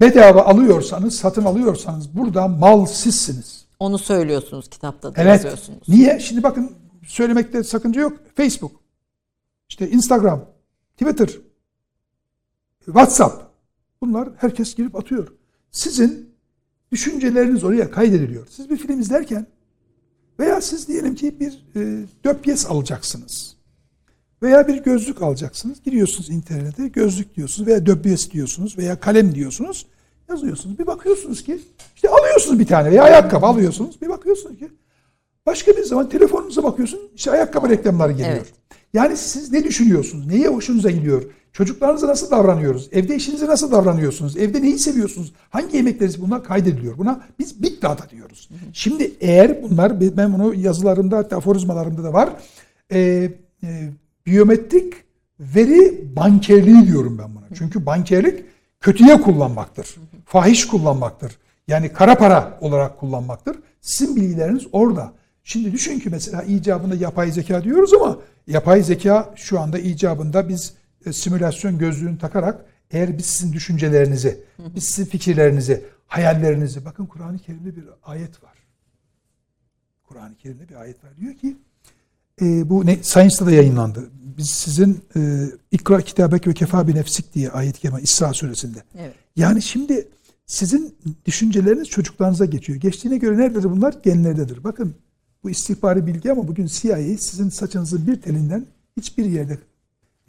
bedava 0.00 0.42
alıyorsanız, 0.42 1.16
satın 1.16 1.44
alıyorsanız 1.44 2.16
burada 2.16 2.48
mal 2.48 2.86
sizsiniz. 2.86 3.66
Onu 3.78 3.98
söylüyorsunuz 3.98 4.68
kitapta 4.68 5.14
da 5.14 5.22
Evet. 5.22 5.32
yazıyorsunuz. 5.32 5.88
Niye? 5.88 6.18
Şimdi 6.20 6.42
bakın 6.42 6.72
söylemekte 7.06 7.62
sakınca 7.64 8.00
yok. 8.00 8.18
Facebook, 8.36 8.72
işte 9.68 9.90
Instagram, 9.90 10.44
Twitter, 10.98 11.30
WhatsApp. 12.84 13.42
Bunlar 14.00 14.28
herkes 14.36 14.74
girip 14.74 14.96
atıyor. 14.96 15.28
Sizin 15.70 16.34
düşünceleriniz 16.92 17.64
oraya 17.64 17.90
kaydediliyor. 17.90 18.46
Siz 18.50 18.70
bir 18.70 18.76
film 18.76 19.00
izlerken 19.00 19.46
veya 20.38 20.60
siz 20.60 20.88
diyelim 20.88 21.14
ki 21.14 21.40
bir 21.40 21.52
e, 21.76 22.06
döpyes 22.24 22.66
alacaksınız. 22.66 23.56
Veya 24.42 24.68
bir 24.68 24.76
gözlük 24.76 25.22
alacaksınız. 25.22 25.82
Giriyorsunuz 25.82 26.30
internete 26.30 26.88
gözlük 26.88 27.36
diyorsunuz 27.36 27.68
veya 27.68 27.86
döpyes 27.86 28.30
diyorsunuz 28.30 28.78
veya 28.78 29.00
kalem 29.00 29.34
diyorsunuz. 29.34 29.86
Yazıyorsunuz. 30.28 30.78
Bir 30.78 30.86
bakıyorsunuz 30.86 31.44
ki 31.44 31.60
işte 31.94 32.08
alıyorsunuz 32.08 32.58
bir 32.58 32.66
tane 32.66 32.90
veya 32.90 33.02
ayakkabı 33.02 33.46
alıyorsunuz. 33.46 34.02
Bir 34.02 34.08
bakıyorsunuz 34.08 34.58
ki 34.58 34.70
Başka 35.46 35.76
bir 35.76 35.82
zaman 35.82 36.08
telefonunuza 36.08 36.62
bakıyorsun 36.62 37.00
işte 37.14 37.30
ayakkabı 37.30 37.68
reklamları 37.68 38.12
geliyor. 38.12 38.36
Evet. 38.36 38.52
Yani 38.94 39.16
siz 39.16 39.52
ne 39.52 39.64
düşünüyorsunuz? 39.64 40.26
Neye 40.26 40.48
hoşunuza 40.48 40.90
gidiyor? 40.90 41.22
Çocuklarınıza 41.56 42.08
nasıl 42.08 42.30
davranıyoruz? 42.30 42.88
Evde 42.92 43.14
eşinize 43.14 43.46
nasıl 43.46 43.72
davranıyorsunuz? 43.72 44.36
Evde 44.36 44.62
neyi 44.62 44.78
seviyorsunuz? 44.78 45.32
Hangi 45.50 45.76
yemekleriniz 45.76 46.22
bunlar 46.22 46.44
kaydediliyor. 46.44 46.98
Buna 46.98 47.20
biz 47.38 47.62
big 47.62 47.82
data 47.82 48.10
diyoruz. 48.10 48.48
Şimdi 48.72 49.12
eğer 49.20 49.62
bunlar 49.62 50.00
ben 50.16 50.32
bunu 50.32 50.54
yazılarımda 50.54 51.16
hatta 51.16 51.36
aforizmalarımda 51.36 52.04
da 52.04 52.12
var. 52.12 52.30
Ee, 52.92 52.98
e, 53.62 53.90
biyometrik 54.26 54.94
veri 55.40 56.04
bankerliği 56.16 56.86
diyorum 56.86 57.18
ben 57.18 57.34
buna. 57.34 57.44
Çünkü 57.58 57.86
bankerlik 57.86 58.44
kötüye 58.80 59.20
kullanmaktır. 59.20 59.96
Fahiş 60.24 60.66
kullanmaktır. 60.66 61.38
Yani 61.68 61.92
kara 61.92 62.14
para 62.14 62.58
olarak 62.60 63.00
kullanmaktır. 63.00 63.56
Sizin 63.80 64.16
bilgileriniz 64.16 64.66
orada. 64.72 65.12
Şimdi 65.44 65.72
düşün 65.72 65.98
ki 65.98 66.10
mesela 66.10 66.42
icabında 66.42 66.94
yapay 66.94 67.32
zeka 67.32 67.64
diyoruz 67.64 67.94
ama 67.94 68.18
yapay 68.46 68.82
zeka 68.82 69.32
şu 69.36 69.60
anda 69.60 69.78
icabında 69.78 70.48
biz 70.48 70.72
e, 70.72 70.85
simülasyon 71.12 71.78
gözlüğünü 71.78 72.18
takarak 72.18 72.64
eğer 72.90 73.18
biz 73.18 73.26
sizin 73.26 73.52
düşüncelerinizi, 73.52 74.44
biz 74.58 74.84
sizin 74.84 75.10
fikirlerinizi, 75.10 75.84
hayallerinizi 76.06 76.84
bakın 76.84 77.06
Kur'an-ı 77.06 77.38
Kerim'de 77.38 77.76
bir 77.76 77.84
ayet 78.02 78.42
var. 78.42 78.58
Kur'an-ı 80.04 80.34
Kerim'de 80.34 80.68
bir 80.68 80.74
ayet 80.74 81.04
var. 81.04 81.16
Diyor 81.16 81.34
ki 81.34 81.56
e, 82.42 82.70
bu 82.70 82.86
ne 82.86 83.02
Science'da 83.02 83.46
da 83.46 83.50
yayınlandı. 83.50 84.10
Biz 84.38 84.50
sizin 84.50 85.04
e, 85.16 85.46
ikra 85.70 86.00
kitabek 86.00 86.46
ve 86.46 86.54
kefa 86.54 86.88
bi 86.88 86.94
nefsik 86.94 87.34
diye 87.34 87.50
ayet-i 87.50 87.80
kerime 87.80 88.02
İsra 88.02 88.32
suresinde. 88.32 88.78
Evet. 88.98 89.14
Yani 89.36 89.62
şimdi 89.62 90.08
sizin 90.46 90.96
düşünceleriniz 91.24 91.88
çocuklarınıza 91.88 92.44
geçiyor. 92.44 92.80
Geçtiğine 92.80 93.18
göre 93.18 93.38
nerededir 93.38 93.70
bunlar? 93.70 93.94
Genlerdedir. 94.02 94.64
Bakın 94.64 94.94
bu 95.44 95.50
istihbari 95.50 96.06
bilgi 96.06 96.32
ama 96.32 96.48
bugün 96.48 96.66
CIA 96.66 96.96
sizin 97.18 97.48
saçınızın 97.48 98.06
bir 98.06 98.22
telinden 98.22 98.66
hiçbir 98.96 99.24
yerde 99.24 99.58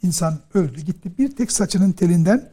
insan 0.02 0.38
öldü 0.54 0.80
gitti. 0.80 1.10
Bir 1.18 1.36
tek 1.36 1.52
saçının 1.52 1.92
telinden 1.92 2.48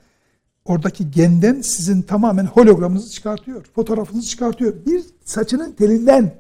oradaki 0.65 1.11
genden 1.11 1.61
sizin 1.61 2.01
tamamen 2.01 2.45
hologramınızı 2.45 3.11
çıkartıyor. 3.11 3.65
Fotoğrafınızı 3.75 4.27
çıkartıyor. 4.27 4.73
Bir 4.85 5.01
saçının 5.25 5.71
telinden 5.71 6.35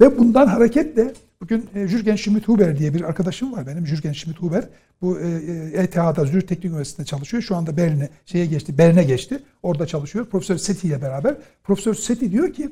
ve 0.00 0.18
bundan 0.18 0.46
hareketle 0.46 1.12
bugün 1.40 1.68
e, 1.74 1.88
Jürgen 1.88 2.16
Schmidt-Huber 2.16 2.78
diye 2.78 2.94
bir 2.94 3.00
arkadaşım 3.00 3.52
var 3.52 3.66
benim. 3.66 3.86
Jürgen 3.86 4.12
Schmidt-Huber. 4.12 4.64
Bu 5.02 5.20
e, 5.20 5.28
e, 5.28 5.82
ETH'da 5.82 6.24
Zürich 6.24 6.46
Teknik 6.46 6.64
Üniversitesi'nde 6.64 7.06
çalışıyor. 7.06 7.42
Şu 7.42 7.56
anda 7.56 7.76
Berlin'e 7.76 8.08
şeye 8.26 8.46
geçti. 8.46 8.78
Bern'e 8.78 9.04
geçti. 9.04 9.42
Orada 9.62 9.86
çalışıyor. 9.86 10.26
Profesör 10.26 10.56
Seti 10.56 10.86
ile 10.88 11.02
beraber. 11.02 11.36
Profesör 11.64 11.94
Seti 11.94 12.32
diyor 12.32 12.52
ki 12.52 12.70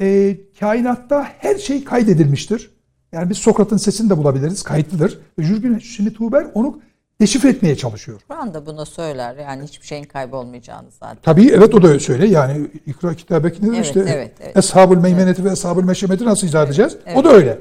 e, 0.00 0.36
kainatta 0.60 1.24
her 1.38 1.58
şey 1.58 1.84
kaydedilmiştir. 1.84 2.70
Yani 3.12 3.30
biz 3.30 3.38
Sokrat'ın 3.38 3.76
sesini 3.76 4.10
de 4.10 4.16
bulabiliriz. 4.16 4.62
Kayıtlıdır. 4.62 5.18
Jürgen 5.38 5.78
Schmidt-Huber 5.78 6.52
onu 6.54 6.80
deşifre 7.20 7.48
etmeye 7.48 7.76
çalışıyor. 7.76 8.20
Kur'an 8.28 8.54
da 8.54 8.66
bunu 8.66 8.86
söyler. 8.86 9.36
Yani 9.36 9.64
hiçbir 9.64 9.86
şeyin 9.86 10.04
kaybolmayacağını 10.04 10.90
zaten. 10.90 11.18
Tabii 11.22 11.48
evet 11.48 11.74
o 11.74 11.82
da 11.82 12.00
söyle. 12.00 12.26
Yani 12.26 12.70
ikra 12.86 13.14
kitabeki 13.14 13.62
nedir 13.62 13.74
Evet, 13.74 13.86
işte 13.86 14.00
evet, 14.08 14.32
evet. 14.40 14.56
Eshabul 14.56 14.96
meymeneti 14.96 15.44
ve 15.44 15.50
eshabul 15.50 15.84
meşemeti 15.84 16.24
nasıl 16.24 16.46
izah 16.46 16.66
edeceğiz? 16.66 16.96
O 17.14 17.24
da 17.24 17.32
öyle. 17.32 17.58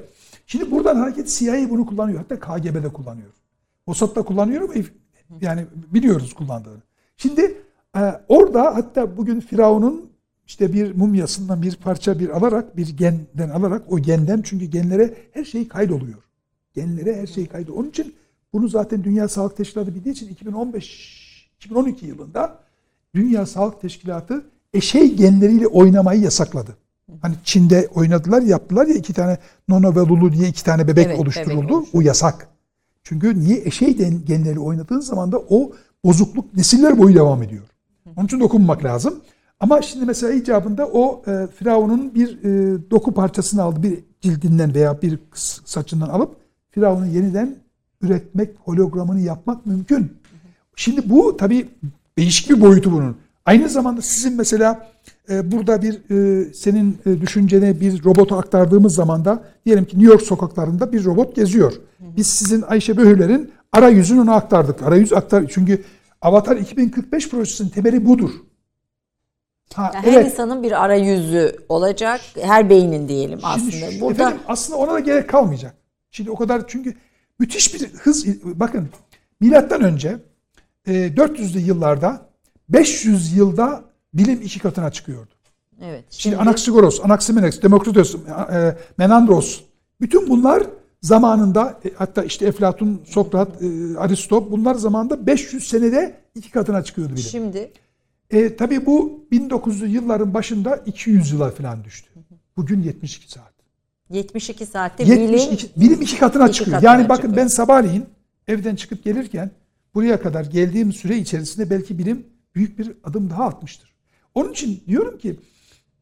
Şimdi 0.47 0.72
buradan 0.72 0.95
hareket 0.95 1.28
CIA 1.28 1.70
bunu 1.70 1.86
kullanıyor. 1.86 2.20
Hatta 2.20 2.39
KGB 2.39 2.84
de 2.84 2.89
kullanıyor. 2.89 3.30
Mossad 3.88 4.16
da 4.16 4.22
kullanıyor 4.22 4.62
ama 4.62 4.74
yani 5.41 5.66
biliyoruz 5.74 6.34
kullandığını. 6.34 6.82
Şimdi 7.18 7.57
e, 7.97 7.99
orada 8.28 8.76
hatta 8.76 9.18
bugün 9.18 9.39
Firavun'un 9.39 10.10
işte 10.47 10.74
bir 10.74 10.95
mumyasından 10.95 11.62
bir 11.62 11.76
parça 11.76 12.20
bir 12.20 12.30
alarak 12.30 12.78
bir 12.78 12.97
genden 12.97 13.49
alarak 13.49 13.93
o 13.93 13.99
genden 13.99 14.41
çünkü 14.41 14.66
genlere 14.66 15.14
her 15.32 15.45
şey 15.45 15.68
kaydoluyor. 15.68 16.24
Genlere 16.74 17.22
her 17.22 17.28
şey 17.28 17.47
kaydoluyor. 17.47 17.78
Onun 17.78 17.89
için 17.89 18.16
bunu 18.54 18.68
zaten 18.68 19.04
Dünya 19.04 19.28
Sağlık 19.28 19.58
Teşkilatı 19.58 19.95
bildiği 19.95 20.12
için 20.12 20.28
2015 20.28 21.50
2012 21.58 22.06
yılında 22.06 22.60
Dünya 23.16 23.45
Sağlık 23.45 23.82
Teşkilatı 23.82 24.45
eşey 24.74 25.16
genleriyle 25.16 25.68
oynamayı 25.68 26.22
yasakladı. 26.22 26.78
Hani 27.22 27.36
Çin'de 27.43 27.88
oynadılar 27.95 28.41
yaptılar 28.41 28.88
ya 28.88 28.93
iki 28.95 29.14
tane 29.14 29.38
Nono 29.68 29.95
ve 29.95 30.00
Lulu 30.00 30.34
diye 30.34 30.50
iki 30.50 30.64
tane 30.64 30.88
bebek 30.88 31.06
Evet, 31.08 31.20
oluşturuldu. 31.20 31.50
bebek 31.50 31.72
oluşturuldu. 31.72 31.97
O 31.97 32.02
yasak. 32.02 32.47
Çünkü 33.04 33.39
niye 33.39 33.62
eşey 33.66 33.95
gen- 33.97 34.26
genleri 34.26 34.60
oynadığın 34.60 35.00
zaman 35.00 35.32
da 35.32 35.39
o 35.50 35.72
bozukluk 36.06 36.54
nesiller 36.54 36.97
boyu 37.00 37.16
devam 37.16 37.43
ediyor. 37.43 37.64
Onun 38.18 38.26
için 38.26 38.39
dokunmak 38.39 38.84
lazım. 38.84 39.20
Ama 39.60 39.82
şimdi 39.82 40.06
mesela 40.06 40.34
icabında 40.34 40.88
o 40.88 41.22
e, 41.28 41.47
Firavun'un 41.56 42.16
bir 42.16 42.43
e, 42.43 42.78
doku 42.91 43.14
parçasını 43.14 43.62
aldı 43.64 43.84
bir 43.84 44.00
cildinden 44.22 44.74
veya 44.74 45.02
bir 45.02 45.20
saçından 45.66 46.10
alıp 46.10 46.36
Firavun'u 46.70 47.08
yeniden 47.08 47.56
üretmek, 48.02 48.50
hologramını 48.64 49.20
yapmak 49.22 49.66
mümkün. 49.66 50.14
Şimdi 50.76 51.10
bu 51.10 51.38
tabii 51.38 51.70
değişik 52.18 52.50
bir 52.50 52.62
boyutu 52.62 52.91
bunun. 52.91 53.18
Aynı 53.45 53.70
zamanda 53.70 54.02
sizin 54.02 54.38
mesela 54.38 54.89
e, 55.30 55.52
burada 55.52 55.82
bir 55.82 55.93
e, 56.12 56.54
senin 56.54 56.97
e, 57.06 57.22
düşüncene 57.22 57.80
bir 57.80 58.04
robotu 58.04 58.36
aktardığımız 58.36 58.95
zaman 58.95 59.26
da 59.26 59.43
diyelim 59.66 59.86
ki 59.86 60.00
New 60.00 60.12
York 60.14 60.22
sokaklarında 60.22 60.93
bir 60.93 61.06
robot 61.06 61.36
geziyor. 61.36 61.74
Biz 62.00 62.28
sizin 62.28 62.62
Ayşe 62.62 62.97
Böhürler'in 62.97 63.52
arayüzünü 63.72 64.22
ona 64.22 64.36
aktardık. 64.36 64.84
Arayüz 64.84 65.14
aktar 65.14 65.45
çünkü 65.50 65.84
Avatar 66.22 66.58
2045 66.58 67.30
projesinin 67.30 67.70
temeli 67.70 68.06
budur. 68.06 68.30
Ha, 69.74 69.91
Yani 69.95 70.06
Her 70.06 70.26
insanın 70.26 70.64
bir 70.64 70.84
arayüzü 70.84 71.56
olacak. 71.70 72.22
Her 72.41 72.70
beynin 72.70 73.08
diyelim 73.08 73.39
aslında. 73.43 73.72
Şimdi 73.72 74.02
Burada 74.02 74.24
efendim, 74.24 74.39
aslında 74.47 74.78
ona 74.80 74.93
da 74.93 75.00
gerek 75.00 75.30
kalmayacak. 75.30 75.76
Şimdi 76.12 76.32
o 76.32 76.36
kadar 76.36 76.68
çünkü 76.68 76.95
müthiş 77.40 77.74
bir 77.74 77.88
hız 77.94 78.26
bakın 78.44 78.90
milattan 79.40 79.82
önce 79.82 80.18
e, 80.88 80.92
400'lü 80.92 81.60
yıllarda 81.60 82.30
500 82.70 83.38
yılda 83.38 83.84
bilim 84.14 84.42
iki 84.42 84.60
katına 84.60 84.92
çıkıyordu. 84.92 85.30
evet. 85.82 86.06
Şimdi 86.10 86.38
Anaxagoras, 86.38 87.00
Anaximenes, 87.04 87.62
Demokritos, 87.62 88.16
e, 88.16 88.78
Menandros 88.98 89.62
bütün 90.02 90.30
bunlar 90.30 90.64
zamanında 91.02 91.80
e, 91.86 91.92
hatta 91.96 92.24
işte 92.24 92.46
Eflatun, 92.46 93.02
Sokrat, 93.06 93.62
e, 93.62 93.98
Aristo 93.98 94.52
bunlar 94.52 94.76
zamanında 94.76 95.28
500 95.28 95.68
senede 95.68 96.16
iki 96.36 96.52
katına 96.52 96.84
çıkıyordu 96.84 97.12
bilim. 97.14 97.24
Şimdi 97.24 97.72
E, 98.32 98.56
tabii 98.56 98.86
bu 98.86 99.26
1900'lü 99.32 99.88
yılların 99.88 100.34
başında 100.34 100.76
200 100.76 101.32
yıla 101.32 101.52
falan 101.52 101.84
düştü. 101.84 102.10
Bugün 102.58 102.82
72 102.84 103.32
saat. 103.32 103.54
72 104.10 104.66
saatte 104.66 105.03
72, 105.03 105.70
bilim 105.76 105.91
bilim 105.91 106.01
iki 106.01 106.20
katına 106.20 106.47
iki 106.47 106.53
çıkıyor. 106.53 106.78
katına 106.78 106.91
yani 106.91 107.10
bakın 107.10 107.22
çıkıyor. 107.22 107.38
ben 107.38 107.47
sabahleyin 107.47 108.05
evden 108.47 108.76
çıkıp 108.76 109.03
gelirken 109.03 109.51
buraya 109.95 110.22
kadar 110.22 110.45
geldiğim 110.45 110.93
süre 110.93 111.18
içerisinde 111.18 111.70
belki 111.70 111.97
bilim 111.97 112.26
büyük 112.55 112.80
bir 112.80 112.91
adım 113.03 113.30
daha 113.30 113.43
atmıştır. 113.45 113.95
Onun 114.36 114.51
için 114.51 114.84
diyorum 114.88 115.18
ki 115.18 115.39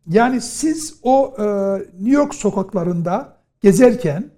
yani 0.07 0.41
siz 0.41 0.95
o 1.03 1.35
e, 1.39 1.43
New 1.77 2.11
York 2.11 2.35
sokaklarında 2.35 3.37
gezerken 3.61 4.31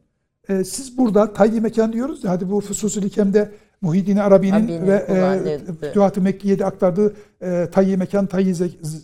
e, 0.49 0.63
siz 0.63 0.97
burada 0.97 1.34
tayyi 1.34 1.61
mekan 1.61 1.93
diyoruz 1.93 2.24
ya 2.24 2.32
hadi 2.32 2.51
bu 2.51 2.61
Fususul 2.61 3.01
Hikem'de 3.01 3.51
Muhyiddin 3.82 4.18
Arabi'nin 4.18 4.52
Arabi'nin 4.52 4.88
ve 4.88 5.06
e, 5.10 5.88
Fütuhat-ı 5.88 6.22
Mekke'de 6.22 6.66
aktardığı 6.66 7.14
e, 7.42 7.70
tayyi 7.72 7.98
mekan, 7.98 8.26
tayyi 8.26 8.56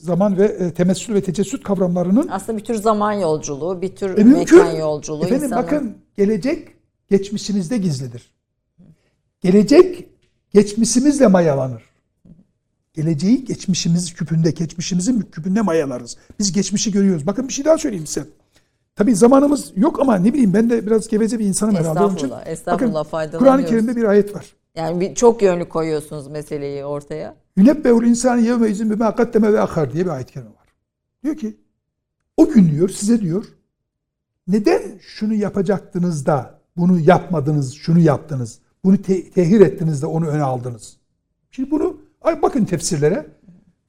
zaman 0.02 0.38
ve 0.38 0.46
e, 0.46 0.74
temessül 0.74 1.14
ve 1.14 1.22
tecessüt 1.22 1.64
kavramlarının 1.64 2.28
Aslında 2.28 2.58
bir 2.58 2.64
tür 2.64 2.76
zaman 2.76 3.14
yolculuğu, 3.14 3.82
bir 3.82 3.96
tür 3.96 4.18
e, 4.18 4.24
mümkün. 4.24 4.58
mekan 4.58 4.72
yolculuğu. 4.76 5.26
Efendim 5.26 5.46
insanın- 5.46 5.64
bakın 5.64 5.98
gelecek 6.18 6.68
geçmişinizde 7.10 7.78
gizlidir. 7.78 8.32
Gelecek 9.42 10.10
geçmişimizle 10.54 11.28
mayalanır. 11.28 11.84
Geleceği 12.94 13.46
geçmişimiz 13.46 14.14
küpünde, 14.14 14.52
geçmişimizin 14.52 15.22
küpünde 15.22 15.62
mayalarız. 15.62 16.18
Biz 16.40 16.52
geçmişi 16.52 16.92
görüyoruz. 16.92 17.28
Bakın 17.28 17.48
bir 17.48 17.54
şey 17.54 17.66
daha 17.66 17.78
söyleyeyim 17.78 18.08
size. 18.08 18.28
Tabii 18.96 19.16
zamanımız 19.16 19.72
yok 19.76 20.00
ama 20.00 20.16
ne 20.16 20.34
bileyim 20.34 20.54
ben 20.54 20.70
de 20.70 20.86
biraz 20.86 21.08
geveze 21.08 21.40
bir 21.40 21.46
insanım 21.46 21.76
herhalde. 21.76 22.00
Onun 22.00 22.16
için. 22.16 22.26
Estağfurullah, 22.26 22.48
estağfurullah, 22.48 23.12
Bakın. 23.12 23.38
Kur'an-ı 23.40 23.66
Kerim'de 23.66 23.96
bir 23.96 24.04
ayet 24.04 24.36
var. 24.36 24.46
Yani 24.76 25.02
bir, 25.02 25.16
çok 25.16 25.42
yönlü 25.42 25.70
koyuyorsunuz 25.70 26.28
meseleyi 26.28 26.86
ortaya. 26.86 27.36
Yünebbeul 27.58 28.04
insani 28.04 28.46
yevme 28.46 28.70
izin 28.70 28.90
bima 28.90 29.16
kaddeme 29.16 29.54
ve 29.54 29.62
akar 29.62 29.94
diye 29.94 30.06
bir 30.06 30.10
ayet 30.10 30.32
kerime 30.32 30.50
var. 30.50 30.68
Diyor 31.24 31.38
ki 31.38 31.58
o 32.38 32.48
gün 32.48 32.72
diyor 32.72 32.90
size 32.90 33.22
diyor 33.22 33.46
neden 34.48 34.82
şunu 35.02 35.34
yapacaktınız 35.34 36.26
da 36.26 36.60
bunu 36.78 37.00
yapmadınız, 37.00 37.74
şunu 37.74 38.00
yaptınız, 38.00 38.60
bunu 38.84 39.02
te- 39.02 39.30
tehir 39.30 39.62
ettiniz 39.62 40.02
de 40.02 40.06
onu 40.06 40.28
öne 40.28 40.44
aldınız. 40.44 40.98
Şimdi 41.52 41.72
bunu 41.72 41.98
ay 42.22 42.42
bakın 42.42 42.66
tefsirlere 42.66 43.26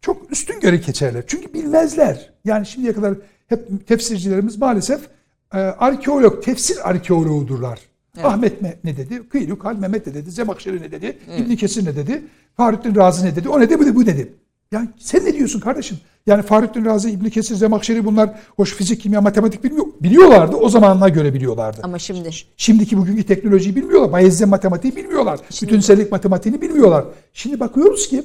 çok 0.01 0.33
üstün 0.33 0.61
göre 0.61 0.77
geçerler. 0.77 1.25
Çünkü 1.27 1.55
bilmezler. 1.55 2.33
Yani 2.45 2.67
şimdiye 2.67 2.93
kadar 2.93 3.15
hep 3.47 3.87
tefsircilerimiz 3.87 4.59
maalesef 4.59 5.09
e, 5.55 5.59
arkeolog, 5.59 6.43
tefsir 6.43 6.91
arkeoloğudurlar. 6.91 7.81
Ahmet 8.25 8.63
me- 8.63 8.77
ne 8.85 8.97
dedi? 8.97 9.29
Kıyluk 9.29 9.65
Hal 9.65 9.77
Mehmet 9.77 10.07
ne 10.07 10.15
dedi? 10.15 10.31
Zemakşeri 10.31 10.83
ne 10.83 10.91
dedi? 10.91 11.19
İbn 11.39 11.55
Kesir 11.57 11.85
ne 11.85 11.97
dedi? 11.97 12.23
Fahrettin 12.57 12.95
Razi 12.95 13.27
ne 13.27 13.37
dedi? 13.37 13.49
O 13.49 13.61
ne 13.61 13.71
dedi? 13.71 13.79
Bu, 13.81 13.87
de- 13.87 13.95
bu 13.95 14.07
dedi. 14.07 14.33
Yani 14.73 14.89
sen 14.99 15.25
ne 15.25 15.35
diyorsun 15.35 15.61
kardeşim? 15.61 15.99
Yani 16.27 16.43
Fahrettin 16.43 16.85
Razi, 16.85 17.11
İbn 17.11 17.29
Kesir, 17.29 17.55
Zemakşeri 17.55 18.05
bunlar 18.05 18.31
hoş 18.57 18.75
fizik, 18.75 19.01
kimya, 19.01 19.21
matematik 19.21 19.65
bilmiyor. 19.65 19.87
Biliyorlardı. 20.01 20.57
O 20.57 20.69
zamanına 20.69 21.09
göre 21.09 21.35
biliyorlardı. 21.35 21.81
Ama 21.83 21.99
şimdi 21.99 22.31
Şimdiki 22.57 22.97
bugünkü 22.99 23.23
teknolojiyi 23.25 23.77
bilmiyorlar. 23.77 24.13
Bayezid 24.13 24.45
matematiği 24.47 24.97
bilmiyorlar. 24.97 25.41
Bütünsellik 25.63 26.13
matematiğini 26.13 26.61
bilmiyorlar. 26.61 27.05
Şimdi 27.33 27.61
bakıyoruz 27.61 28.09
ki 28.09 28.25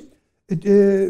e, 0.49 0.55
e, 0.73 1.09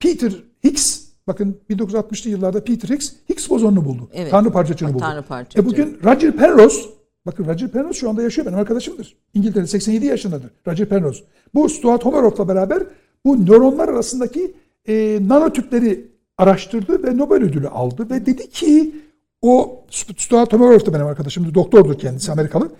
Peter 0.00 0.32
Higgs 0.64 1.00
bakın 1.26 1.56
1960'lı 1.70 2.30
yıllarda 2.30 2.64
Peter 2.64 2.88
Higgs 2.88 3.12
Higgs 3.30 3.50
bozonunu 3.50 3.84
buldu. 3.84 4.10
Evet. 4.14 4.30
Tanrı 4.30 4.50
parçacığını 4.50 4.94
buldu. 4.94 5.02
Tanrı 5.02 5.22
parçacığı. 5.22 5.60
E 5.60 5.66
bugün 5.66 5.98
Roger 6.04 6.32
Penrose 6.36 6.80
bakın 7.28 7.44
Roger 7.44 7.68
Penrose 7.68 8.00
şu 8.00 8.10
anda 8.10 8.22
yaşıyor 8.22 8.46
benim 8.46 8.58
arkadaşımdır. 8.58 9.16
İngiltere 9.34 9.66
87 9.66 10.06
yaşındadır 10.06 10.50
Roger 10.66 10.88
Penrose. 10.88 11.24
Bu 11.54 11.68
Stuart 11.68 12.04
Homeroff'la 12.04 12.48
beraber 12.48 12.82
bu 13.24 13.46
nöronlar 13.46 13.88
arasındaki 13.88 14.54
e, 14.88 15.18
nanotüpleri 15.28 16.08
araştırdı 16.38 17.02
ve 17.02 17.16
Nobel 17.16 17.42
ödülü 17.42 17.68
aldı 17.68 18.10
ve 18.10 18.26
dedi 18.26 18.50
ki 18.50 18.94
o 19.42 19.84
Stuart 19.90 20.52
Homeroff 20.52 20.86
da 20.86 20.94
benim 20.94 21.06
arkadaşımdı. 21.06 21.54
Doktordur 21.54 21.98
kendisi 21.98 22.32
Amerikalı. 22.32 22.70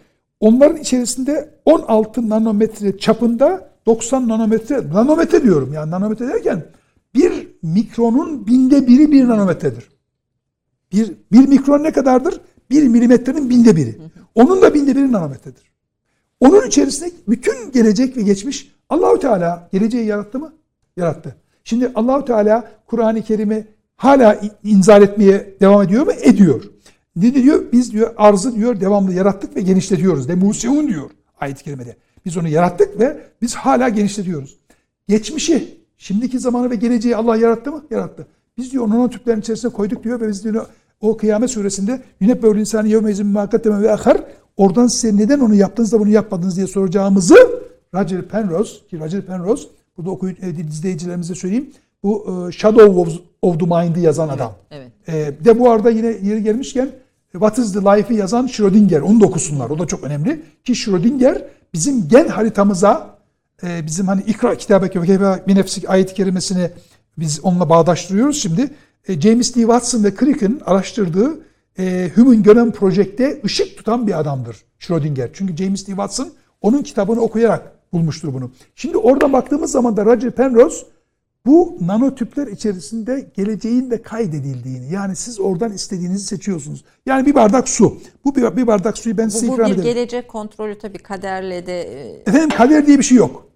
Onların 0.40 0.76
içerisinde 0.76 1.50
16 1.64 2.28
nanometre 2.28 2.98
çapında 2.98 3.70
90 3.86 4.28
nanometre, 4.28 4.88
nanometre 4.88 5.42
diyorum 5.42 5.72
yani 5.72 5.90
nanometre 5.90 6.28
derken 6.28 6.64
bir 7.14 7.48
mikronun 7.62 8.46
binde 8.46 8.86
biri 8.86 9.12
bir 9.12 9.28
nanometredir. 9.28 9.88
Bir, 10.92 11.12
bir 11.32 11.48
mikron 11.48 11.82
ne 11.82 11.92
kadardır? 11.92 12.40
Bir 12.70 12.88
milimetrenin 12.88 13.50
binde 13.50 13.76
biri. 13.76 13.98
Onun 14.34 14.62
da 14.62 14.74
binde 14.74 14.96
biri 14.96 15.12
nanometredir. 15.12 15.62
Onun 16.40 16.66
içerisinde 16.66 17.10
bütün 17.28 17.72
gelecek 17.72 18.16
ve 18.16 18.22
geçmiş 18.22 18.72
Allahu 18.88 19.18
Teala 19.18 19.68
geleceği 19.72 20.06
yarattı 20.06 20.38
mı? 20.38 20.52
Yarattı. 20.96 21.36
Şimdi 21.64 21.92
Allahu 21.94 22.24
Teala 22.24 22.70
Kur'an-ı 22.86 23.22
Kerim'i 23.22 23.66
hala 23.96 24.40
inzal 24.64 25.02
etmeye 25.02 25.54
devam 25.60 25.82
ediyor 25.82 26.06
mu? 26.06 26.12
Ediyor. 26.12 26.64
Ne 27.16 27.34
diyor? 27.34 27.64
Biz 27.72 27.92
diyor 27.92 28.14
arzı 28.16 28.54
diyor 28.54 28.80
devamlı 28.80 29.14
yarattık 29.14 29.56
ve 29.56 29.60
genişletiyoruz. 29.60 30.28
De 30.28 30.34
museun 30.34 30.88
diyor 30.88 31.10
ayet-i 31.40 31.64
kerimede. 31.64 31.96
Biz 32.24 32.36
onu 32.36 32.48
yarattık 32.48 33.00
ve 33.00 33.20
biz 33.42 33.54
hala 33.54 33.88
genişletiyoruz. 33.88 34.58
Geçmişi, 35.08 35.78
şimdiki 35.96 36.38
zamanı 36.38 36.70
ve 36.70 36.74
geleceği 36.74 37.16
Allah 37.16 37.36
yarattı 37.36 37.72
mı? 37.72 37.84
Yarattı. 37.90 38.26
Biz 38.56 38.72
diyor 38.72 38.84
onun 38.84 39.08
tüplerin 39.08 39.40
içerisine 39.40 39.72
koyduk 39.72 40.04
diyor 40.04 40.20
ve 40.20 40.28
biz 40.28 40.44
diyor 40.44 40.66
o 41.00 41.16
kıyamet 41.16 41.50
suresinde 41.50 42.02
yine 42.20 42.42
böyle 42.42 42.60
insanı 42.60 42.88
yevme 42.88 43.10
izin 43.10 43.26
muhakkatleme 43.26 43.82
ve 43.82 43.92
akar 43.92 44.24
oradan 44.56 44.86
size 44.86 45.16
neden 45.16 45.40
onu 45.40 45.54
yaptınız 45.54 45.92
da 45.92 46.00
bunu 46.00 46.08
yapmadınız 46.08 46.56
diye 46.56 46.66
soracağımızı 46.66 47.36
Roger 47.94 48.22
Penrose 48.22 48.72
ki 48.90 48.98
Roger 48.98 49.22
Penrose 49.22 49.68
burada 49.96 50.10
okuyun 50.10 50.36
e, 50.42 50.50
izleyicilerimize 50.50 51.34
söyleyeyim 51.34 51.70
bu 52.02 52.46
e, 52.48 52.52
Shadow 52.52 53.00
of, 53.00 53.08
of 53.42 53.60
the 53.60 53.66
Mind'ı 53.66 54.00
yazan 54.00 54.28
adam. 54.28 54.54
evet. 54.70 54.92
E, 55.08 55.40
bir 55.40 55.44
de 55.44 55.58
bu 55.58 55.70
arada 55.70 55.90
yine 55.90 56.06
yeri 56.06 56.42
gelmişken 56.42 56.90
What 57.32 57.58
is 57.58 57.72
the 57.72 57.80
Life'ı 57.80 58.14
yazan 58.14 58.46
Schrödinger. 58.46 59.00
Onu 59.00 59.20
da 59.20 59.26
okusunlar. 59.26 59.70
O 59.70 59.78
da 59.78 59.86
çok 59.86 60.04
önemli. 60.04 60.42
Ki 60.64 60.74
Schrödinger 60.74 61.44
bizim 61.74 62.08
gen 62.08 62.28
haritamıza 62.28 63.18
e, 63.62 63.86
bizim 63.86 64.06
hani 64.06 64.22
ikra 64.22 64.54
kitabeke 64.54 65.02
ve 65.02 65.06
keyfe 65.06 65.42
bir 65.46 65.54
nefsi 65.54 65.88
ayet-i 65.88 66.14
kerimesini 66.14 66.70
biz 67.18 67.40
onunla 67.42 67.70
bağdaştırıyoruz 67.70 68.42
şimdi. 68.42 68.70
E, 69.08 69.20
James 69.20 69.54
D. 69.56 69.60
Watson 69.60 70.04
ve 70.04 70.14
Crick'in 70.14 70.60
araştırdığı 70.66 71.40
e, 71.78 72.10
Human 72.14 72.42
Genome 72.42 72.72
Project'te 72.72 73.40
ışık 73.44 73.76
tutan 73.76 74.06
bir 74.06 74.20
adamdır 74.20 74.56
Schrödinger. 74.78 75.30
Çünkü 75.32 75.56
James 75.56 75.82
D. 75.86 75.86
Watson 75.86 76.28
onun 76.60 76.82
kitabını 76.82 77.20
okuyarak 77.20 77.72
bulmuştur 77.92 78.34
bunu. 78.34 78.50
Şimdi 78.74 78.96
oradan 78.96 79.32
baktığımız 79.32 79.70
zaman 79.70 79.96
da 79.96 80.04
Roger 80.04 80.30
Penrose 80.30 80.86
bu 81.46 81.78
nanotüpler 81.80 82.46
içerisinde 82.46 83.30
geleceğin 83.36 83.90
de 83.90 84.02
kaydedildiğini 84.02 84.92
yani 84.92 85.16
siz 85.16 85.40
oradan 85.40 85.72
istediğinizi 85.72 86.26
seçiyorsunuz. 86.26 86.84
Yani 87.06 87.26
bir 87.26 87.34
bardak 87.34 87.68
su. 87.68 87.98
Bu 88.24 88.36
bir, 88.36 88.56
bir 88.56 88.66
bardak 88.66 88.98
suyu 88.98 89.18
ben 89.18 89.26
Bu, 89.26 89.30
size 89.30 89.48
bu 89.48 89.52
ikram 89.52 89.66
bir 89.66 89.74
ederim. 89.74 89.94
gelecek 89.94 90.28
kontrolü 90.28 90.78
tabii 90.78 90.98
kaderle 90.98 91.66
de 91.66 91.82
e, 91.82 92.22
Efendim 92.26 92.48
kader 92.56 92.86
diye 92.86 92.98
bir 92.98 93.02
şey 93.02 93.18
yok. 93.18 93.48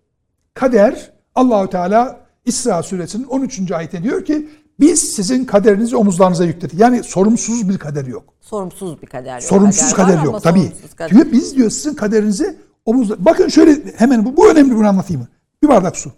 Kader 0.55 1.13
Allahü 1.35 1.71
Teala 1.71 2.21
İsra 2.45 2.83
suresinin 2.83 3.25
13. 3.25 3.73
ayetinde 3.73 4.03
diyor 4.03 4.25
ki 4.25 4.49
biz 4.83 5.01
sizin 5.01 5.45
kaderinizi 5.45 5.97
omuzlarınıza 5.97 6.45
yükledik. 6.45 6.81
Yani 6.81 7.03
sorumsuz 7.03 7.69
bir 7.69 7.79
kader 7.79 8.05
yok. 8.07 8.35
sorumsuz 8.41 9.03
bir 9.03 9.07
kader 9.07 9.35
yok. 9.35 9.43
Sorumsuz 9.43 9.93
kader, 9.95 10.15
ama 10.15 10.25
yok 10.25 10.43
tabii. 10.43 10.73
kader. 10.97 11.11
Diyor 11.11 11.27
biz 11.33 11.57
diyor 11.57 11.71
sizin 11.71 11.95
kaderinizi 11.95 12.57
omuzla. 12.87 13.25
Bakın 13.25 13.49
şöyle 13.49 13.95
hemen 13.97 14.25
bu, 14.25 14.37
bu 14.37 14.51
önemli 14.51 14.77
bunu 14.77 14.89
anlatayım 14.89 15.23
mı? 15.23 15.29
Bir 15.63 15.69
bardak 15.69 15.97
su. 15.97 16.13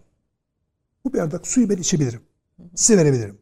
Bu 1.04 1.12
bardak 1.12 1.46
suyu 1.46 1.68
ben 1.70 1.76
içebilirim. 1.76 2.20
Size 2.74 2.98
verebilirim. 2.98 3.38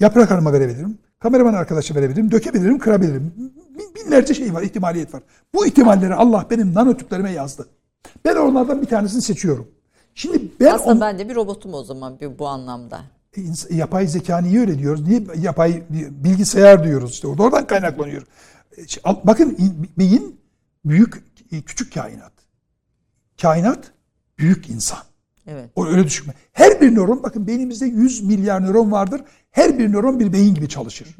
Yaprak 0.00 0.30
Hanım'a 0.30 0.52
verebilirim. 0.52 0.98
Kameraman 1.18 1.54
arkadaşa 1.54 1.94
verebilirim. 1.94 2.30
Dökebilirim, 2.30 2.78
kırabilirim. 2.78 3.32
Bin- 3.78 3.94
Binlerce 3.94 4.34
şey 4.34 4.54
var, 4.54 4.62
ihtimaliyet 4.62 5.14
var. 5.14 5.22
Bu 5.54 5.66
ihtimalleri 5.66 6.14
Allah 6.14 6.46
benim 6.50 6.74
nanotüplerime 6.74 7.30
yazdı. 7.32 7.66
Ben 8.24 8.36
onlardan 8.36 8.82
bir 8.82 8.86
tanesini 8.86 9.22
seçiyorum. 9.22 9.68
Şimdi 10.14 10.42
ben 10.60 10.74
Aslında 10.74 10.92
on- 10.92 11.00
ben 11.00 11.18
de 11.18 11.28
bir 11.28 11.34
robotum 11.34 11.74
o 11.74 11.84
zaman 11.84 12.20
bir, 12.20 12.38
bu 12.38 12.48
anlamda. 12.48 13.00
Yapay 13.70 14.06
zeka 14.06 14.38
niye 14.38 14.60
öyle 14.60 14.78
diyoruz? 14.78 15.06
Niye 15.06 15.22
yapay 15.38 15.82
bilgisayar 16.10 16.84
diyoruz 16.84 17.10
işte 17.10 17.26
orada 17.28 17.42
oradan 17.42 17.66
kaynaklanıyor. 17.66 18.22
E, 18.78 18.82
Bakın 19.24 19.50
in- 19.58 19.90
beyin 19.98 20.40
büyük 20.84 21.24
e, 21.52 21.62
küçük 21.62 21.94
kainat. 21.94 22.32
Kainat 23.42 23.92
büyük 24.38 24.68
insan. 24.70 24.98
Evet. 25.46 25.70
O 25.76 25.86
öyle 25.86 26.04
düşünme. 26.04 26.34
Her 26.52 26.80
bir 26.80 26.94
nöron 26.94 27.22
bakın 27.22 27.46
beynimizde 27.46 27.86
100 27.86 28.22
milyar 28.22 28.64
nöron 28.64 28.92
vardır. 28.92 29.20
Her 29.50 29.78
bir 29.78 29.92
nöron 29.92 30.20
bir 30.20 30.32
beyin 30.32 30.54
gibi 30.54 30.68
çalışır. 30.68 31.16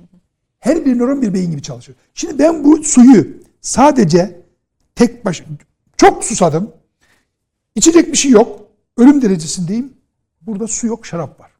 Her 0.58 0.84
bir 0.84 0.98
nöron 0.98 1.22
bir 1.22 1.34
beyin 1.34 1.50
gibi 1.50 1.62
çalışır. 1.62 1.94
Şimdi 2.14 2.38
ben 2.38 2.64
bu 2.64 2.84
suyu 2.84 3.26
sadece 3.60 4.40
tek 4.94 5.24
baş 5.24 5.44
çok 5.96 6.24
susadım. 6.24 6.72
İçecek 7.74 8.12
bir 8.12 8.16
şey 8.16 8.30
yok. 8.30 8.60
Ölüm 8.98 9.22
derecesindeyim. 9.22 9.92
Burada 10.40 10.66
su 10.68 10.86
yok, 10.86 11.06
şarap 11.06 11.40
var. 11.40 11.50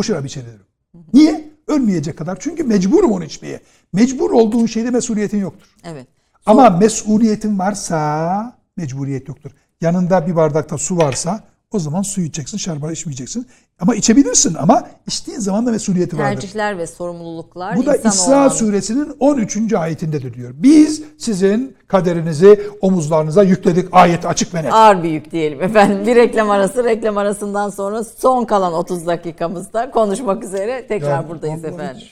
O 0.00 0.02
şarabı 0.02 0.26
içebilirim. 0.26 0.66
Niye? 1.12 1.50
Ölmeyecek 1.66 2.18
kadar. 2.18 2.40
Çünkü 2.40 2.64
mecburum 2.64 3.12
onu 3.12 3.24
içmeye. 3.24 3.60
Mecbur 3.92 4.30
olduğun 4.30 4.66
şeyde 4.66 4.90
mesuliyetin 4.90 5.38
yoktur. 5.38 5.66
Evet. 5.84 6.06
Ama 6.46 6.70
mesuliyetin 6.70 7.58
varsa 7.58 8.58
mecburiyet 8.76 9.28
yoktur. 9.28 9.50
Yanında 9.80 10.26
bir 10.26 10.36
bardakta 10.36 10.78
su 10.78 10.96
varsa 10.96 11.44
O 11.74 11.78
zaman 11.78 12.02
suyu 12.02 12.26
içeceksin, 12.26 12.58
şarabı 12.58 12.92
içmeyeceksin. 12.92 13.46
Ama 13.80 13.94
içebilirsin 13.94 14.54
ama 14.54 14.88
içtiğin 15.06 15.38
zaman 15.38 15.66
da 15.66 15.70
mesuliyeti 15.70 16.18
vardır. 16.18 16.40
Tercihler 16.40 16.78
ve 16.78 16.86
sorumluluklar 16.86 17.76
Bu 17.76 17.86
da 17.86 17.96
İsra 17.96 18.36
olan- 18.36 18.48
suresinin 18.48 19.16
13. 19.20 19.76
ayetinde 19.76 20.34
diyor. 20.34 20.50
Biz 20.54 21.02
sizin 21.18 21.76
kaderinizi 21.88 22.60
omuzlarınıza 22.80 23.42
yükledik. 23.42 23.88
Ayet 23.92 24.26
açık 24.26 24.54
ve 24.54 24.62
net. 24.62 24.72
ağır 24.72 25.02
bir 25.02 25.08
yük 25.10 25.30
diyelim 25.32 25.62
efendim. 25.62 26.06
Bir 26.06 26.16
reklam 26.16 26.50
arası, 26.50 26.84
reklam 26.84 27.18
arasından 27.18 27.68
sonra 27.70 28.04
son 28.04 28.44
kalan 28.44 28.72
30 28.72 29.06
dakikamızda 29.06 29.90
konuşmak 29.90 30.44
üzere 30.44 30.86
tekrar 30.86 31.10
Yani 31.10 31.28
buradayız 31.28 31.64
efendim. 31.64 32.02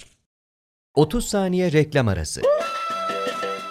30 0.94 1.24
saniye 1.28 1.72
reklam 1.72 2.08
arası. 2.08 2.40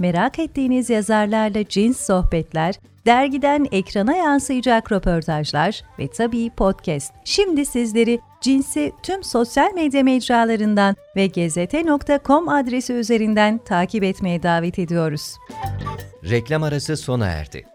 merak 0.00 0.38
ettiğiniz 0.38 0.90
yazarlarla 0.90 1.68
cins 1.68 2.06
sohbetler, 2.06 2.74
dergiden 3.06 3.66
ekrana 3.72 4.16
yansıyacak 4.16 4.92
röportajlar 4.92 5.82
ve 5.98 6.08
tabii 6.08 6.50
podcast. 6.50 7.12
Şimdi 7.24 7.66
sizleri 7.66 8.20
Cins'i 8.40 8.92
tüm 9.02 9.24
sosyal 9.24 9.74
medya 9.74 10.02
mecralarından 10.02 10.96
ve 11.16 11.26
gezete.com 11.26 12.48
adresi 12.48 12.92
üzerinden 12.92 13.58
takip 13.58 14.04
etmeye 14.04 14.42
davet 14.42 14.78
ediyoruz. 14.78 15.34
Reklam 16.30 16.62
arası 16.62 16.96
sona 16.96 17.26
erdi. 17.26 17.66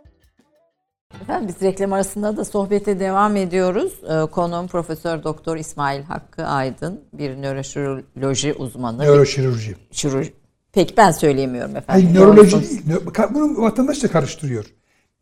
Efendim 1.21 1.47
biz 1.47 1.67
reklam 1.67 1.93
arasında 1.93 2.37
da 2.37 2.45
sohbete 2.45 2.99
devam 2.99 3.35
ediyoruz. 3.35 3.93
Ee, 4.03 4.31
Konuğum 4.31 4.67
Profesör 4.67 5.23
Doktor 5.23 5.57
İsmail 5.57 6.03
Hakkı 6.03 6.45
Aydın, 6.45 7.01
bir 7.13 7.41
nöroşiroloji 7.41 8.53
uzmanı. 8.53 9.03
Nöroşirurji. 9.03 9.75
Şirurji. 9.91 10.44
Peki 10.75 10.97
ben 10.97 11.11
söyleyemiyorum 11.11 11.75
efendim. 11.75 12.09
Hayır 12.11 12.19
nöroloji 12.19 12.61
değil. 12.61 12.81
Bunu 13.33 13.61
vatandaş 13.61 14.03
da 14.03 14.07
karıştırıyor. 14.07 14.65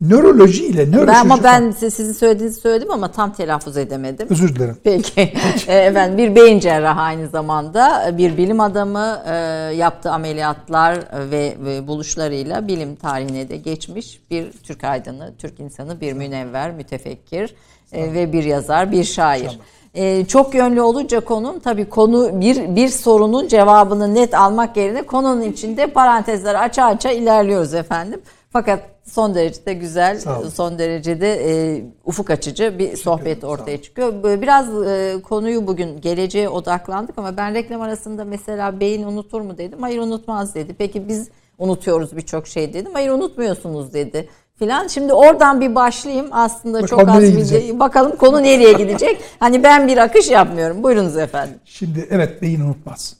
Nöroloji 0.00 0.66
ile 0.66 0.90
nöroşirurji. 0.90 1.06
Ben, 1.06 1.20
ama 1.20 1.44
ben 1.44 1.70
sizin 1.70 2.12
söylediğinizi 2.12 2.60
söyledim 2.60 2.90
ama 2.90 3.12
tam 3.12 3.32
telaffuz 3.32 3.76
edemedim. 3.76 4.26
Özür 4.30 4.54
dilerim. 4.56 4.76
Peki. 4.84 5.20
E, 5.68 5.74
Efendim 5.76 6.18
bir 6.18 6.36
beyin 6.36 6.60
cerrahı 6.60 7.00
aynı 7.00 7.28
zamanda 7.28 8.14
bir 8.18 8.36
bilim 8.36 8.60
adamı 8.60 9.22
e, 9.26 9.34
yaptığı 9.74 10.10
ameliyatlar 10.10 10.98
ve, 11.30 11.56
ve 11.64 11.86
buluşlarıyla 11.86 12.68
bilim 12.68 12.96
tarihine 12.96 13.48
de 13.48 13.56
geçmiş 13.56 14.20
bir 14.30 14.52
Türk 14.52 14.84
aydını, 14.84 15.34
Türk 15.38 15.60
insanı, 15.60 16.00
bir 16.00 16.12
münevver, 16.12 16.70
mütefekkir 16.70 17.54
e, 17.92 18.14
ve 18.14 18.32
bir 18.32 18.44
yazar, 18.44 18.92
bir 18.92 19.04
şair. 19.04 19.58
E, 19.94 20.24
çok 20.24 20.54
yönlü 20.54 20.80
olunca 20.80 21.20
konum 21.20 21.60
tabii 21.60 21.88
konu 21.88 22.40
bir 22.40 22.76
bir 22.76 22.88
sorunun 22.88 23.48
cevabını 23.48 24.14
net 24.14 24.34
almak 24.34 24.76
yerine 24.76 25.02
konunun 25.02 25.42
içinde 25.42 25.86
parantezleri 25.86 26.58
aça 26.58 26.84
aça 26.84 27.10
ilerliyoruz 27.10 27.74
efendim. 27.74 28.22
Fakat 28.50 28.80
son 29.04 29.34
derece 29.34 29.66
de 29.66 29.74
güzel, 29.74 30.20
son 30.54 30.78
derecede 30.78 31.50
e, 31.50 31.84
ufuk 32.04 32.30
açıcı 32.30 32.78
bir 32.78 32.96
sohbet 32.96 33.44
ortaya 33.44 33.82
çıkıyor. 33.82 34.12
Biraz 34.42 34.86
e, 34.86 35.16
konuyu 35.22 35.66
bugün 35.66 36.00
geleceğe 36.00 36.48
odaklandık 36.48 37.18
ama 37.18 37.36
ben 37.36 37.54
reklam 37.54 37.80
arasında 37.80 38.24
mesela 38.24 38.80
beyin 38.80 39.02
unutur 39.02 39.40
mu 39.40 39.58
dedim. 39.58 39.78
Hayır 39.82 39.98
unutmaz 39.98 40.54
dedi. 40.54 40.74
Peki 40.78 41.08
biz 41.08 41.28
unutuyoruz 41.58 42.16
birçok 42.16 42.46
şey 42.46 42.72
dedim. 42.74 42.90
Hayır 42.94 43.10
unutmuyorsunuz 43.10 43.94
dedi 43.94 44.28
filan. 44.58 44.86
Şimdi 44.86 45.12
oradan 45.12 45.60
bir 45.60 45.74
başlayayım. 45.74 46.26
Aslında 46.30 46.82
Bakalım 46.82 47.06
çok 47.06 47.08
az 47.08 47.22
bir 47.22 47.78
bakalım 47.78 48.16
konu 48.16 48.42
nereye 48.42 48.72
gidecek. 48.72 49.20
Hani 49.38 49.62
ben 49.62 49.88
bir 49.88 49.96
akış 49.96 50.30
yapmıyorum. 50.30 50.82
Buyurunuz 50.82 51.16
efendim. 51.16 51.56
Şimdi 51.64 52.08
evet 52.10 52.42
beyin 52.42 52.60
unutmaz. 52.60 53.16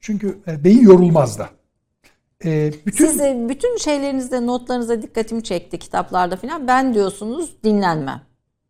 Çünkü 0.00 0.38
e, 0.48 0.64
beyin 0.64 0.82
yorulmaz 0.82 1.38
da. 1.38 1.48
E, 2.44 2.72
bütün 2.86 3.06
Siz 3.06 3.18
de 3.18 3.46
bütün 3.48 3.76
şeylerinizde 3.76 4.46
notlarınıza 4.46 5.02
dikkatimi 5.02 5.42
çekti 5.42 5.78
kitaplarda 5.78 6.36
filan. 6.36 6.68
Ben 6.68 6.94
diyorsunuz 6.94 7.56
dinlenmem. 7.64 8.20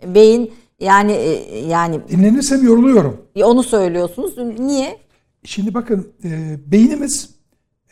Beyin 0.04 0.52
yani 0.80 1.12
e, 1.12 1.59
yani 1.59 2.00
dinlenirsem 2.09 2.64
yoruluyorum. 2.64 3.22
onu 3.42 3.62
söylüyorsunuz. 3.62 4.38
Niye? 4.59 4.98
Şimdi 5.44 5.74
bakın 5.74 6.12
e, 6.24 6.59
beynimiz 6.66 7.30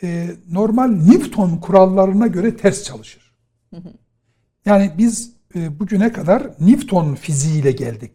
e, 0.03 0.27
normal 0.53 0.87
Newton 0.87 1.57
kurallarına 1.57 2.27
göre 2.27 2.57
ters 2.57 2.83
çalışır. 2.83 3.33
Yani 4.67 4.91
biz 4.99 5.33
e, 5.55 5.81
bugüne 5.81 6.13
kadar 6.13 6.51
Newton 6.61 7.15
fiziğiyle 7.15 7.73
geldik. 7.73 8.11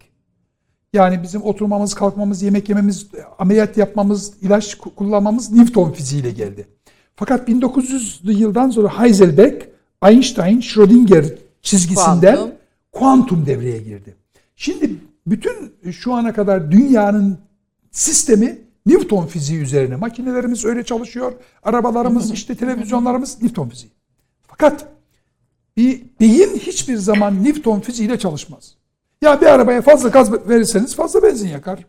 Yani 0.93 1.23
bizim 1.23 1.41
oturmamız, 1.41 1.93
kalkmamız, 1.93 2.41
yemek 2.41 2.69
yememiz, 2.69 3.07
ameliyat 3.39 3.77
yapmamız, 3.77 4.33
ilaç 4.41 4.73
ku- 4.73 4.95
kullanmamız 4.95 5.51
Newton 5.51 5.91
fiziğiyle 5.91 6.31
geldi. 6.31 6.67
Fakat 7.15 7.49
1900'lü 7.49 8.31
yıldan 8.31 8.69
sonra 8.69 8.99
Heisenberg, 9.01 9.61
Einstein, 10.03 10.61
Schrödinger 10.61 11.25
çizgisinden 11.61 12.35
Kuantum. 12.35 12.55
kuantum 12.91 13.45
devreye 13.45 13.77
girdi. 13.77 14.15
Şimdi 14.55 14.95
bütün 15.27 15.73
şu 15.91 16.13
ana 16.13 16.33
kadar 16.33 16.71
dünyanın 16.71 17.37
sistemi 17.91 18.57
Newton 18.85 19.25
fiziği 19.25 19.59
üzerine. 19.59 19.95
Makinelerimiz 19.95 20.65
öyle 20.65 20.83
çalışıyor. 20.83 21.33
Arabalarımız, 21.63 22.31
işte 22.31 22.55
televizyonlarımız 22.55 23.41
Newton 23.41 23.69
fiziği. 23.69 23.91
Fakat 24.47 24.87
bir 25.78 26.01
beyin 26.19 26.55
hiçbir 26.57 26.97
zaman 26.97 27.43
Newton 27.43 27.80
fiziğiyle 27.80 28.19
çalışmaz. 28.19 28.76
Ya 29.22 29.41
bir 29.41 29.45
arabaya 29.45 29.82
fazla 29.82 30.09
gaz 30.09 30.49
verirseniz 30.49 30.95
fazla 30.95 31.24
benzin 31.24 31.47
yakar. 31.49 31.80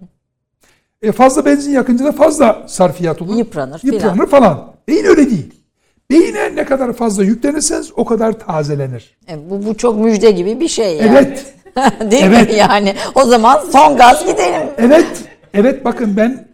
E 1.02 1.12
fazla 1.12 1.44
benzin 1.44 1.72
yakınca 1.72 2.04
da 2.04 2.12
fazla 2.12 2.64
sarfiyat 2.68 3.22
olur. 3.22 3.36
Yıpranır. 3.36 3.80
Yıpranır 3.84 4.26
falan. 4.26 4.72
Beyin 4.88 5.04
öyle 5.04 5.30
değil. 5.30 5.54
Beyine 6.10 6.56
ne 6.56 6.64
kadar 6.64 6.92
fazla 6.92 7.24
yüklenirseniz 7.24 7.92
o 7.96 8.04
kadar 8.04 8.38
tazelenir. 8.38 9.16
E, 9.28 9.50
bu, 9.50 9.66
bu 9.66 9.76
çok 9.76 9.98
müjde 9.98 10.30
gibi 10.30 10.60
bir 10.60 10.68
şey 10.68 10.96
yani. 10.96 11.08
Evet. 11.10 11.54
Değil 12.10 12.26
mi 12.26 12.36
Evet. 12.36 12.56
yani? 12.58 12.94
O 13.14 13.24
zaman 13.24 13.64
son 13.72 13.96
gaz 13.96 14.26
gidelim. 14.26 14.68
Evet. 14.78 15.06
Evet 15.54 15.84
bakın 15.84 16.16
ben 16.16 16.48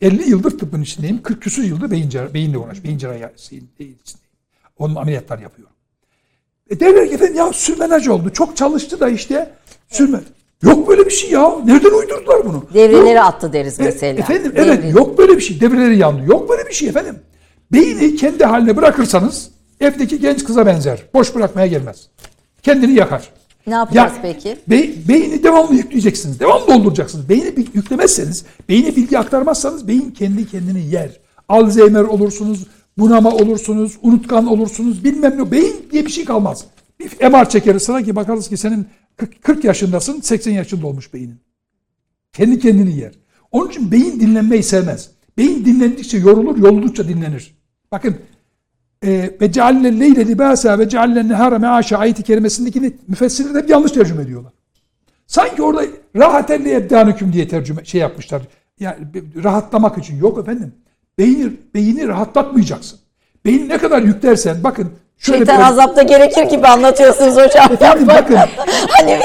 50 0.00 0.30
yıldır 0.30 0.58
tıbbın 0.58 0.82
içindeyim. 0.82 1.22
40 1.22 1.42
küsur 1.42 1.62
yıldır 1.62 1.90
beyin 1.90 2.08
cerrah, 2.08 2.34
beyinle 2.34 2.58
uğraş. 2.58 2.84
Beyin 2.84 2.98
cerrahisi 2.98 3.56
içindeyim. 3.56 3.96
Onun 4.78 4.94
ameliyatlar 4.94 5.38
yapıyorum. 5.38 5.73
E 6.70 6.80
derler 6.80 7.08
ki 7.08 7.14
efendim 7.14 7.34
ya 7.36 7.52
sürmenaj 7.52 8.08
oldu. 8.08 8.30
Çok 8.30 8.56
çalıştı 8.56 9.00
da 9.00 9.08
işte 9.08 9.50
sürme. 9.88 10.20
Yok 10.62 10.88
böyle 10.88 11.06
bir 11.06 11.10
şey 11.10 11.30
ya. 11.30 11.56
Nereden 11.64 11.90
uydurdular 11.90 12.44
bunu? 12.46 12.64
Devreleri 12.74 13.14
Yok. 13.16 13.24
attı 13.24 13.52
deriz 13.52 13.80
E, 13.80 13.84
mesela. 13.84 14.18
efendim 14.20 14.52
Devre- 14.56 14.60
evet 14.64 14.94
yok 14.94 15.18
böyle 15.18 15.36
bir 15.36 15.40
şey. 15.42 15.60
Devreleri 15.60 15.98
yandı. 15.98 16.22
Yok 16.26 16.48
böyle 16.48 16.66
bir 16.68 16.72
şey 16.74 16.88
efendim. 16.88 17.16
Beyni 17.72 18.16
kendi 18.16 18.44
haline 18.44 18.76
bırakırsanız 18.76 19.50
evdeki 19.80 20.20
genç 20.20 20.44
kıza 20.44 20.66
benzer. 20.66 21.02
Boş 21.14 21.34
bırakmaya 21.34 21.66
gelmez. 21.66 22.08
Kendini 22.62 22.92
yakar. 22.92 23.28
Ne 23.66 23.74
yapacağız 23.74 24.12
Ya, 24.16 24.22
peki? 24.22 24.56
be- 24.68 25.08
beyni 25.08 25.42
devamlı 25.42 25.74
yükleyeceksiniz. 25.74 26.40
Devamlı 26.40 26.66
dolduracaksınız. 26.66 27.28
Beyni 27.28 27.54
yüklemezseniz, 27.74 28.44
beyni 28.68 28.96
bilgi 28.96 29.18
aktarmazsanız 29.18 29.88
beyin 29.88 30.10
kendi 30.10 30.46
kendini 30.50 30.86
yer. 30.86 31.20
Alzheimer 31.48 32.02
olursunuz, 32.02 32.66
bunama 32.98 33.30
olursunuz, 33.30 33.98
unutkan 34.02 34.46
olursunuz, 34.46 35.04
bilmem 35.04 35.38
ne. 35.38 35.50
Beyin 35.50 35.76
diye 35.92 36.06
bir 36.06 36.10
şey 36.10 36.24
kalmaz. 36.24 36.64
Bir 37.00 37.30
MR 37.30 37.48
çekeriz 37.48 37.82
sana 37.82 38.02
ki 38.02 38.16
bakarız 38.16 38.48
ki 38.48 38.56
senin 38.56 38.86
40, 39.16 39.42
40 39.42 39.64
yaşındasın, 39.64 40.20
80 40.20 40.52
yaşında 40.52 40.86
olmuş 40.86 41.14
beynin. 41.14 41.40
Kendi 42.32 42.58
kendini 42.58 42.96
yer. 42.96 43.12
Onun 43.52 43.70
için 43.70 43.92
beyin 43.92 44.20
dinlenmeyi 44.20 44.62
sevmez. 44.62 45.10
Beyin 45.38 45.64
dinlendikçe 45.64 46.18
yorulur, 46.18 46.58
yoruldukça 46.58 47.08
dinlenir. 47.08 47.54
Bakın 47.92 48.16
e, 49.04 49.30
ve 49.40 49.52
cealle 49.52 50.00
leyle 50.00 50.26
libasa 50.26 50.78
ve 50.78 50.88
cealle 50.88 51.28
nehara 51.28 51.58
meaşa 51.58 51.98
ayeti 51.98 52.22
kerimesindekini 52.22 52.92
müfessirler 53.08 53.62
hep 53.62 53.70
yanlış 53.70 53.92
tercüme 53.92 54.22
ediyorlar. 54.22 54.52
Sanki 55.26 55.62
orada 55.62 55.86
rahaten 56.16 56.64
li 56.64 56.74
ebdanüküm 56.74 57.32
diye 57.32 57.48
tercüme 57.48 57.84
şey 57.84 58.00
yapmışlar. 58.00 58.42
Yani 58.80 58.96
rahatlamak 59.44 59.98
için. 59.98 60.16
Yok 60.16 60.38
efendim. 60.38 60.72
Beyni, 61.18 61.52
beyni 61.74 62.08
rahatlatmayacaksın. 62.08 62.98
Beyni 63.44 63.68
ne 63.68 63.78
kadar 63.78 64.02
yüklersen 64.02 64.64
bakın 64.64 64.92
şöyle 65.18 65.38
Şeytan 65.38 65.58
bir- 65.58 65.64
azapta 65.64 66.02
gerekir 66.02 66.42
gibi 66.42 66.66
anlatıyorsunuz 66.66 67.36
hocam. 67.36 67.72
Efendim 67.72 68.08
bakın 68.08 68.36
hani. 68.88 69.20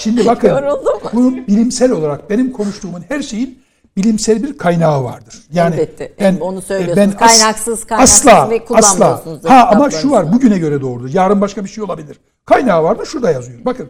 Şimdi 0.00 0.26
bakın 0.26 0.48
Yoruldum. 0.48 1.00
bunun 1.12 1.46
bilimsel 1.46 1.90
olarak 1.92 2.30
benim 2.30 2.52
konuştuğumun 2.52 3.04
her 3.08 3.22
şeyin 3.22 3.58
bilimsel 3.96 4.42
bir 4.42 4.58
kaynağı 4.58 5.04
vardır. 5.04 5.34
Yani 5.52 5.74
Elbette. 5.74 6.36
Onu 6.40 6.62
söylüyorsunuz. 6.62 6.96
ben 6.96 7.18
Kaynaksız, 7.26 7.84
kaynaksız 7.84 8.26
asla, 8.26 8.50
ve 8.50 8.64
kullanmıyorsunuz 8.64 9.44
Asla. 9.44 9.50
Ha 9.50 9.70
ama 9.74 9.90
şu 9.90 10.10
var 10.10 10.32
bugüne 10.32 10.58
göre 10.58 10.80
doğrudur. 10.80 11.10
Yarın 11.14 11.40
başka 11.40 11.64
bir 11.64 11.68
şey 11.68 11.84
olabilir. 11.84 12.18
Kaynağı 12.46 12.82
vardır 12.82 13.06
şurada 13.06 13.30
yazıyor. 13.30 13.58
Bakın 13.64 13.88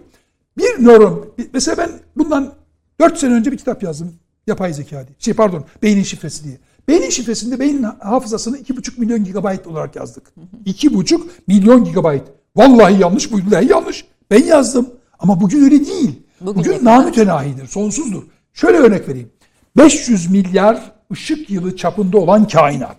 bir 0.59 0.85
nöron 0.85 1.27
mesela 1.55 1.77
ben 1.79 1.91
bundan 2.17 2.53
4 3.01 3.19
sene 3.19 3.35
önce 3.35 3.53
bir 3.53 3.57
kitap 3.59 3.83
yazdım. 3.83 4.15
Yapay 4.47 4.73
zeka 4.73 4.97
diye. 5.07 5.17
Şey 5.19 5.35
pardon 5.35 5.65
beynin 5.83 6.03
şifresi 6.03 6.45
diye. 6.45 6.57
Beynin 6.91 7.11
şifresinde 7.11 7.61
beynin 7.61 7.83
hafızasını 7.83 8.59
2,5 8.59 9.01
milyon 9.01 9.25
gigabayt 9.25 9.67
olarak 9.67 9.97
yazdık. 9.97 10.33
2,5 10.67 11.21
milyon 11.47 11.85
gigabayt. 11.85 12.23
Vallahi 12.57 13.03
yanlış, 13.03 13.33
bu 13.33 13.39
billahi 13.39 13.71
yanlış. 13.71 14.05
Ben 14.31 14.45
yazdım. 14.45 14.91
Ama 15.19 15.41
bugün 15.41 15.65
öyle 15.65 15.87
değil. 15.87 16.23
Bugün 16.41 16.65
Bugün, 16.65 16.85
namütenahidir, 16.85 17.67
sonsuzdur. 17.67 18.23
Şöyle 18.53 18.79
örnek 18.79 19.09
vereyim. 19.09 19.31
500 19.77 20.31
milyar 20.31 20.93
ışık 21.13 21.51
yılı 21.51 21.77
çapında 21.77 22.19
olan 22.19 22.49
kainat. 22.49 22.97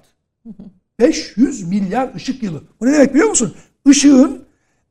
500 0.99 1.67
milyar 1.67 2.15
ışık 2.15 2.43
yılı. 2.43 2.63
Bu 2.81 2.85
ne 2.85 2.93
demek 2.93 3.13
biliyor 3.13 3.29
musun? 3.29 3.53
Işığın 3.89 4.43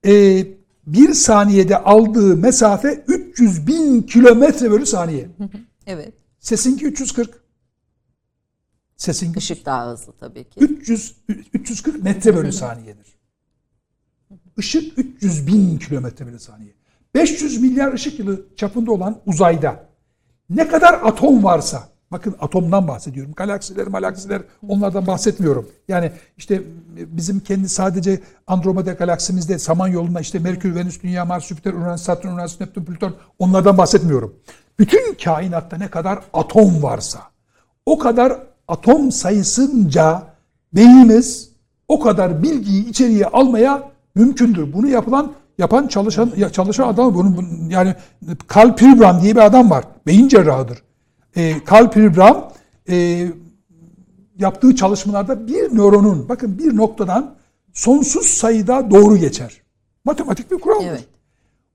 e, 0.07 0.44
bir 0.86 1.14
saniyede 1.14 1.78
aldığı 1.78 2.36
mesafe 2.36 3.05
300 3.09 3.66
bin 3.66 4.03
kilometre 4.03 4.70
bölü 4.70 4.86
saniye. 4.86 5.28
Evet. 5.86 6.12
Sesinki 6.40 6.86
340. 6.86 7.39
Sesinki 9.01 9.38
Işık 9.38 9.66
daha 9.66 9.90
hızlı 9.90 10.12
tabii 10.12 10.44
ki. 10.44 10.61
300 10.61 11.14
340 11.55 12.03
metre 12.03 12.36
bölü 12.36 12.53
saniyedir. 12.53 13.07
Işık 14.57 14.98
300 14.98 15.46
bin 15.46 15.78
kilometre 15.78 16.26
bölü 16.26 16.38
saniye. 16.38 16.74
500 17.14 17.61
milyar 17.61 17.92
ışık 17.92 18.18
yılı 18.18 18.46
çapında 18.57 18.92
olan 18.92 19.20
uzayda 19.26 19.88
ne 20.51 20.68
kadar 20.68 20.94
atom 20.94 21.44
varsa 21.44 21.88
bakın 22.11 22.36
atomdan 22.40 22.88
bahsediyorum. 22.88 23.32
Galaksiler, 23.32 23.86
malaksiler 23.86 24.42
onlardan 24.68 25.07
bahsetmiyorum. 25.07 25.70
Yani 25.88 26.12
işte 26.36 26.62
bizim 26.96 27.40
kendi 27.40 27.68
sadece 27.68 28.20
Andromeda 28.46 28.92
galaksimizde 28.92 29.59
Samanyolu'nda 29.59 30.20
işte 30.20 30.38
Merkür, 30.38 30.74
Venüs, 30.74 31.03
Dünya, 31.03 31.24
Mars, 31.24 31.46
Jüpiter, 31.46 31.72
Uranüs, 31.72 32.03
Satürn, 32.03 32.32
Uranüs, 32.32 32.61
Neptün, 32.61 32.84
Plüton 32.84 33.16
onlardan 33.38 33.78
bahsetmiyorum. 33.78 34.34
Bütün 34.78 35.14
kainatta 35.14 35.76
ne 35.76 35.88
kadar 35.90 36.18
atom 36.32 36.82
varsa 36.82 37.20
o 37.86 37.98
kadar 37.98 38.49
atom 38.71 39.12
sayısınca 39.12 40.23
beynimiz 40.73 41.51
o 41.89 42.01
kadar 42.01 42.43
bilgiyi 42.43 42.89
içeriye 42.89 43.27
almaya 43.27 43.91
mümkündür. 44.14 44.73
Bunu 44.73 44.89
yapılan 44.89 45.33
yapan 45.59 45.87
çalışan 45.89 46.33
ya- 46.37 46.51
çalışan 46.51 46.89
adam 46.89 47.14
bunun, 47.14 47.37
bunun- 47.37 47.71
yani 47.71 47.95
Carl 48.57 48.77
Pilbram 48.77 49.23
diye 49.23 49.37
bir 49.37 49.41
adam 49.41 49.71
var. 49.71 49.85
Beyin 50.07 50.29
cerrahıdır. 50.29 50.83
Ee, 51.37 51.55
Carl 51.73 51.91
Pilbram 51.91 52.53
e, 52.89 53.27
yaptığı 54.39 54.75
çalışmalarda 54.77 55.47
bir 55.47 55.77
nöronun 55.77 56.29
bakın 56.29 56.59
bir 56.59 56.77
noktadan 56.77 57.35
sonsuz 57.73 58.27
sayıda 58.27 58.91
doğru 58.91 59.16
geçer. 59.16 59.61
Matematik 60.05 60.51
bir 60.51 60.57
kuraldır. 60.59 60.87
Evet. 60.87 61.05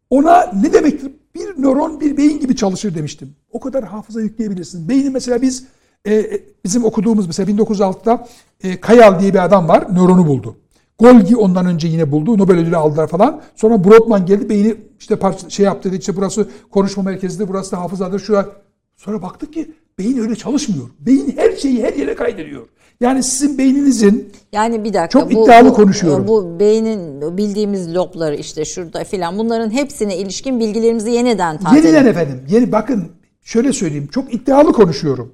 Ona 0.09 0.51
ne 0.63 0.73
demektir? 0.73 1.11
Bir 1.35 1.61
nöron 1.63 1.99
bir 1.99 2.17
beyin 2.17 2.39
gibi 2.39 2.55
çalışır 2.55 2.95
demiştim. 2.95 3.35
O 3.51 3.59
kadar 3.59 3.83
hafıza 3.83 4.21
yükleyebilirsin. 4.21 4.89
Beyni 4.89 5.09
mesela 5.09 5.41
biz 5.41 5.63
e, 6.05 6.13
e, 6.13 6.43
bizim 6.63 6.85
okuduğumuz 6.85 7.27
mesela 7.27 7.51
1906'da 7.51 8.27
e, 8.63 8.79
Kayal 8.79 9.19
diye 9.19 9.33
bir 9.33 9.43
adam 9.43 9.67
var 9.67 9.95
nöronu 9.95 10.27
buldu. 10.27 10.55
Golgi 10.99 11.35
ondan 11.35 11.65
önce 11.65 11.87
yine 11.87 12.11
buldu. 12.11 12.37
Nobel 12.37 12.57
ödülü 12.57 12.77
aldılar 12.77 13.07
falan. 13.07 13.41
Sonra 13.55 13.83
Brodmann 13.83 14.25
geldi 14.25 14.49
beyni 14.49 14.75
işte 14.99 15.15
parça, 15.15 15.49
şey 15.49 15.65
yaptı 15.65 15.89
dedi 15.89 15.99
işte 15.99 16.15
burası 16.15 16.47
konuşma 16.71 17.03
merkezidir, 17.03 17.47
burası 17.47 17.71
da 17.71 17.79
hafızadır. 17.79 18.19
Şurada. 18.19 18.49
Sonra 18.95 19.21
baktık 19.21 19.53
ki 19.53 19.71
beyin 19.99 20.17
öyle 20.17 20.35
çalışmıyor. 20.35 20.89
Beyin 20.99 21.33
her 21.37 21.55
şeyi 21.55 21.83
her 21.83 21.93
yere 21.93 22.15
kaydediyor. 22.15 22.67
Yani 23.01 23.23
sizin 23.23 23.57
beyninizin 23.57 24.31
Yani 24.51 24.83
bir 24.83 24.93
dakika. 24.93 25.19
Çok 25.19 25.31
iddialı 25.31 25.73
konuşuyorum. 25.73 26.27
Bu 26.27 26.59
beynin 26.59 27.37
bildiğimiz 27.37 27.95
lobları 27.95 28.35
işte 28.35 28.65
şurada 28.65 29.03
filan 29.03 29.37
bunların 29.37 29.69
hepsine 29.69 30.17
ilişkin 30.17 30.59
bilgilerimizi 30.59 31.11
yeniden 31.11 31.57
tazelemek. 31.57 31.85
Yeniden 31.85 32.05
efendim. 32.05 32.41
Yeni 32.49 32.71
bakın 32.71 33.07
şöyle 33.41 33.73
söyleyeyim. 33.73 34.07
Çok 34.07 34.33
iddialı 34.33 34.73
konuşuyorum. 34.73 35.31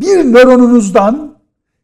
Bir 0.00 0.32
nöronunuzdan 0.32 1.38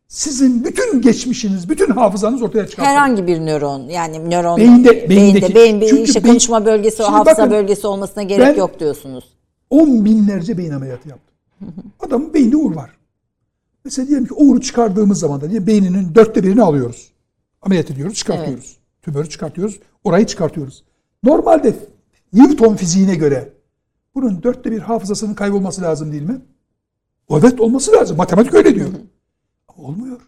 sizin 0.09 0.65
bütün 0.65 1.03
geçmişiniz, 1.03 1.69
bütün 1.69 1.91
hafızanız 1.91 2.43
ortaya 2.43 2.67
çıkar. 2.67 2.87
Herhangi 2.87 3.27
bir 3.27 3.41
nöron 3.41 3.81
yani 3.89 4.31
nöron 4.31 4.59
Beyinde- 4.59 5.09
beyinde 5.11 5.55
beyin, 5.55 5.81
beyin 5.81 5.91
Çünkü 5.91 6.03
işte 6.03 6.21
beyin- 6.25 6.33
konuşma 6.33 6.67
bölgesi 6.67 6.97
Şimdi 6.97 7.11
hafıza 7.11 7.37
bakın, 7.43 7.51
bölgesi 7.51 7.87
olmasına 7.87 8.23
gerek 8.23 8.59
yok 8.59 8.81
diyorsunuz. 8.81 9.25
On 9.71 10.05
binlerce 10.05 10.59
beyin 10.59 10.71
ameliyatı 10.73 11.09
yaptım. 11.09 11.35
Adamın 12.01 12.35
beyinde 12.35 12.57
uğur 12.57 12.75
var. 12.77 12.91
Mesela 13.85 14.09
diyelim 14.09 14.27
ki 14.27 14.35
uğuru 14.35 14.61
çıkardığımız 14.61 15.19
zaman 15.21 15.41
da 15.41 15.51
diye 15.51 15.67
beyninin 15.67 16.15
dörtte 16.15 16.43
birini 16.43 16.63
alıyoruz. 16.63 17.13
Ameliyat 17.63 17.91
ediyoruz, 17.91 18.15
çıkartıyoruz. 18.15 18.77
Tümörü 19.03 19.29
çıkartıyoruz, 19.29 19.81
orayı 20.05 20.27
çıkartıyoruz. 20.27 20.85
Normalde 21.25 21.75
Newton 22.33 22.77
fiziğine 22.77 23.15
göre 23.15 23.53
bunun 24.15 24.43
dörtte 24.43 24.71
bir 24.71 24.79
hafızasının 24.79 25.35
kaybolması 25.35 25.83
lazım 25.83 26.13
değil 26.13 26.23
mi? 26.23 26.41
Evet 27.31 27.61
olması 27.61 27.93
lazım. 27.93 28.17
Matematik 28.17 28.55
öyle 28.55 28.75
diyor. 28.75 28.89
Ama 29.69 29.89
olmuyor. 29.89 30.21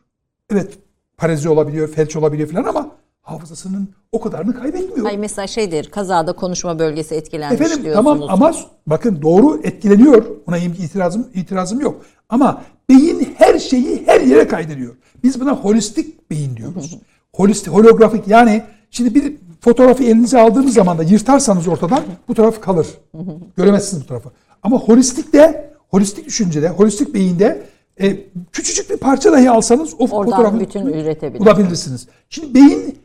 Evet 0.50 0.78
parezi 1.16 1.48
olabiliyor, 1.48 1.88
felç 1.88 2.16
olabiliyor 2.16 2.48
falan 2.48 2.64
ama 2.64 2.90
hafızasının 3.22 3.88
o 4.12 4.20
kadarını 4.20 4.54
kaybetmiyor. 4.54 5.06
Hayır 5.06 5.18
mesela 5.18 5.46
şeydir 5.46 5.90
kazada 5.90 6.32
konuşma 6.32 6.78
bölgesi 6.78 7.14
etkilenmiş 7.14 7.60
Efendim 7.60 7.84
diyorsunuz. 7.84 8.06
tamam 8.18 8.30
ama 8.30 8.54
bakın 8.86 9.22
doğru 9.22 9.60
etkileniyor. 9.62 10.24
Ona 10.46 10.58
itirazım 10.58 11.28
itirazım 11.34 11.80
yok. 11.80 12.02
Ama 12.28 12.62
beyin 12.88 13.34
her 13.38 13.58
şeyi 13.58 14.02
her 14.06 14.20
yere 14.20 14.48
kaydediyor. 14.48 14.96
Biz 15.24 15.40
buna 15.40 15.52
holistik 15.52 16.30
beyin 16.30 16.56
diyoruz. 16.56 16.98
Holistik, 17.34 17.72
holografik 17.72 18.28
yani 18.28 18.62
şimdi 18.90 19.14
bir 19.14 19.36
fotoğrafı 19.60 20.04
elinize 20.04 20.40
aldığınız 20.40 20.74
zaman 20.74 20.98
da 20.98 21.02
yırtarsanız 21.02 21.68
ortadan 21.68 22.02
bu 22.28 22.34
taraf 22.34 22.60
kalır. 22.60 22.86
Göremezsiniz 23.56 24.02
bu 24.02 24.06
tarafı. 24.06 24.30
Ama 24.62 24.78
holistik 24.78 25.32
de 25.32 25.67
holistik 25.88 26.26
düşüncede, 26.26 26.68
holistik 26.68 27.14
beyinde 27.14 27.66
e, 28.00 28.16
küçücük 28.52 28.90
bir 28.90 28.96
parça 28.96 29.32
dahi 29.32 29.50
alsanız 29.50 29.94
o 29.98 30.08
Oradan 30.08 30.30
fotoğrafı 30.30 30.60
bütün 30.60 30.86
üretebilirsiniz. 30.86 31.40
bulabilirsiniz. 31.40 32.06
Şimdi 32.30 32.54
beyin 32.54 32.98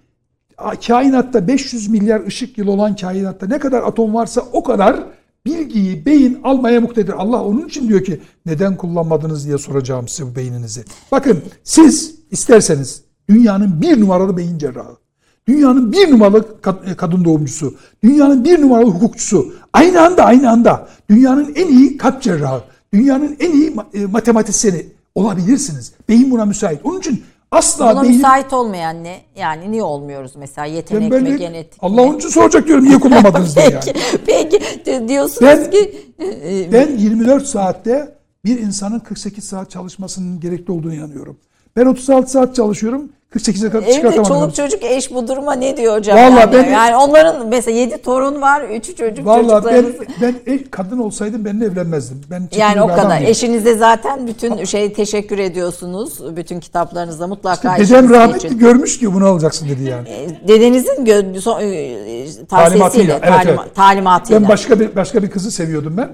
kainatta 0.87 1.47
500 1.47 1.89
milyar 1.89 2.25
ışık 2.25 2.57
yılı 2.57 2.71
olan 2.71 2.95
kainatta 2.95 3.47
ne 3.47 3.59
kadar 3.59 3.83
atom 3.83 4.13
varsa 4.13 4.41
o 4.53 4.63
kadar 4.63 5.03
bilgiyi 5.45 6.05
beyin 6.05 6.39
almaya 6.43 6.81
muktedir. 6.81 7.13
Allah 7.13 7.43
onun 7.43 7.67
için 7.67 7.87
diyor 7.87 8.03
ki 8.03 8.21
neden 8.45 8.77
kullanmadınız 8.77 9.45
diye 9.45 9.57
soracağım 9.57 10.07
size 10.07 10.31
bu 10.31 10.35
beyninizi. 10.35 10.85
Bakın 11.11 11.41
siz 11.63 12.15
isterseniz 12.31 13.03
dünyanın 13.29 13.81
bir 13.81 14.01
numaralı 14.01 14.37
beyin 14.37 14.57
cerrahı, 14.57 14.97
dünyanın 15.47 15.91
bir 15.91 16.11
numaralı 16.11 16.45
e, 16.85 16.95
kadın 16.95 17.25
doğumcusu, 17.25 17.75
dünyanın 18.03 18.43
bir 18.43 18.61
numaralı 18.61 18.89
hukukçusu, 18.89 19.53
aynı 19.73 20.01
anda 20.01 20.23
aynı 20.25 20.49
anda 20.51 20.87
dünyanın 21.09 21.53
en 21.55 21.67
iyi 21.67 21.97
kalp 21.97 22.21
cerrahı, 22.21 22.61
dünyanın 22.97 23.35
en 23.39 23.51
iyi 23.51 23.73
e, 23.93 24.05
matematisyeni 24.05 24.85
olabilirsiniz. 25.15 25.93
Beyin 26.09 26.31
buna 26.31 26.45
müsait. 26.45 26.79
Onun 26.83 26.99
için 26.99 27.23
asla 27.51 27.91
Buna 27.93 28.03
beynin 28.03 28.15
müsait 28.17 28.53
olmayan 28.53 29.03
ne? 29.03 29.21
Yani 29.35 29.71
niye 29.71 29.83
olmuyoruz 29.83 30.31
mesela 30.35 30.65
yetenek 30.65 31.03
mi 31.03 31.09
Tembellik. 31.09 31.39
genetik 31.39 31.79
Allah 31.83 32.01
onun 32.01 32.17
için 32.17 32.29
soracak 32.29 32.67
diyorum 32.67 32.85
niye 32.85 32.99
kullanmadınız 32.99 33.55
diye 33.55 33.69
Peki, 33.69 33.87
yani. 33.99 34.19
peki 34.25 34.85
di- 34.85 35.07
diyorsunuz 35.07 35.41
Ben- 35.41 35.71
ki 35.71 35.95
Ben 36.73 36.97
24 36.97 37.47
saatte 37.47 38.15
bir 38.45 38.59
insanın 38.59 38.99
48 38.99 39.43
saat 39.43 39.71
çalışmasının 39.71 40.39
gerekli 40.39 40.71
olduğunu 40.71 40.93
inanıyorum. 40.93 41.37
Ben 41.75 41.85
36 41.85 42.31
saat 42.31 42.55
çalışıyorum. 42.55 43.09
48'e 43.35 43.69
kadar 43.69 43.83
evde 43.83 43.93
çıkartamadım. 43.93 44.33
çoluk 44.33 44.55
çocuk 44.55 44.83
eş 44.83 45.11
bu 45.13 45.27
duruma 45.27 45.53
ne 45.53 45.77
diyor 45.77 45.97
hocam? 45.97 46.17
Vallahi 46.17 46.39
yani? 46.39 46.53
ben- 46.53 46.71
yani 46.71 46.95
onların 46.95 47.47
mesela 47.47 47.77
7 47.77 47.97
torun 48.01 48.41
var, 48.41 48.61
3 48.61 48.97
çocuk 48.97 49.25
Vallahi 49.25 49.65
ben, 49.65 49.85
ben 50.21 50.53
e- 50.53 50.69
kadın 50.71 50.99
olsaydım 50.99 51.45
benimle 51.45 51.65
evlenmezdim. 51.65 52.21
Ben 52.31 52.49
Yani 52.57 52.81
o 52.81 52.87
kadar. 52.87 53.17
değilim. 53.19 53.29
Eşinize 53.31 53.77
zaten 53.77 54.27
bütün 54.27 54.63
şey 54.63 54.93
teşekkür 54.93 55.37
ediyorsunuz. 55.37 56.35
Bütün 56.35 56.59
kitaplarınızda 56.59 57.27
mutlaka 57.27 57.73
Dedem 57.77 57.83
eşiniz 57.83 58.09
rahmetli 58.09 58.47
için. 58.47 58.59
görmüş 58.59 58.99
ki 58.99 59.13
bunu 59.13 59.25
alacaksın 59.25 59.69
dedi 59.69 59.83
yani. 59.83 60.09
E, 60.09 60.47
Dedenizin 60.47 61.05
gö- 61.05 61.35
so- 61.37 61.61
e, 61.63 62.45
Talimatıyla, 62.45 63.19
evet, 63.23 63.29
talima- 63.33 63.61
evet. 63.63 63.75
talimatıyla. 63.75 64.41
Ben 64.41 64.49
başka 64.49 64.79
bir 64.79 64.95
başka 64.95 65.23
bir 65.23 65.29
kızı 65.29 65.51
seviyordum 65.51 65.97
ben. 65.97 66.09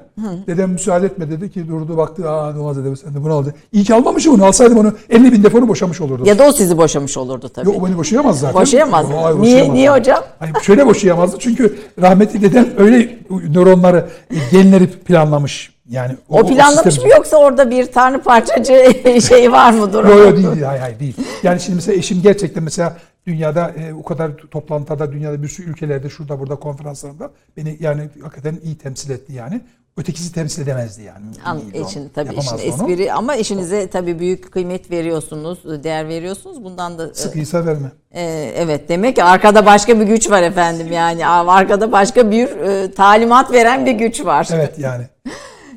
Dedem 0.47 0.69
müsaade 0.71 1.05
etme 1.05 1.31
dedi 1.31 1.51
ki 1.51 1.67
durdu 1.67 1.97
baktı 1.97 2.29
aa 2.29 2.49
olmaz 2.59 2.77
dedi 2.85 2.97
sen 2.97 3.13
de 3.13 3.23
bunu 3.23 3.33
al 3.33 3.45
dedi. 3.45 3.53
İyi 3.71 3.83
ki 3.83 3.93
almamışım 3.93 4.33
bunu 4.33 4.45
alsaydım 4.45 4.77
onu 4.77 4.93
50 5.09 5.31
bin 5.31 5.43
defonu 5.43 5.67
boşamış 5.67 6.01
olurdu. 6.01 6.23
Ya 6.25 6.39
da 6.39 6.43
o 6.47 6.51
sizi 6.51 6.77
boşamış 6.77 7.08
olurdu 7.17 7.49
tabii. 7.49 7.67
Yok 7.67 7.83
o 7.83 7.85
beni 7.87 7.97
boşayamaz 7.97 8.39
zaten. 8.39 8.61
Boşayamaz 8.61 9.09
mı? 9.09 9.15
Hayır, 9.15 9.35
Niye- 9.39 9.41
boşayamaz. 9.55 9.73
niye 9.75 9.91
hocam? 9.91 10.23
Hayır, 10.39 10.55
şöyle 10.61 10.85
boşayamazdı 10.85 11.37
çünkü 11.39 11.79
rahmetli 12.01 12.41
dedem 12.41 12.67
öyle 12.77 13.17
nöronları, 13.49 14.05
genleri 14.51 14.87
planlamış. 14.89 15.73
Yani 15.89 16.15
o 16.29 16.45
planlamış 16.47 16.93
sistemi- 16.93 17.07
mı 17.07 17.09
yoksa 17.17 17.37
orada 17.37 17.69
bir 17.71 17.85
tanrı 17.85 18.21
parçacı 18.21 18.93
şey 19.27 19.51
var 19.51 19.71
mıdır? 19.73 20.03
Yok 20.05 20.17
yok 20.19 20.37
değil, 20.37 20.61
hayır, 20.63 20.79
hayır 20.81 20.99
değil. 20.99 21.15
Yani 21.43 21.59
şimdi 21.59 21.75
mesela 21.75 21.97
eşim 21.97 22.21
gerçekten 22.21 22.63
mesela 22.63 22.97
dünyada 23.29 23.69
e, 23.69 23.93
o 23.93 24.03
kadar 24.03 24.37
toplantıda 24.37 25.11
dünyada 25.11 25.43
bir 25.43 25.47
sürü 25.47 25.69
ülkelerde 25.69 26.09
şurada 26.09 26.39
burada 26.39 26.55
konferanslarında 26.55 27.31
beni 27.57 27.77
yani 27.79 28.09
hakikaten 28.21 28.59
iyi 28.63 28.77
temsil 28.77 29.09
etti 29.09 29.33
yani. 29.33 29.61
Ötekisi 29.97 30.33
temsil 30.33 30.61
edemezdi 30.61 31.03
yani. 31.03 31.25
An, 31.45 31.61
için 31.73 32.09
tabii 32.09 32.35
işin 32.35 32.57
espri 32.57 33.13
ama 33.13 33.35
işinize 33.35 33.89
tabii 33.89 34.19
büyük 34.19 34.51
kıymet 34.51 34.91
veriyorsunuz, 34.91 35.83
değer 35.83 36.07
veriyorsunuz. 36.07 36.63
Bundan 36.63 36.97
da 36.97 37.09
e, 37.09 37.13
Sıkıysa 37.13 37.65
verme. 37.65 37.91
e, 38.11 38.51
evet 38.55 38.89
demek 38.89 39.15
ki 39.15 39.23
arkada 39.23 39.65
başka 39.65 39.99
bir 39.99 40.05
güç 40.05 40.31
var 40.31 40.43
efendim 40.43 40.91
yani 40.91 41.27
arkada 41.27 41.91
başka 41.91 42.31
bir 42.31 42.47
e, 42.49 42.91
talimat 42.91 43.51
veren 43.51 43.85
bir 43.85 43.91
güç 43.91 44.25
var. 44.25 44.47
Evet 44.53 44.79
yani. 44.79 45.03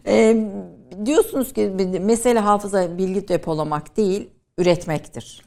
E, 0.07 0.37
diyorsunuz 1.07 1.53
ki 1.53 1.73
mesele 2.01 2.39
hafıza 2.39 2.99
bilgi 2.99 3.29
depolamak 3.29 3.97
değil, 3.97 4.31
üretmektir. 4.59 5.43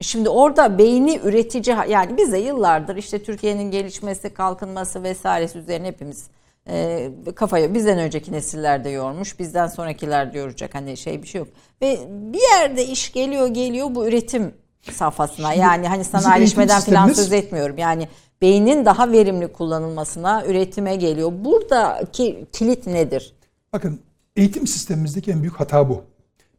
Şimdi 0.00 0.28
orada 0.28 0.78
beyni 0.78 1.20
üretici 1.24 1.76
yani 1.88 2.16
bize 2.16 2.38
yıllardır 2.38 2.96
işte 2.96 3.22
Türkiye'nin 3.22 3.70
gelişmesi, 3.70 4.34
kalkınması 4.34 5.02
vesairesi 5.02 5.58
üzerine 5.58 5.86
hepimiz 5.86 6.26
e, 6.68 7.10
kafayı 7.34 7.74
bizden 7.74 7.98
önceki 7.98 8.32
nesiller 8.32 8.84
de 8.84 8.88
yormuş, 8.88 9.38
bizden 9.38 9.66
sonrakiler 9.66 10.34
de 10.34 10.38
yoracak 10.38 10.74
hani 10.74 10.96
şey 10.96 11.22
bir 11.22 11.26
şey 11.26 11.38
yok. 11.38 11.48
Ve 11.82 11.98
bir 12.08 12.40
yerde 12.60 12.86
iş 12.86 13.12
geliyor 13.12 13.48
geliyor 13.48 13.94
bu 13.94 14.06
üretim 14.08 14.54
safhasına 14.90 15.54
yani 15.54 15.88
hani 15.88 16.04
sanayileşmeden 16.04 16.80
falan 16.80 17.08
söz 17.08 17.32
etmiyorum. 17.32 17.78
Yani 17.78 18.08
beynin 18.42 18.84
daha 18.84 19.12
verimli 19.12 19.52
kullanılmasına, 19.52 20.44
üretime 20.46 20.96
geliyor. 20.96 21.32
Buradaki 21.34 22.46
kilit 22.52 22.86
nedir? 22.86 23.34
Bakın 23.72 24.00
eğitim 24.36 24.66
sistemimizdeki 24.66 25.30
en 25.30 25.40
büyük 25.40 25.60
hata 25.60 25.88
bu. 25.88 26.02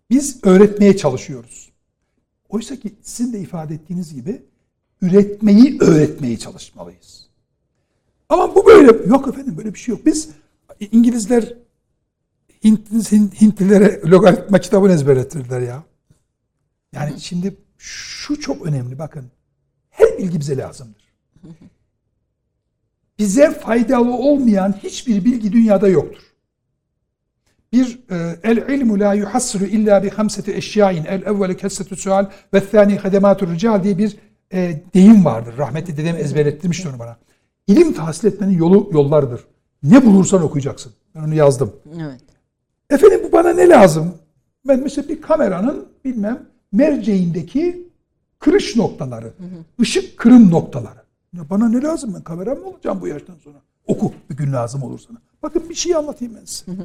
Biz 0.09 0.39
öğretmeye 0.43 0.97
çalışıyoruz. 0.97 1.70
Oysa 2.51 2.75
ki 2.75 2.95
sizin 3.01 3.33
de 3.33 3.39
ifade 3.39 3.73
ettiğiniz 3.73 4.13
gibi 4.13 4.41
üretmeyi 5.01 5.77
öğretmeye 5.81 6.37
çalışmalıyız. 6.37 7.27
Ama 8.29 8.55
bu 8.55 8.65
böyle. 8.65 9.07
Yok 9.09 9.27
efendim 9.27 9.57
böyle 9.57 9.73
bir 9.73 9.79
şey 9.79 9.95
yok. 9.95 10.05
Biz 10.05 10.29
İngilizler 10.91 11.53
Hint, 12.63 12.91
Hint- 12.91 13.41
Hintlilere 13.41 14.01
logaritma 14.05 14.59
kitabını 14.59 14.93
ezberlettirdiler 14.93 15.61
ya. 15.61 15.83
Yani 16.93 17.21
şimdi 17.21 17.55
şu 17.77 18.39
çok 18.39 18.65
önemli 18.65 18.99
bakın. 18.99 19.25
Her 19.89 20.17
bilgi 20.17 20.39
bize 20.39 20.57
lazımdır. 20.57 21.01
Bize 23.19 23.51
faydalı 23.51 24.11
olmayan 24.13 24.73
hiçbir 24.83 25.25
bilgi 25.25 25.51
dünyada 25.51 25.87
yoktur. 25.87 26.23
Bir 27.73 27.99
e, 28.11 28.39
el 28.43 28.57
ilmu 28.57 28.99
la 28.99 29.13
yuhassiru 29.13 29.65
illa 29.65 30.03
bi 30.03 30.09
hamseti 30.09 30.53
eşyain 30.53 31.05
el 31.05 31.21
evvelu 31.21 31.57
kessetü 31.57 31.95
sual 31.95 32.25
ve 32.53 32.69
thani 32.69 32.97
hadematur 32.97 33.53
rical 33.53 33.83
diye 33.83 33.97
bir 33.97 34.17
e, 34.53 34.81
deyim 34.93 35.25
vardır. 35.25 35.57
Rahmetli 35.57 35.97
dedem 35.97 36.15
ezberlettirmişti 36.15 36.89
onu 36.89 36.99
bana. 36.99 37.17
İlim 37.67 37.93
tahsil 37.93 38.27
etmenin 38.27 38.57
yolu 38.57 38.89
yollardır. 38.93 39.41
Ne 39.83 40.05
bulursan 40.05 40.43
okuyacaksın. 40.43 40.93
Ben 41.15 41.21
onu 41.21 41.33
yazdım. 41.35 41.73
Evet. 42.01 42.21
Efendim 42.89 43.21
bu 43.27 43.31
bana 43.31 43.53
ne 43.53 43.69
lazım? 43.69 44.13
Ben 44.67 44.79
mesela 44.79 45.09
bir 45.09 45.21
kameranın 45.21 45.87
bilmem 46.05 46.45
merceğindeki 46.71 47.87
kırış 48.39 48.75
noktaları, 48.75 49.33
ışık 49.81 50.17
kırım 50.17 50.51
noktaları. 50.51 51.01
Ya 51.37 51.49
bana 51.49 51.69
ne 51.69 51.81
lazım 51.81 52.13
ben 52.15 52.21
kamera 52.21 52.55
mı 52.55 52.65
olacağım 52.67 53.01
bu 53.01 53.07
yaştan 53.07 53.35
sonra? 53.43 53.57
Oku 53.87 54.13
bir 54.29 54.37
gün 54.37 54.53
lazım 54.53 54.83
olur 54.83 54.99
sana. 54.99 55.17
Bakın 55.43 55.69
bir 55.69 55.75
şey 55.75 55.95
anlatayım 55.95 56.35
ben 56.39 56.45
size. 56.45 56.65
Çok 56.65 56.77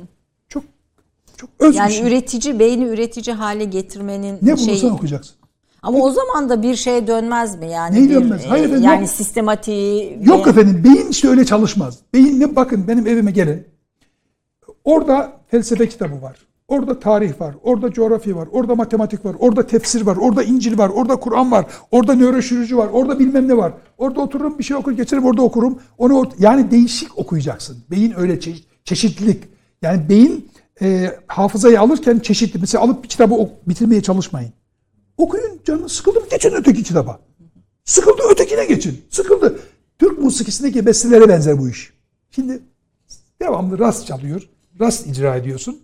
çok 1.36 1.50
öz 1.58 1.76
Yani 1.76 1.88
bir 1.88 1.94
şey. 1.94 2.06
üretici, 2.06 2.58
beyni 2.58 2.84
üretici 2.84 3.36
hale 3.36 3.64
getirmenin 3.64 4.38
Ne 4.42 4.56
şeyi. 4.56 4.68
bulursan 4.68 4.90
okuyacaksın. 4.90 5.36
Ama 5.82 5.98
o 5.98 6.10
zaman 6.10 6.48
da 6.48 6.62
bir 6.62 6.76
şeye 6.76 7.06
dönmez 7.06 7.58
mi? 7.58 7.70
Yani 7.70 7.94
Neyi 7.96 8.10
bir, 8.10 8.14
dönmez? 8.14 8.42
Hayır 8.48 8.64
e, 8.64 8.66
efendim, 8.66 8.84
yani 8.84 9.00
yok. 9.00 9.10
sistematiği 9.10 10.18
Yok 10.22 10.46
ve- 10.46 10.50
efendim 10.50 10.82
beyin 10.84 11.08
işte 11.10 11.28
öyle 11.28 11.44
çalışmaz. 11.44 11.98
Beyin 12.14 12.40
ne 12.40 12.56
bakın 12.56 12.88
benim 12.88 13.06
evime 13.06 13.30
gelin. 13.30 13.66
Orada 14.84 15.32
felsefe 15.50 15.88
kitabı 15.88 16.22
var. 16.22 16.36
Orada 16.68 17.00
tarih 17.00 17.40
var. 17.40 17.54
Orada 17.62 17.92
coğrafya 17.92 18.36
var. 18.36 18.48
Orada 18.52 18.74
matematik 18.74 19.24
var. 19.24 19.36
Orada 19.38 19.66
tefsir 19.66 20.02
var. 20.06 20.16
Orada 20.16 20.42
İncil 20.42 20.78
var. 20.78 20.88
Orada 20.88 21.16
Kur'an 21.16 21.50
var. 21.50 21.66
Orada 21.90 22.14
nöroşirurji 22.14 22.76
var. 22.76 22.88
Orada 22.92 23.18
bilmem 23.18 23.48
ne 23.48 23.56
var. 23.56 23.72
Orada 23.98 24.20
otururum 24.20 24.58
bir 24.58 24.64
şey 24.64 24.76
okur 24.76 24.92
geçerim 24.92 25.24
orada 25.24 25.42
okurum. 25.42 25.78
Onu 25.98 26.30
yani 26.38 26.70
değişik 26.70 27.18
okuyacaksın. 27.18 27.76
Beyin 27.90 28.14
öyle 28.16 28.34
çe- 28.34 28.62
çeşitlilik. 28.84 29.44
Yani 29.82 30.08
beyin 30.08 30.48
e, 30.82 31.18
hafızayı 31.26 31.80
alırken 31.80 32.18
çeşitli. 32.18 32.58
Mesela 32.60 32.84
alıp 32.84 33.04
bir 33.04 33.08
kitabı 33.08 33.34
ok- 33.34 33.68
bitirmeye 33.68 34.02
çalışmayın. 34.02 34.52
Okuyun 35.16 35.60
canınız 35.66 35.92
sıkıldı 35.92 36.20
mı 36.20 36.26
geçin 36.30 36.52
öteki 36.52 36.82
kitaba. 36.82 37.20
Sıkıldı 37.84 38.22
ötekine 38.30 38.64
geçin. 38.66 39.04
Sıkıldı. 39.10 39.58
Türk 39.98 40.18
musikisindeki 40.18 40.86
bestelere 40.86 41.28
benzer 41.28 41.58
bu 41.58 41.68
iş. 41.68 41.92
Şimdi 42.30 42.60
devamlı 43.42 43.78
rast 43.78 44.06
çalıyor. 44.06 44.48
Rast 44.80 45.06
icra 45.06 45.36
ediyorsun. 45.36 45.78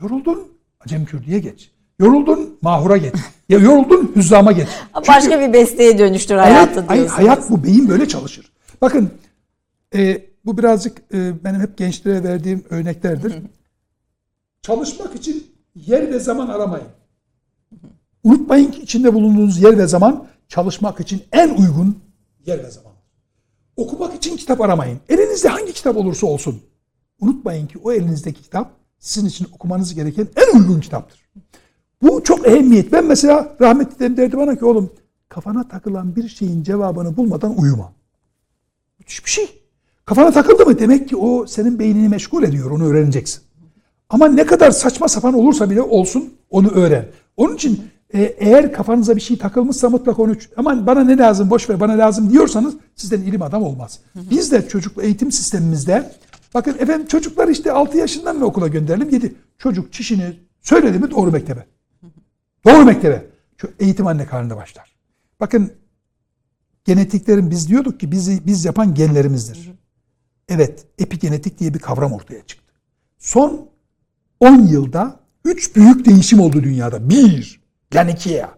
Yoruldun 0.00 0.48
Acem 0.80 1.04
Kürdi'ye 1.04 1.38
geç. 1.38 1.70
Yoruldun 1.98 2.58
Mahur'a 2.62 2.96
geç. 2.96 3.14
Ya 3.48 3.58
yoruldun 3.58 4.12
Hüzzam'a 4.16 4.52
geç. 4.52 4.68
başka 5.08 5.40
bir 5.40 5.52
besteye 5.52 5.98
dönüştür 5.98 6.34
hayatı 6.34 6.80
ay- 6.88 6.96
diyorsunuz. 6.98 7.18
hayat 7.18 7.50
bu. 7.50 7.64
Beyin 7.64 7.88
böyle 7.88 8.08
çalışır. 8.08 8.52
Bakın 8.80 9.10
e, 9.94 10.22
bu 10.44 10.58
birazcık 10.58 10.98
e, 11.14 11.44
benim 11.44 11.60
hep 11.60 11.78
gençlere 11.78 12.24
verdiğim 12.24 12.64
örneklerdir. 12.70 13.34
Çalışmak 14.64 15.14
için 15.14 15.46
yer 15.74 16.12
ve 16.12 16.18
zaman 16.20 16.48
aramayın. 16.48 16.86
Unutmayın 18.24 18.70
ki 18.70 18.82
içinde 18.82 19.14
bulunduğunuz 19.14 19.62
yer 19.62 19.78
ve 19.78 19.86
zaman 19.86 20.26
çalışmak 20.48 21.00
için 21.00 21.22
en 21.32 21.48
uygun 21.48 21.98
yer 22.46 22.64
ve 22.64 22.70
zaman. 22.70 22.92
Okumak 23.76 24.14
için 24.14 24.36
kitap 24.36 24.60
aramayın. 24.60 25.00
Elinizde 25.08 25.48
hangi 25.48 25.72
kitap 25.72 25.96
olursa 25.96 26.26
olsun. 26.26 26.62
Unutmayın 27.20 27.66
ki 27.66 27.78
o 27.84 27.92
elinizdeki 27.92 28.42
kitap 28.42 28.70
sizin 28.98 29.28
için 29.28 29.46
okumanız 29.52 29.94
gereken 29.94 30.28
en 30.36 30.58
uygun 30.58 30.80
kitaptır. 30.80 31.28
Bu 32.02 32.24
çok 32.24 32.46
ehemmiyet. 32.46 32.92
Ben 32.92 33.04
mesela 33.04 33.56
rahmetli 33.60 33.98
dedem 33.98 34.16
derdi 34.16 34.36
bana 34.36 34.58
ki 34.58 34.64
oğlum 34.64 34.92
kafana 35.28 35.68
takılan 35.68 36.16
bir 36.16 36.28
şeyin 36.28 36.62
cevabını 36.62 37.16
bulmadan 37.16 37.58
uyuma. 37.58 37.92
Müthiş 38.98 39.24
bir 39.24 39.30
şey. 39.30 39.62
Kafana 40.04 40.32
takıldı 40.32 40.66
mı 40.66 40.78
demek 40.78 41.08
ki 41.08 41.16
o 41.16 41.46
senin 41.46 41.78
beynini 41.78 42.08
meşgul 42.08 42.42
ediyor. 42.42 42.70
Onu 42.70 42.84
öğreneceksin. 42.84 43.43
Ama 44.10 44.28
ne 44.28 44.46
kadar 44.46 44.70
saçma 44.70 45.08
sapan 45.08 45.34
olursa 45.34 45.70
bile 45.70 45.82
olsun 45.82 46.34
onu 46.50 46.70
öğren. 46.70 47.06
Onun 47.36 47.54
için 47.54 47.90
e, 48.14 48.22
eğer 48.22 48.72
kafanıza 48.72 49.16
bir 49.16 49.20
şey 49.20 49.38
takılmışsa 49.38 49.88
mutlaka 49.88 50.22
onu 50.22 50.34
aman 50.56 50.86
bana 50.86 51.04
ne 51.04 51.18
lazım 51.18 51.50
boş 51.50 51.70
ver 51.70 51.80
bana 51.80 51.98
lazım 51.98 52.30
diyorsanız 52.32 52.74
sizden 52.96 53.20
ilim 53.20 53.42
adam 53.42 53.62
olmaz. 53.62 54.00
Biz 54.14 54.52
de 54.52 54.68
çocuk 54.68 55.04
eğitim 55.04 55.32
sistemimizde 55.32 56.12
bakın 56.54 56.76
efendim 56.78 57.06
çocuklar 57.06 57.48
işte 57.48 57.72
6 57.72 57.98
yaşından 57.98 58.38
mı 58.38 58.44
okula 58.44 58.68
gönderelim 58.68 59.10
7. 59.10 59.34
Çocuk 59.58 59.92
çişini 59.92 60.36
söyledi 60.60 60.98
mi 60.98 61.10
doğru 61.10 61.30
mektebe. 61.30 61.66
Doğru 62.66 62.84
mektebe. 62.84 63.26
Şu 63.56 63.70
eğitim 63.80 64.06
anne 64.06 64.26
karnında 64.26 64.56
başlar. 64.56 64.94
Bakın 65.40 65.72
genetiklerin 66.84 67.50
biz 67.50 67.68
diyorduk 67.68 68.00
ki 68.00 68.12
bizi 68.12 68.46
biz 68.46 68.64
yapan 68.64 68.94
genlerimizdir. 68.94 69.72
Evet, 70.48 70.86
epigenetik 70.98 71.58
diye 71.58 71.74
bir 71.74 71.78
kavram 71.78 72.12
ortaya 72.12 72.46
çıktı. 72.46 72.72
Son 73.18 73.68
10 74.44 74.66
yılda 74.66 75.16
3 75.44 75.76
büyük 75.76 76.06
değişim 76.06 76.40
oldu 76.40 76.62
dünyada. 76.62 77.08
Bir, 77.10 77.60
Lanikia. 77.94 78.48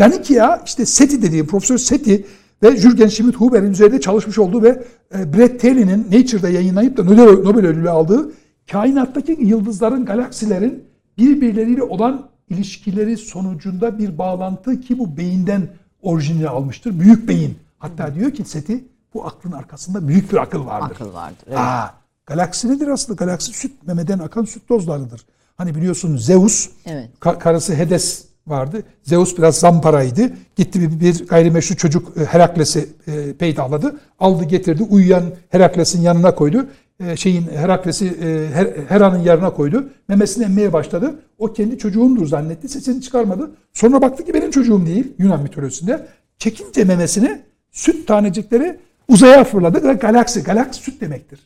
Lanikia 0.00 0.62
işte 0.66 0.86
SETI 0.86 1.22
dediğim 1.22 1.46
Profesör 1.46 1.78
SETI 1.78 2.26
ve 2.62 2.76
Jürgen 2.76 3.08
Schmidt 3.08 3.36
Huber'in 3.36 3.70
üzerinde 3.70 4.00
çalışmış 4.00 4.38
olduğu 4.38 4.62
ve 4.62 4.84
e, 5.18 5.32
Brett 5.32 5.60
Taylor'in 5.60 6.06
Nature'da 6.12 6.48
yayınlayıp 6.48 6.96
da 6.96 7.04
Nobel, 7.04 7.24
Nobel 7.24 7.66
ödülü 7.66 7.90
aldığı 7.90 8.32
kainattaki 8.70 9.38
yıldızların, 9.40 10.04
galaksilerin 10.04 10.84
birbirleriyle 11.18 11.82
olan 11.82 12.28
ilişkileri 12.50 13.16
sonucunda 13.16 13.98
bir 13.98 14.18
bağlantı 14.18 14.80
ki 14.80 14.98
bu 14.98 15.16
beyinden 15.16 15.68
orijinini 16.02 16.48
almıştır. 16.48 17.00
Büyük 17.00 17.28
beyin. 17.28 17.58
Hatta 17.78 18.14
diyor 18.14 18.30
ki 18.30 18.44
SETI 18.44 18.84
bu 19.14 19.26
aklın 19.26 19.52
arkasında 19.52 20.08
büyük 20.08 20.32
bir 20.32 20.36
akıl 20.36 20.66
vardır. 20.66 20.94
Akıl 20.94 21.12
vardır. 21.12 21.44
Evet. 21.48 21.58
Aa, 21.58 22.01
galaksi 22.26 22.68
nedir 22.68 22.88
aslında? 22.88 23.24
Galaksi 23.24 23.52
süt 23.52 23.72
memeden 23.86 24.18
akan 24.18 24.44
süt 24.44 24.68
tozlarıdır. 24.68 25.26
Hani 25.56 25.74
biliyorsun 25.74 26.16
Zeus, 26.16 26.68
Evet. 26.86 27.08
ka- 27.20 27.38
karısı 27.38 27.74
Hades 27.74 28.24
vardı. 28.46 28.82
Zeus 29.02 29.38
biraz 29.38 29.56
zamparaydı. 29.56 30.30
Gitti 30.56 30.80
bir, 30.80 31.00
bir 31.00 31.26
gayrimeşru 31.26 31.76
çocuk 31.76 32.16
e, 32.16 32.24
Herakles'i 32.24 32.88
e, 33.06 33.32
peydahladı. 33.32 34.00
Aldı 34.18 34.44
getirdi. 34.44 34.82
Uyuyan 34.82 35.22
Herakles'in 35.48 36.00
yanına 36.00 36.34
koydu. 36.34 36.66
E, 37.00 37.16
şeyin 37.16 37.48
Herakles'i 37.48 38.06
e, 38.06 38.48
Her- 38.54 38.72
Hera'nın 38.88 39.18
yanına 39.18 39.50
koydu. 39.52 39.88
Memesini 40.08 40.44
emmeye 40.44 40.72
başladı. 40.72 41.14
O 41.38 41.52
kendi 41.52 41.78
çocuğumdur 41.78 42.26
zannetti. 42.26 42.68
Sesini 42.68 43.02
çıkarmadı. 43.02 43.50
Sonra 43.72 44.02
baktı 44.02 44.24
ki 44.24 44.34
benim 44.34 44.50
çocuğum 44.50 44.86
değil 44.86 45.12
Yunan 45.18 45.42
mitolojisinde. 45.42 46.06
Çekince 46.38 46.84
memesini 46.84 47.40
süt 47.70 48.08
tanecikleri 48.08 48.78
uzaya 49.08 49.44
fırladı 49.44 49.88
ve 49.88 49.92
galaksi. 49.92 50.42
Galaksi 50.42 50.82
süt 50.82 51.00
demektir. 51.00 51.40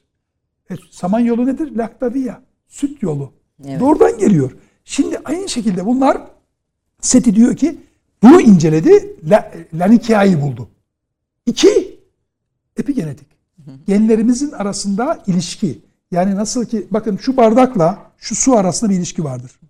E, 0.70 0.74
Samanyolu 0.90 1.46
nedir? 1.46 1.76
Laktavia. 1.76 2.40
Süt 2.68 3.02
yolu. 3.02 3.32
Evet. 3.64 3.80
Doğrudan 3.80 4.18
geliyor. 4.18 4.56
Şimdi 4.84 5.18
aynı 5.24 5.48
şekilde 5.48 5.86
bunlar 5.86 6.18
Seti 7.00 7.34
diyor 7.34 7.56
ki 7.56 7.78
bunu 8.22 8.40
inceledi. 8.40 9.16
La, 9.30 9.52
Lanikia'yı 9.74 10.40
buldu. 10.42 10.68
İki, 11.46 12.00
epigenetik. 12.76 13.26
Genlerimizin 13.86 14.52
arasında 14.52 15.22
ilişki. 15.26 15.78
Yani 16.10 16.36
nasıl 16.36 16.64
ki 16.64 16.86
bakın 16.90 17.16
şu 17.16 17.36
bardakla 17.36 17.98
şu 18.18 18.34
su 18.34 18.56
arasında 18.56 18.90
bir 18.90 18.96
ilişki 18.96 19.24
vardır. 19.24 19.60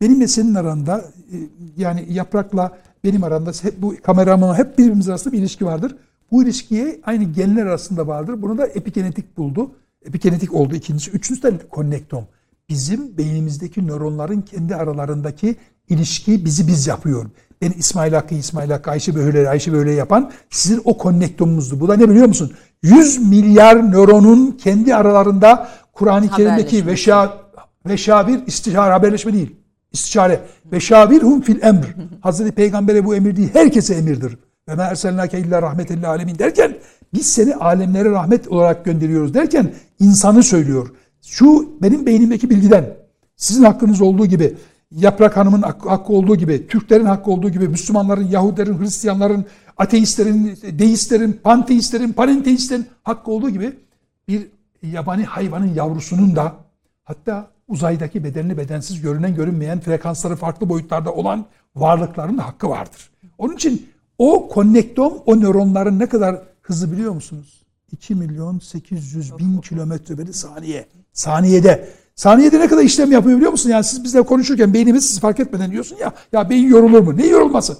Benimle 0.00 0.28
senin 0.28 0.54
aranda 0.54 1.04
e, 1.32 1.36
yani 1.76 2.06
yaprakla 2.10 2.78
benim 3.04 3.24
aramda 3.24 3.52
hep 3.62 3.82
bu 3.82 3.94
kameramla 4.02 4.58
hep 4.58 4.78
birbirimiz 4.78 5.08
arasında 5.08 5.32
bir 5.32 5.38
ilişki 5.38 5.66
vardır. 5.66 5.96
Bu 6.30 6.42
ilişkiye 6.42 7.00
aynı 7.04 7.24
genler 7.24 7.66
arasında 7.66 8.06
vardır. 8.06 8.42
Bunu 8.42 8.58
da 8.58 8.66
epigenetik 8.66 9.36
buldu. 9.36 9.70
Epigenetik 10.04 10.54
oldu 10.54 10.74
ikincisi. 10.74 11.10
Üçüncüsü 11.10 11.42
de 11.42 11.58
konnektom. 11.70 12.26
bizim 12.68 13.18
beynimizdeki 13.18 13.86
nöronların 13.86 14.40
kendi 14.40 14.76
aralarındaki 14.76 15.56
ilişki 15.88 16.44
bizi 16.44 16.68
biz 16.68 16.86
yapıyor. 16.86 17.30
Ben 17.62 17.70
İsmail 17.70 18.12
Hakkı, 18.12 18.34
İsmail 18.34 18.70
Hakkı, 18.70 18.90
Ayşe 18.90 19.14
böyle, 19.14 19.48
Ayşe 19.48 19.72
böyle 19.72 19.92
yapan 19.92 20.32
sizin 20.50 20.82
o 20.84 20.98
konnektomumuzdu. 20.98 21.80
Bu 21.80 21.88
da 21.88 21.96
ne 21.96 22.08
biliyor 22.08 22.26
musun? 22.26 22.52
100 22.82 23.28
milyar 23.28 23.92
nöronun 23.92 24.52
kendi 24.52 24.94
aralarında 24.94 25.68
Kur'an-ı 25.92 26.28
Kerim'deki 26.28 26.86
veşa, 26.86 27.38
veşavir 27.86 28.40
istişare 28.46 28.92
haberleşme 28.92 29.32
değil. 29.32 29.56
İstişare. 29.92 30.40
Veşavirhum 30.72 31.40
fil 31.40 31.62
emr. 31.62 31.94
Hazreti 32.20 32.52
Peygamber'e 32.52 33.04
bu 33.04 33.14
emir 33.14 33.36
değil. 33.36 33.50
Herkese 33.52 33.94
emirdir. 33.94 34.38
Ve 34.68 34.74
ma 34.74 34.82
erselnake 34.82 35.38
illa 35.38 35.62
rahmeten 35.62 35.98
lil 35.98 36.08
alemin 36.08 36.38
derken 36.38 36.76
biz 37.14 37.26
seni 37.26 37.54
alemlere 37.54 38.10
rahmet 38.10 38.48
olarak 38.48 38.84
gönderiyoruz 38.84 39.34
derken 39.34 39.72
insanı 40.00 40.42
söylüyor. 40.42 40.88
Şu 41.22 41.78
benim 41.82 42.06
beynimdeki 42.06 42.50
bilgiden 42.50 42.96
sizin 43.36 43.64
hakkınız 43.64 44.00
olduğu 44.00 44.26
gibi 44.26 44.56
Yaprak 44.90 45.36
Hanım'ın 45.36 45.62
hakkı, 45.62 46.12
olduğu 46.12 46.36
gibi, 46.36 46.66
Türklerin 46.66 47.04
hakkı 47.04 47.30
olduğu 47.30 47.50
gibi, 47.50 47.68
Müslümanların, 47.68 48.26
Yahudilerin, 48.26 48.78
Hristiyanların, 48.78 49.44
ateistlerin, 49.76 50.58
deistlerin, 50.78 51.32
panteistlerin, 51.32 52.12
panenteistlerin 52.12 52.86
hakkı 53.02 53.30
olduğu 53.30 53.50
gibi 53.50 53.72
bir 54.28 54.46
yabani 54.82 55.24
hayvanın 55.24 55.74
yavrusunun 55.74 56.36
da 56.36 56.52
hatta 57.04 57.48
uzaydaki 57.68 58.24
bedenli 58.24 58.58
bedensiz 58.58 59.00
görünen 59.00 59.34
görünmeyen 59.34 59.80
frekansları 59.80 60.36
farklı 60.36 60.68
boyutlarda 60.68 61.12
olan 61.14 61.44
varlıkların 61.76 62.38
da 62.38 62.46
hakkı 62.46 62.68
vardır. 62.68 63.10
Onun 63.38 63.54
için 63.54 63.86
o 64.18 64.48
konnektom 64.48 65.12
o 65.26 65.40
nöronların 65.40 65.98
ne 65.98 66.06
kadar 66.06 66.42
hızlı 66.64 66.92
biliyor 66.92 67.12
musunuz? 67.12 67.62
2 67.92 68.14
milyon 68.14 68.58
800 68.58 69.38
bin 69.38 69.60
kilometre 69.60 70.18
bölü 70.18 70.32
saniye. 70.32 70.86
Saniyede. 71.12 71.88
Saniyede 72.14 72.60
ne 72.60 72.68
kadar 72.68 72.82
işlem 72.82 73.12
yapıyor 73.12 73.36
biliyor 73.36 73.52
musun? 73.52 73.70
Yani 73.70 73.84
siz 73.84 74.04
bizle 74.04 74.22
konuşurken 74.22 74.74
beynimiz 74.74 75.04
siz 75.08 75.20
fark 75.20 75.40
etmeden 75.40 75.70
diyorsun 75.70 75.96
ya 75.96 76.12
ya 76.32 76.50
beyin 76.50 76.68
yorulur 76.68 77.00
mu? 77.00 77.16
Ne 77.16 77.26
yorulması? 77.26 77.76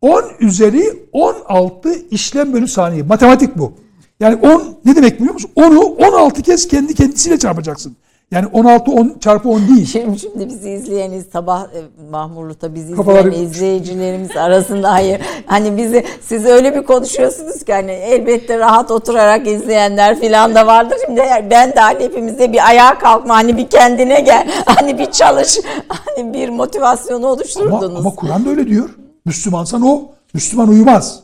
10 0.00 0.24
üzeri 0.40 1.08
16 1.12 1.94
işlem 2.10 2.52
bölü 2.52 2.68
saniye. 2.68 3.02
Matematik 3.02 3.58
bu. 3.58 3.72
Yani 4.20 4.36
10 4.36 4.78
ne 4.84 4.96
demek 4.96 5.18
biliyor 5.20 5.34
musun? 5.34 5.50
10'u 5.56 5.80
16 5.80 6.42
kez 6.42 6.68
kendi 6.68 6.94
kendisiyle 6.94 7.38
çarpacaksın. 7.38 7.96
Yani 8.34 8.46
16 8.52 8.90
10 8.90 9.16
çarpı 9.20 9.48
10 9.48 9.68
değil. 9.68 9.86
Şimdi, 9.86 10.18
şimdi 10.18 10.48
bizi 10.48 10.70
izleyeniz 10.70 11.26
sabah 11.32 11.62
e, 11.64 11.80
Mahmurluk'ta 12.10 12.74
bizi 12.74 12.92
Kafaları- 12.94 13.28
izleyen 13.28 13.44
izleyicilerimiz 13.46 14.36
arasında 14.36 14.92
hayır. 14.92 15.20
Hani 15.46 15.76
bizi 15.76 16.04
siz 16.22 16.44
öyle 16.44 16.74
bir 16.74 16.82
konuşuyorsunuz 16.82 17.64
ki 17.64 17.72
hani 17.72 17.90
elbette 17.90 18.58
rahat 18.58 18.90
oturarak 18.90 19.46
izleyenler 19.46 20.20
filan 20.20 20.54
da 20.54 20.66
vardır. 20.66 20.96
Şimdi 21.06 21.20
ben 21.50 21.72
de 21.72 21.80
hani 21.80 22.04
hepimize 22.04 22.52
bir 22.52 22.68
ayağa 22.68 22.98
kalkma 22.98 23.34
hani 23.34 23.56
bir 23.56 23.68
kendine 23.68 24.20
gel. 24.20 24.48
Hani 24.66 24.98
bir 24.98 25.10
çalış. 25.10 25.58
Hani 25.88 26.32
bir 26.34 26.48
motivasyonu 26.48 27.26
Ama, 27.26 27.34
oluşturdunuz. 27.34 27.96
ama 28.00 28.10
Kur'an 28.14 28.44
da 28.46 28.50
öyle 28.50 28.66
diyor. 28.66 28.90
Müslümansan 29.24 29.82
o. 29.82 30.02
Müslüman 30.34 30.68
uyumaz. 30.68 31.20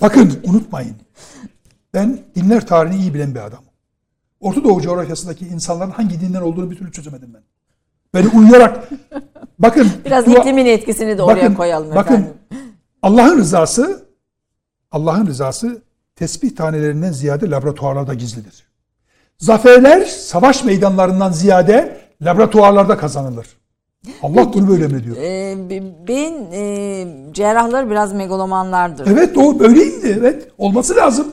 Bakın 0.00 0.32
unutmayın. 0.44 0.96
Ben 1.94 2.18
dinler 2.34 2.66
tarihini 2.66 3.00
iyi 3.00 3.14
bilen 3.14 3.34
bir 3.34 3.40
adamım. 3.40 3.64
Orta 4.42 4.64
Doğu 4.64 4.80
coğrafyasındaki 4.82 5.46
insanların 5.46 5.90
hangi 5.90 6.20
dinden 6.20 6.40
olduğunu 6.42 6.70
bir 6.70 6.76
türlü 6.76 6.92
çözemedim 6.92 7.34
ben. 7.34 7.42
Beni 8.14 8.28
uyuyarak 8.38 8.88
bakın 9.58 9.88
Biraz 10.04 10.26
dua- 10.26 10.38
iklimin 10.40 10.66
etkisini 10.66 11.18
de 11.18 11.22
oraya 11.22 11.42
bakın, 11.42 11.54
koyalım 11.54 11.94
bakın, 11.94 12.14
efendim. 12.14 12.32
Allah'ın 13.02 13.38
rızası 13.38 14.02
Allah'ın 14.92 15.26
rızası 15.26 15.82
tesbih 16.16 16.56
tanelerinden 16.56 17.12
ziyade 17.12 17.50
laboratuvarlarda 17.50 18.14
gizlidir. 18.14 18.66
Zaferler 19.38 20.04
savaş 20.04 20.64
meydanlarından 20.64 21.32
ziyade 21.32 22.00
laboratuvarlarda 22.22 22.96
kazanılır. 22.96 23.46
Allah 24.22 24.52
bunu 24.54 24.68
böyle 24.68 24.84
emrediyor. 24.84 25.16
Ee, 25.20 25.56
be- 25.70 26.08
beyin 26.08 26.52
e, 26.52 27.32
cerrahları 27.32 27.90
biraz 27.90 28.12
megalomanlardır. 28.12 29.06
Evet 29.06 29.38
o 29.38 29.58
böyleydi 29.60 30.16
evet. 30.20 30.48
Olması 30.58 30.96
lazım. 30.96 31.32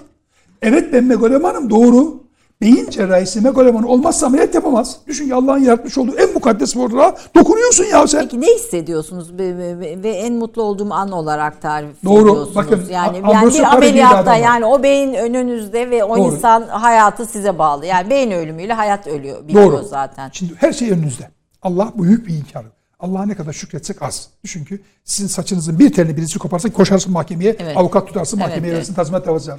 Evet 0.61 0.93
ben 0.93 1.03
megalomanım 1.03 1.69
doğru. 1.69 2.18
Beyin 2.61 2.89
cerrahisi 2.89 3.41
megaloman 3.41 3.83
olmazsa 3.83 4.25
ameliyat 4.25 4.55
yapamaz. 4.55 4.97
Düşün 5.07 5.27
ki 5.27 5.35
Allah'ın 5.35 5.59
yaratmış 5.59 5.97
olduğu 5.97 6.17
en 6.17 6.33
mukaddes 6.33 6.77
orduğa 6.77 7.15
dokunuyorsun 7.35 7.83
ya 7.83 8.07
sen. 8.07 8.21
Peki 8.21 8.41
ne 8.41 8.45
hissediyorsunuz 8.55 9.31
ve, 9.37 10.09
en 10.09 10.33
mutlu 10.33 10.63
olduğum 10.63 10.93
an 10.93 11.11
olarak 11.11 11.61
tarif 11.61 12.03
Doğru. 12.05 12.21
ediyorsunuz? 12.21 12.55
Bakın, 12.55 12.83
yani, 12.91 13.17
yani 13.33 13.53
bir 13.53 13.63
ameliyatta 13.63 14.35
yani 14.35 14.65
o 14.65 14.83
beyin 14.83 15.13
önünüzde 15.13 15.89
ve 15.89 16.03
o 16.03 16.17
Doğru. 16.17 16.35
insan 16.35 16.67
hayatı 16.67 17.25
size 17.25 17.59
bağlı. 17.59 17.85
Yani 17.85 18.09
beyin 18.09 18.31
ölümüyle 18.31 18.73
hayat 18.73 19.07
ölüyor 19.07 19.47
biliyor 19.47 19.71
Doğru. 19.71 19.83
zaten. 19.83 20.29
Şimdi 20.33 20.53
her 20.57 20.73
şey 20.73 20.91
önünüzde. 20.91 21.29
Allah 21.61 21.93
büyük 21.97 22.27
bir 22.27 22.33
inkar. 22.33 22.65
Allah'a 22.99 23.25
ne 23.25 23.35
kadar 23.35 23.53
şükretsek 23.53 24.01
az. 24.01 24.29
Düşün 24.43 24.65
ki 24.65 24.81
sizin 25.03 25.27
saçınızın 25.27 25.79
bir 25.79 25.93
telini 25.93 26.17
birisi 26.17 26.39
koparsa 26.39 26.73
koşarsın 26.73 27.13
mahkemeye, 27.13 27.55
Evet. 27.59 27.77
avukat 27.77 28.07
tutarsın, 28.07 28.37
Evet, 28.37 28.47
mahkemeye 28.47 28.69
evet. 28.69 28.77
verirsin, 28.77 28.93
tazminat 28.93 29.27
davası. 29.27 29.51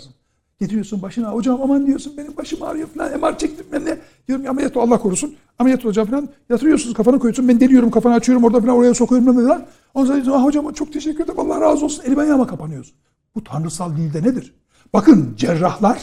Getiriyorsun 0.60 1.02
başına, 1.02 1.32
hocam 1.32 1.62
aman 1.62 1.86
diyorsun 1.86 2.16
benim 2.16 2.36
başım 2.36 2.62
ağrıyor 2.62 2.88
falan, 2.88 3.20
MR 3.20 3.38
çektim 3.38 3.66
ben 3.72 3.86
de. 3.86 4.00
Diyorum 4.28 4.44
ya 4.44 4.50
ameliyat 4.50 4.76
Allah 4.76 4.98
korusun. 4.98 5.34
Ameliyat 5.58 5.84
olacağım 5.84 6.08
falan. 6.08 6.28
Yatırıyorsunuz 6.48 6.94
kafanı 6.94 7.18
koyuyorsun, 7.18 7.48
ben 7.48 7.60
deliyorum 7.60 7.90
kafanı 7.90 8.14
açıyorum 8.14 8.44
orada 8.44 8.60
falan 8.60 8.76
oraya 8.76 8.94
sokuyorum 8.94 9.26
falan. 9.26 9.48
falan. 9.48 9.66
Ondan 9.94 10.06
sonra 10.06 10.24
diyorsun, 10.24 10.42
ah 10.42 10.44
hocam 10.44 10.72
çok 10.72 10.92
teşekkür 10.92 11.24
ederim 11.24 11.40
Allah 11.40 11.60
razı 11.60 11.84
olsun. 11.84 12.02
Elim 12.06 12.18
ayağıma 12.18 12.46
kapanıyorsun. 12.46 12.94
Bu 13.34 13.44
tanrısal 13.44 13.96
dilde 13.96 14.22
nedir? 14.22 14.54
Bakın 14.92 15.34
cerrahlar 15.36 16.00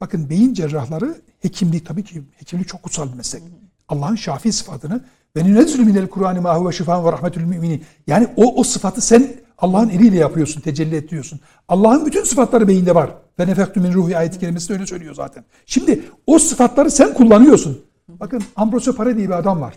Bakın 0.00 0.30
beyin 0.30 0.54
cerrahları 0.54 1.14
hekimlik 1.40 1.86
tabii 1.86 2.04
ki 2.04 2.22
hekimlik 2.36 2.68
çok 2.68 2.82
kutsal 2.82 3.12
bir 3.12 3.16
meslek. 3.16 3.42
Allah'ın 3.88 4.14
şafi 4.14 4.52
sıfatını 4.52 5.04
ve 5.36 5.44
nünezzülü 5.44 5.84
minel 5.84 6.08
Kur'an 6.08 6.42
ma 6.42 6.58
huve 6.58 6.72
şifaen 6.72 7.04
ve 7.04 7.12
rahmetül 7.12 7.44
müminin. 7.44 7.84
Yani 8.06 8.28
o 8.36 8.60
o 8.60 8.64
sıfatı 8.64 9.00
sen 9.00 9.28
Allah'ın 9.58 9.88
eliyle 9.88 10.16
yapıyorsun, 10.16 10.60
tecelli 10.60 10.96
ettiriyorsun. 10.96 11.40
Allah'ın 11.68 12.06
bütün 12.06 12.24
sıfatları 12.24 12.68
beyinde 12.68 12.94
var. 12.94 13.10
Ve 13.38 13.46
nefektu 13.46 13.80
min 13.80 13.92
ruhi 13.92 14.16
ayeti 14.18 14.38
kelimesi 14.38 14.68
de 14.68 14.72
öyle 14.72 14.86
söylüyor 14.86 15.14
zaten. 15.14 15.44
Şimdi 15.66 16.04
o 16.26 16.38
sıfatları 16.38 16.90
sen 16.90 17.14
kullanıyorsun. 17.14 17.80
Bakın 18.08 18.42
Ambrosio 18.56 18.92
Paré 18.92 19.16
diye 19.16 19.28
bir 19.28 19.38
adam 19.38 19.60
var. 19.60 19.74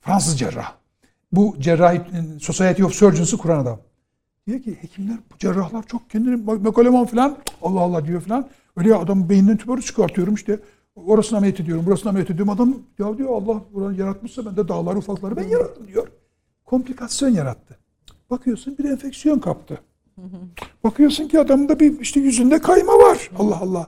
Fransız 0.00 0.38
cerrah. 0.38 0.72
Bu 1.32 1.56
cerrahi 1.60 2.00
Society 2.40 2.84
of 2.84 2.94
Surgeons'ı 2.94 3.36
kuran 3.36 3.60
adam. 3.60 3.78
Diyor 4.46 4.62
ki 4.62 4.78
hekimler, 4.80 5.16
bu 5.34 5.38
cerrahlar 5.38 5.86
çok 5.86 6.10
kendini 6.10 6.36
megaloman 6.36 7.06
falan 7.06 7.36
Allah 7.62 7.80
Allah 7.80 8.06
diyor 8.06 8.20
falan. 8.20 8.48
Öyle 8.76 8.88
ya 8.88 8.98
adam 8.98 9.28
beyninden 9.28 9.56
tümörü 9.56 9.82
çıkartıyorum 9.82 10.34
işte. 10.34 10.58
Orasını 10.96 11.38
ameliyat 11.38 11.60
ediyorum, 11.60 11.86
burasını 11.86 12.08
ameliyat 12.08 12.30
ediyorum. 12.30 12.52
Adam 12.52 12.74
ya 12.98 13.18
diyor 13.18 13.28
Allah 13.28 13.62
buranı 13.72 13.96
yaratmışsa 13.96 14.46
ben 14.46 14.56
de 14.56 14.68
dağları 14.68 14.98
ufakları 14.98 15.36
ben 15.36 15.48
yarattım 15.48 15.88
diyor. 15.88 16.08
Komplikasyon 16.64 17.28
yarattı. 17.28 17.78
Bakıyorsun 18.30 18.78
bir 18.78 18.84
enfeksiyon 18.84 19.38
kaptı. 19.38 19.78
Bakıyorsun 20.84 21.28
ki 21.28 21.40
adamda 21.40 21.80
bir 21.80 22.00
işte 22.00 22.20
yüzünde 22.20 22.60
kayma 22.60 22.92
var. 22.92 23.30
Allah 23.38 23.58
Allah. 23.60 23.86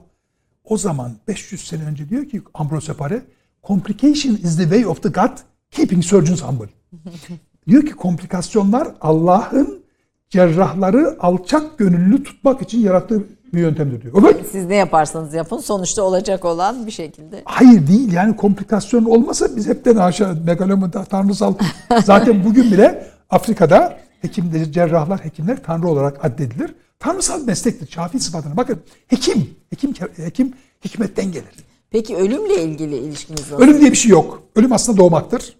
O 0.63 0.77
zaman 0.77 1.11
500 1.27 1.67
sene 1.67 1.83
önce 1.83 2.09
diyor 2.09 2.25
ki 2.25 2.41
Ambrose 2.53 2.91
Paré, 2.91 3.21
complication 3.63 4.33
is 4.35 4.57
the 4.57 4.63
way 4.63 4.85
of 4.85 5.03
the 5.03 5.09
God, 5.09 5.37
keeping 5.71 6.03
surgeons 6.03 6.41
humble. 6.43 6.69
diyor 7.67 7.85
ki 7.85 7.91
komplikasyonlar 7.91 8.87
Allah'ın 9.01 9.83
cerrahları 10.29 11.17
alçak 11.19 11.77
gönüllü 11.77 12.23
tutmak 12.23 12.61
için 12.61 12.79
yarattığı 12.79 13.23
bir 13.53 13.59
yöntemdir 13.59 14.01
diyor. 14.01 14.13
Evet. 14.21 14.45
Siz 14.51 14.65
ne 14.65 14.75
yaparsanız 14.75 15.33
yapın 15.33 15.57
sonuçta 15.57 16.03
olacak 16.03 16.45
olan 16.45 16.85
bir 16.85 16.91
şekilde. 16.91 17.41
Hayır 17.45 17.87
değil 17.87 18.11
yani 18.11 18.35
komplikasyon 18.35 19.05
olmasa 19.05 19.55
biz 19.55 19.67
hepten 19.67 19.95
aşağı 19.95 20.35
megalomada 20.35 21.03
tanrısal. 21.03 21.53
Zaten 22.03 22.45
bugün 22.45 22.71
bile 22.71 23.07
Afrika'da 23.29 23.97
hekimler, 24.23 24.71
cerrahlar, 24.71 25.25
hekimler 25.25 25.63
tanrı 25.63 25.87
olarak 25.87 26.25
addedilir. 26.25 26.75
Tanrısal 26.99 27.43
meslektir. 27.45 27.87
Şafi 27.91 28.19
sıfatına. 28.19 28.57
Bakın 28.57 28.79
hekim, 29.07 29.49
hekim, 29.69 29.93
hekim 30.15 30.53
hikmetten 30.85 31.31
gelir. 31.31 31.53
Peki 31.91 32.15
ölümle 32.15 32.63
ilgili 32.63 32.97
ilişkiniz 32.97 33.51
nasıl? 33.51 33.63
Ölüm 33.63 33.79
diye 33.79 33.91
bir 33.91 33.97
şey 33.97 34.11
yok. 34.11 34.43
Ölüm 34.55 34.73
aslında 34.73 34.97
doğmaktır. 34.97 35.55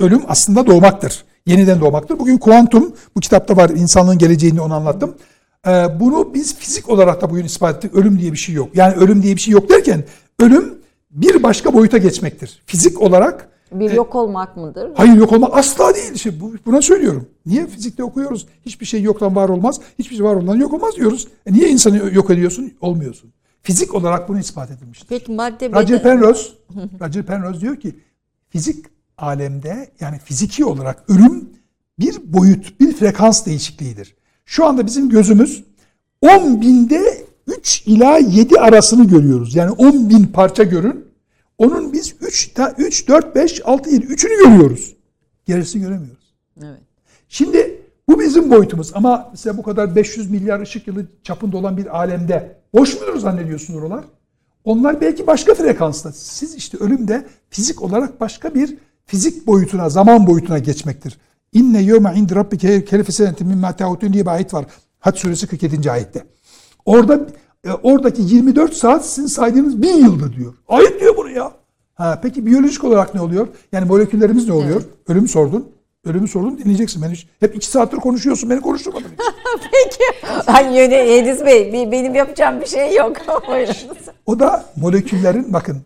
Ölüm 0.00 0.22
aslında 0.28 0.66
doğmaktır. 0.66 1.24
Yeniden 1.46 1.80
doğmaktır. 1.80 2.18
Bugün 2.18 2.38
kuantum 2.38 2.94
bu 3.16 3.20
kitapta 3.20 3.56
var. 3.56 3.70
İnsanlığın 3.70 4.18
geleceğini 4.18 4.60
onu 4.60 4.74
anlattım. 4.74 5.16
Ee, 5.66 5.86
bunu 6.00 6.34
biz 6.34 6.56
fizik 6.56 6.88
olarak 6.88 7.22
da 7.22 7.30
bugün 7.30 7.44
ispat 7.44 7.76
ettik. 7.76 7.94
Ölüm 7.94 8.18
diye 8.18 8.32
bir 8.32 8.38
şey 8.38 8.54
yok. 8.54 8.68
Yani 8.74 8.94
ölüm 8.94 9.22
diye 9.22 9.36
bir 9.36 9.40
şey 9.40 9.52
yok 9.52 9.70
derken 9.70 10.04
ölüm 10.40 10.78
bir 11.10 11.42
başka 11.42 11.74
boyuta 11.74 11.98
geçmektir. 11.98 12.62
Fizik 12.66 13.02
olarak 13.02 13.48
Bir 13.72 13.90
yok 13.90 14.14
olmak 14.14 14.56
mıdır? 14.56 14.90
hayır 14.94 15.14
yok 15.14 15.32
olma 15.32 15.48
asla 15.52 15.94
değil. 15.94 16.12
İşte 16.14 16.40
bu, 16.40 16.52
buna 16.66 16.82
söylüyorum. 16.82 17.28
Niye 17.46 17.66
fizikte 17.66 18.04
okuyoruz? 18.04 18.46
Hiçbir 18.66 18.86
şey 18.86 19.02
yoktan 19.02 19.36
var 19.36 19.48
olmaz. 19.48 19.80
Hiçbir 19.98 20.16
şey 20.16 20.24
var 20.24 20.34
olmadan 20.34 20.56
yok 20.58 20.72
olmaz 20.72 20.96
diyoruz. 20.96 21.28
E 21.46 21.52
niye 21.52 21.68
insanı 21.68 22.14
yok 22.14 22.30
ediyorsun? 22.30 22.72
Olmuyorsun. 22.80 23.30
Fizik 23.62 23.94
olarak 23.94 24.28
bunu 24.28 24.38
ispat 24.38 24.70
edilmiştir. 24.70 25.06
Peki 25.08 25.32
madde 25.32 25.70
Roger 25.70 26.02
Penrose, 26.02 26.48
Roger 27.00 27.22
Penrose 27.22 27.60
diyor 27.60 27.76
ki 27.76 27.96
fizik 28.48 28.86
alemde 29.18 29.90
yani 30.00 30.18
fiziki 30.18 30.64
olarak 30.64 31.04
ölüm 31.08 31.48
bir 31.98 32.32
boyut, 32.32 32.80
bir 32.80 32.92
frekans 32.92 33.46
değişikliğidir. 33.46 34.14
Şu 34.44 34.66
anda 34.66 34.86
bizim 34.86 35.08
gözümüz 35.08 35.64
10 36.22 36.60
binde 36.60 37.26
3 37.46 37.82
ila 37.86 38.18
7 38.18 38.60
arasını 38.60 39.04
görüyoruz. 39.04 39.56
Yani 39.56 39.70
10 39.70 40.10
bin 40.10 40.26
parça 40.26 40.62
görün. 40.62 41.09
Onun 41.60 41.92
biz 41.92 42.14
3, 42.20 42.50
3 42.78 43.08
4, 43.08 43.34
5, 43.34 43.62
6, 43.64 43.90
7, 43.90 44.06
3'ünü 44.06 44.44
görüyoruz. 44.44 44.96
Gerisini 45.46 45.82
göremiyoruz. 45.82 46.34
Evet. 46.62 46.80
Şimdi 47.28 47.80
bu 48.08 48.20
bizim 48.20 48.50
boyutumuz 48.50 48.90
ama 48.94 49.28
mesela 49.30 49.56
bu 49.56 49.62
kadar 49.62 49.96
500 49.96 50.30
milyar 50.30 50.60
ışık 50.60 50.86
yılı 50.86 51.06
çapında 51.22 51.56
olan 51.56 51.76
bir 51.76 51.96
alemde 51.96 52.56
boş 52.74 53.00
mudur 53.00 53.18
zannediyorsun 53.18 53.74
oralar? 53.74 54.04
Onlar 54.64 55.00
belki 55.00 55.26
başka 55.26 55.54
frekansta. 55.54 56.12
Siz 56.12 56.54
işte 56.54 56.78
ölümde 56.78 57.26
fizik 57.50 57.82
olarak 57.82 58.20
başka 58.20 58.54
bir 58.54 58.76
fizik 59.06 59.46
boyutuna, 59.46 59.88
zaman 59.88 60.26
boyutuna 60.26 60.58
geçmektir. 60.58 61.18
İnne 61.52 61.82
yevme 61.82 62.12
indi 62.16 62.34
rabbike 62.34 62.84
kelife 62.84 63.12
senetin 63.12 63.48
mimma 63.48 63.76
te'udun 63.76 64.12
diye 64.12 64.26
bir 64.26 64.30
ayet 64.30 64.54
var. 64.54 64.64
Hac 64.98 65.18
suresi 65.18 65.46
47. 65.46 65.90
ayette. 65.90 66.24
Orada 66.84 67.26
e, 67.64 67.70
oradaki 67.72 68.22
24 68.22 68.74
saat 68.74 69.06
sizin 69.06 69.26
saydığınız 69.26 69.82
bin 69.82 69.94
yıldır 69.94 70.36
diyor. 70.36 70.54
Ayet 70.68 71.00
diyor 71.00 71.16
bunu 71.16 71.30
ya. 71.30 71.52
Ha, 71.94 72.20
peki 72.22 72.46
biyolojik 72.46 72.84
olarak 72.84 73.14
ne 73.14 73.20
oluyor? 73.20 73.48
Yani 73.72 73.84
moleküllerimiz 73.84 74.48
ne 74.48 74.52
oluyor? 74.52 74.82
Ölümü 75.08 75.28
sordun. 75.28 75.72
Ölümü 76.04 76.28
sordun 76.28 76.58
dinleyeceksin. 76.58 77.02
Ben 77.02 77.10
hiç, 77.10 77.26
hep 77.40 77.56
iki 77.56 77.66
saattir 77.66 77.96
konuşuyorsun 77.96 78.50
beni 78.50 78.60
konuşturmadın 78.60 79.04
hiç. 79.08 79.20
Peki. 79.72 80.26
Ay 80.46 80.76
yöne 80.76 81.16
Ediz 81.16 81.46
Bey 81.46 81.72
benim 81.92 82.14
yapacağım 82.14 82.60
bir 82.60 82.66
şey 82.66 82.94
yok. 82.94 83.16
O 84.26 84.38
da 84.38 84.64
moleküllerin 84.76 85.52
bakın 85.52 85.82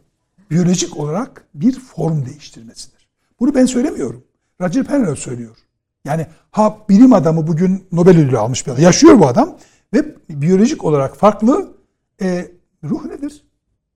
biyolojik 0.50 0.96
olarak 0.96 1.44
bir 1.54 1.80
form 1.80 2.26
değiştirmesidir. 2.26 3.08
Bunu 3.40 3.54
ben 3.54 3.66
söylemiyorum. 3.66 4.24
Roger 4.60 4.84
Penrose 4.84 5.22
söylüyor. 5.22 5.56
Yani 6.04 6.26
ha 6.50 6.78
bilim 6.88 7.12
adamı 7.12 7.46
bugün 7.46 7.84
Nobel 7.92 8.18
ödülü 8.18 8.38
almış 8.38 8.66
bir 8.66 8.72
adam. 8.72 8.82
Yaşıyor 8.82 9.20
bu 9.20 9.26
adam 9.26 9.56
ve 9.94 10.04
biyolojik 10.30 10.84
olarak 10.84 11.16
farklı 11.16 11.74
e, 12.22 12.46
ruh 12.84 13.04
nedir? 13.04 13.44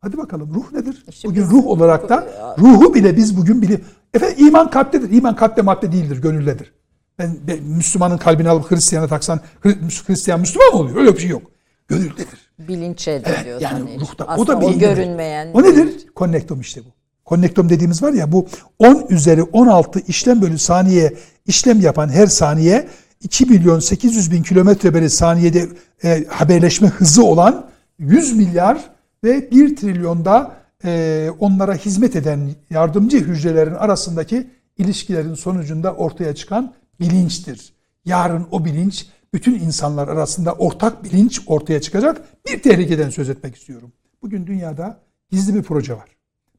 Hadi 0.01 0.19
bakalım 0.19 0.55
ruh 0.55 0.73
nedir? 0.73 1.05
İşte 1.09 1.29
bugün 1.29 1.43
biz- 1.45 1.51
ruh 1.51 1.67
olarak 1.67 2.09
da 2.09 2.29
ruhu 2.59 2.95
bile 2.95 3.17
biz 3.17 3.37
bugün 3.37 3.63
bilim. 3.63 3.85
Efendim 4.15 4.47
iman 4.47 4.71
kalptedir. 4.71 5.11
İman 5.11 5.37
kalpte 5.37 5.63
madde 5.63 5.93
değildir, 5.93 6.23
gönüldedir. 6.23 6.73
Ben, 7.19 7.37
ben 7.49 7.63
Müslümanın 7.63 8.19
kalbini 8.19 8.49
alıp 8.49 8.71
Hristiyan'a 8.71 9.09
taksan 9.09 9.41
Hri- 9.65 10.07
Hristiyan 10.09 10.41
Müslüman 10.41 10.73
mı 10.73 10.79
oluyor? 10.79 10.97
Öyle 10.97 11.15
bir 11.15 11.19
şey 11.21 11.31
yok. 11.31 11.43
Gönüldedir. 11.89 12.51
Bilinçe 12.59 13.25
de 13.25 13.45
diyorsun. 13.45 13.65
Yani 13.67 13.91
hiç. 13.95 14.01
ruhta. 14.01 14.25
Aslında 14.25 14.53
o 14.53 14.57
da 14.57 14.61
beyin 14.61 14.79
görünmeyen. 14.79 15.51
O 15.55 15.63
nedir? 15.63 16.07
Konnektom 16.15 16.61
işte 16.61 16.81
bu. 16.81 16.89
Konnektom 17.25 17.69
dediğimiz 17.69 18.03
var 18.03 18.13
ya 18.13 18.33
bu 18.33 18.47
10 18.79 19.07
üzeri 19.11 19.43
16 19.43 20.01
işlem 20.01 20.43
bölü 20.43 20.59
saniye 20.59 21.15
işlem 21.47 21.81
yapan 21.81 22.09
her 22.09 22.27
saniye 22.27 22.89
2 23.21 23.47
milyon 23.47 23.81
800 23.81 24.33
bin 24.33 24.43
kilometre 24.43 24.95
bölü 24.95 25.11
saniyede 25.11 25.69
e, 26.05 26.25
haberleşme 26.29 26.89
hızı 26.89 27.25
olan 27.25 27.71
100 27.99 28.37
milyar 28.37 28.91
ve 29.25 29.51
1 29.51 29.77
trilyonda 29.77 30.57
e, 30.85 31.31
onlara 31.39 31.75
hizmet 31.75 32.17
eden 32.17 32.51
yardımcı 32.71 33.19
hücrelerin 33.19 33.75
arasındaki 33.75 34.51
ilişkilerin 34.79 35.35
sonucunda 35.35 35.95
ortaya 35.95 36.35
çıkan 36.35 36.75
bilinçtir. 37.01 37.73
Yarın 38.05 38.47
o 38.51 38.65
bilinç 38.65 39.07
bütün 39.35 39.55
insanlar 39.55 40.09
arasında 40.09 40.53
ortak 40.53 41.05
bilinç 41.05 41.41
ortaya 41.47 41.81
çıkacak 41.81 42.23
bir 42.47 42.63
tehlikeden 42.63 43.11
söz 43.11 43.31
etmek 43.31 43.57
istiyorum. 43.57 43.93
Bugün 44.23 44.47
dünyada 44.47 45.01
gizli 45.31 45.55
bir 45.55 45.63
proje 45.63 45.95
var. 45.95 46.17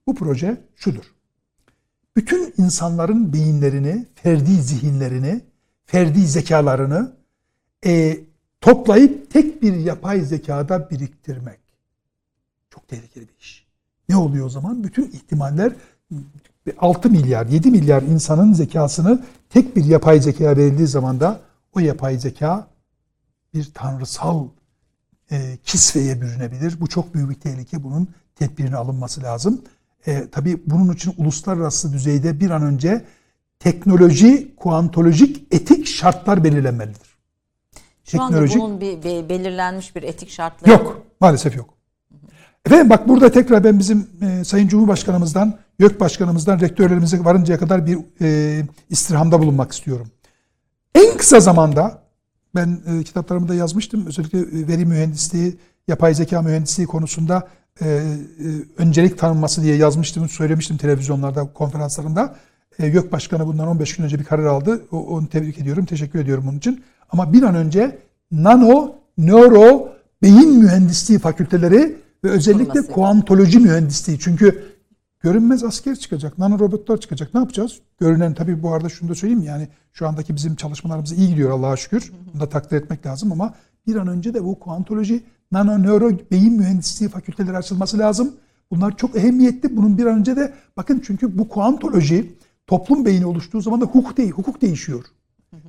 Bu 0.08 0.16
proje 0.16 0.58
şudur. 0.76 1.04
Bütün 2.16 2.54
insanların 2.58 3.34
beyinlerini, 3.34 4.06
ferdi 4.16 4.52
zihinlerini, 4.52 5.42
ferdi 5.92 6.28
zekalarını 6.28 7.12
e, 7.86 8.20
toplayıp 8.62 9.32
tek 9.32 9.62
bir 9.62 9.76
yapay 9.76 10.22
zekada 10.22 10.90
biriktirmek. 10.90 11.60
Çok 12.70 12.88
tehlikeli 12.88 13.28
bir 13.28 13.36
iş. 13.40 13.68
Ne 14.10 14.16
oluyor 14.16 14.46
o 14.46 14.50
zaman? 14.50 14.84
Bütün 14.84 15.08
ihtimaller 15.08 15.74
6 16.78 17.10
milyar, 17.10 17.46
7 17.46 17.72
milyar 17.72 18.02
insanın 18.02 18.54
zekasını 18.54 19.26
tek 19.50 19.76
bir 19.76 19.86
yapay 19.86 20.22
zekaya 20.22 20.58
verildiği 20.58 20.88
zaman 20.88 21.20
da 21.20 21.40
o 21.76 21.80
yapay 21.80 22.20
zeka 22.20 22.68
bir 23.54 23.72
tanrısal 23.74 24.48
e, 25.32 25.58
kisveye 25.64 26.22
bürünebilir. 26.22 26.82
Bu 26.82 26.88
çok 26.88 27.14
büyük 27.14 27.30
bir 27.30 27.36
tehlike. 27.36 27.84
Bunun 27.84 28.08
tedbirini 28.36 28.76
alınması 28.76 29.24
lazım. 29.24 29.62
E, 30.08 30.30
tabii 30.32 30.62
bunun 30.66 30.94
için 30.94 31.14
uluslararası 31.18 31.94
düzeyde 31.94 32.40
bir 32.40 32.50
an 32.50 32.62
önce 32.62 33.06
teknoloji, 33.60 34.56
kuantolojik, 34.56 35.48
etik 35.52 35.88
şartlar 35.88 36.44
belirlenmelidir. 36.44 37.10
Şu 38.04 38.22
anda 38.22 38.48
bunun 38.50 38.82
bir, 38.82 39.04
bir 39.04 39.30
belirlenmiş 39.30 39.96
bir 39.96 40.04
etik 40.04 40.30
şartları 40.30 40.72
Yok. 40.72 41.02
Maalesef 41.20 41.56
yok. 41.56 41.74
Efendim 42.66 42.90
bak 42.90 43.08
burada 43.08 43.32
tekrar 43.32 43.64
ben 43.64 43.80
bizim 43.80 44.08
e, 44.22 44.44
Sayın 44.44 44.68
Cumhurbaşkanımızdan, 44.68 45.58
YÖK 45.80 46.00
Başkanımızdan, 46.00 46.60
rektörlerimize 46.60 47.24
varıncaya 47.24 47.60
kadar 47.60 47.86
bir 47.86 47.98
e, 48.22 48.62
istirhamda 48.90 49.40
bulunmak 49.40 49.72
istiyorum. 49.72 50.08
En 50.96 51.18
kısa 51.18 51.40
zamanda 51.40 52.04
ben 52.56 52.80
e, 52.88 53.04
kitaplarımda 53.04 53.56
yazmıştım. 53.56 54.06
Özellikle 54.08 54.40
e, 54.40 54.68
veri 54.68 54.86
mühendisliği, 54.86 55.58
yapay 55.88 56.14
zeka 56.14 56.42
mühendisliği 56.42 56.88
konusunda 56.88 57.48
e, 57.82 57.86
e, 57.86 58.02
öncelik 58.78 59.20
tanınması 59.20 59.64
diye 59.64 59.76
yazmıştım, 59.76 60.30
söylemiştim 60.30 60.78
televizyonlarda, 60.78 61.54
konferanslarında. 61.54 62.36
E, 62.80 62.88
YÖK 62.88 63.12
Başkanı 63.12 63.48
bundan 63.48 63.68
15 63.68 63.96
gün 63.96 64.04
önce 64.04 64.20
bir 64.20 64.24
karar 64.24 64.46
aldı. 64.46 64.82
O, 64.92 64.98
onu 64.98 65.30
tebrik 65.30 65.60
ediyorum, 65.60 65.86
teşekkür 65.86 66.20
ediyorum 66.20 66.44
bunun 66.48 66.58
için. 66.58 66.84
Ama 67.10 67.34
bir 67.34 67.44
an 67.44 67.56
önce 67.56 67.98
nano, 68.32 68.96
nöro, 69.18 69.90
beyin 70.22 70.60
mühendisliği 70.60 71.20
fakülteleri 71.20 71.98
ve 72.24 72.30
özellikle 72.30 72.82
kuantoloji 72.82 73.60
mühendisliği. 73.60 74.20
Çünkü 74.20 74.64
görünmez 75.20 75.64
asker 75.64 75.96
çıkacak, 75.96 76.38
nano 76.38 76.60
robotlar 76.60 76.98
çıkacak. 76.98 77.34
Ne 77.34 77.40
yapacağız? 77.40 77.80
Görünen 78.00 78.34
tabii 78.34 78.64
bu 78.64 78.74
arada 78.74 78.90
şunu 78.90 79.10
da 79.10 79.16
söyleyeyim 79.16 79.44
yani 79.44 79.68
şu 79.94 80.08
andaki 80.08 80.36
bizim 80.36 80.56
çalışmalarımız 80.56 81.12
iyi 81.12 81.30
gidiyor 81.30 81.52
Allah'a 81.52 81.78
şükür. 81.78 82.12
Bunu 82.34 82.42
da 82.42 82.50
takdir 82.50 82.78
etmek 82.78 83.06
lazım 83.06 83.32
ama 83.32 83.54
bir 83.88 83.96
an 83.96 84.08
önce 84.08 84.34
de 84.34 84.44
bu 84.44 84.60
kuantoloji, 84.60 85.24
nano, 85.52 85.84
nöro, 85.84 86.12
beyin 86.32 86.54
mühendisliği 86.54 87.10
fakülteleri 87.10 87.58
açılması 87.58 87.98
lazım. 87.98 88.32
Bunlar 88.72 88.98
çok 88.98 89.16
ehemmiyetli. 89.16 89.78
Bunun 89.78 89.98
bir 89.98 90.06
an 90.06 90.20
önce 90.20 90.36
de 90.36 90.54
bakın 90.78 91.02
çünkü 91.06 91.38
bu 91.38 91.50
kuantoloji 91.50 92.36
toplum 92.70 93.06
beyni 93.06 93.26
oluştuğu 93.26 93.62
zaman 93.62 93.82
da 93.82 93.86
hukuk 93.86 94.18
değil, 94.18 94.32
hukuk 94.32 94.62
değişiyor. 94.62 95.06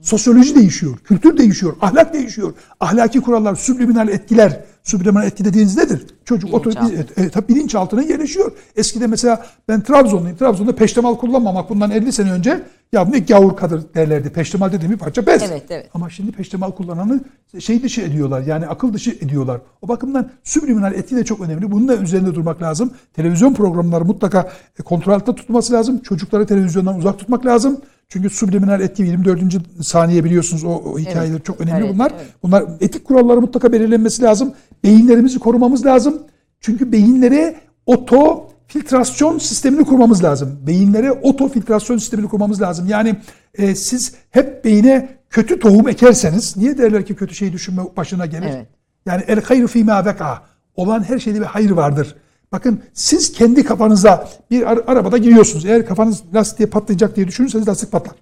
Sosyoloji 0.02 0.54
değişiyor, 0.54 0.98
kültür 1.04 1.36
değişiyor, 1.36 1.76
ahlak 1.80 2.14
değişiyor. 2.14 2.54
Ahlaki 2.80 3.20
kurallar, 3.20 3.54
subliminal 3.54 4.08
etkiler. 4.08 4.60
Subliminal 4.82 5.26
etki 5.26 5.44
dediğiniz 5.44 5.76
nedir? 5.76 6.06
Çocuk 6.24 6.54
otur, 6.54 6.70
Bilinçaltı. 6.70 7.20
e, 7.20 7.24
e, 7.24 7.48
bilinçaltına 7.48 8.02
yerleşiyor. 8.02 8.52
Eskide 8.76 9.06
mesela 9.06 9.46
ben 9.68 9.80
Trabzonluyum. 9.80 10.36
Trabzon'da 10.36 10.74
peştemal 10.74 11.16
kullanmamak 11.16 11.70
bundan 11.70 11.90
50 11.90 12.12
sene 12.12 12.32
önce 12.32 12.62
ya 12.92 13.04
ne 13.04 13.18
gavur 13.18 13.56
kadır 13.56 13.94
derlerdi. 13.94 14.30
Peştemal 14.30 14.72
dediğim 14.72 14.92
bir 14.92 14.98
parça 14.98 15.26
bez. 15.26 15.42
Evet, 15.42 15.62
evet. 15.70 15.90
Ama 15.94 16.10
şimdi 16.10 16.32
peştemal 16.32 16.70
kullananı 16.70 17.20
şey 17.58 17.82
dışı 17.82 18.00
ediyorlar. 18.00 18.40
Yani 18.40 18.66
akıl 18.66 18.92
dışı 18.92 19.10
ediyorlar. 19.10 19.60
O 19.82 19.88
bakımdan 19.88 20.30
subliminal 20.44 20.94
etki 20.94 21.16
de 21.16 21.24
çok 21.24 21.40
önemli. 21.40 21.72
Bunun 21.72 21.88
da 21.88 21.96
üzerinde 21.96 22.34
durmak 22.34 22.62
lazım. 22.62 22.92
Televizyon 23.14 23.54
programları 23.54 24.04
mutlaka 24.04 24.52
e, 24.78 24.82
kontrol 24.82 25.12
altında 25.12 25.36
tutulması 25.36 25.72
lazım. 25.72 25.98
Çocukları 25.98 26.46
televizyondan 26.46 26.98
uzak 26.98 27.18
tutmak 27.18 27.46
lazım. 27.46 27.80
Çünkü 28.12 28.30
subliminal 28.30 28.80
etki 28.80 29.02
24. 29.02 29.40
saniye 29.82 30.24
biliyorsunuz 30.24 30.64
o, 30.64 30.68
o 30.68 30.98
hikayeler 30.98 31.34
Evet. 31.34 31.44
çok 31.44 31.60
önemli 31.60 31.84
Evet, 31.84 31.94
bunlar. 31.94 32.12
evet. 32.16 32.26
Bunlar 32.42 32.64
etik 32.80 33.04
kuralları 33.04 33.40
mutlaka 33.40 33.72
belirlenmesi 33.72 34.22
lazım. 34.22 34.52
Beyinlerimizi 34.84 35.38
korumamız 35.38 35.86
lazım. 35.86 36.22
Çünkü 36.60 36.92
beyinlere 36.92 37.56
oto 37.86 38.50
filtrasyon 38.66 39.38
sistemini 39.38 39.84
kurmamız 39.84 40.24
lazım. 40.24 40.60
Beyinlere 40.66 41.12
oto 41.12 41.48
filtrasyon 41.48 41.98
sistemini 41.98 42.28
kurmamız 42.28 42.60
lazım. 42.62 42.86
Yani 42.88 43.16
e, 43.54 43.74
siz 43.74 44.14
hep 44.30 44.64
beyine 44.64 45.08
kötü 45.30 45.60
tohum 45.60 45.88
ekerseniz 45.88 46.56
niye 46.56 46.78
derler 46.78 47.06
ki 47.06 47.14
kötü 47.14 47.34
şeyi 47.34 47.52
düşünme 47.52 47.82
başına 47.96 48.26
gelir? 48.26 48.50
Evet. 48.54 48.66
Yani 49.06 49.22
el 49.26 49.42
hayru 49.42 49.66
fîmâ 49.66 50.04
veka. 50.04 50.42
Olan 50.76 51.02
her 51.08 51.18
şeyde 51.18 51.40
bir 51.40 51.44
hayır 51.46 51.70
vardır. 51.70 52.14
Bakın 52.52 52.80
siz 52.94 53.32
kendi 53.32 53.64
kafanıza 53.64 54.28
bir 54.50 54.70
ar- 54.72 54.84
arabada 54.86 55.18
giriyorsunuz. 55.18 55.64
Eğer 55.66 55.86
kafanız 55.86 56.22
lastiğe 56.34 56.68
patlayacak 56.68 57.16
diye 57.16 57.28
düşünürseniz 57.28 57.68
lastik 57.68 57.92
patlar. 57.92 58.14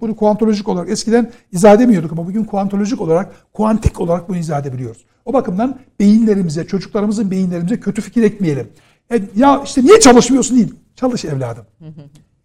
Bunu 0.00 0.16
kuantolojik 0.16 0.68
olarak 0.68 0.90
eskiden 0.90 1.30
izah 1.52 1.74
edemiyorduk 1.74 2.12
ama 2.12 2.26
bugün 2.26 2.44
kuantolojik 2.44 3.00
olarak, 3.00 3.32
kuantik 3.52 4.00
olarak 4.00 4.28
bunu 4.28 4.36
izah 4.36 4.60
edebiliyoruz. 4.60 5.04
O 5.24 5.32
bakımdan 5.32 5.78
beyinlerimize, 6.00 6.66
çocuklarımızın 6.66 7.30
beyinlerimize 7.30 7.80
kötü 7.80 8.02
fikir 8.02 8.22
ekmeyelim. 8.22 8.68
E, 9.12 9.22
ya 9.36 9.62
işte 9.64 9.82
niye 9.84 10.00
çalışmıyorsun 10.00 10.56
değil. 10.56 10.74
Çalış 10.96 11.24
evladım. 11.24 11.64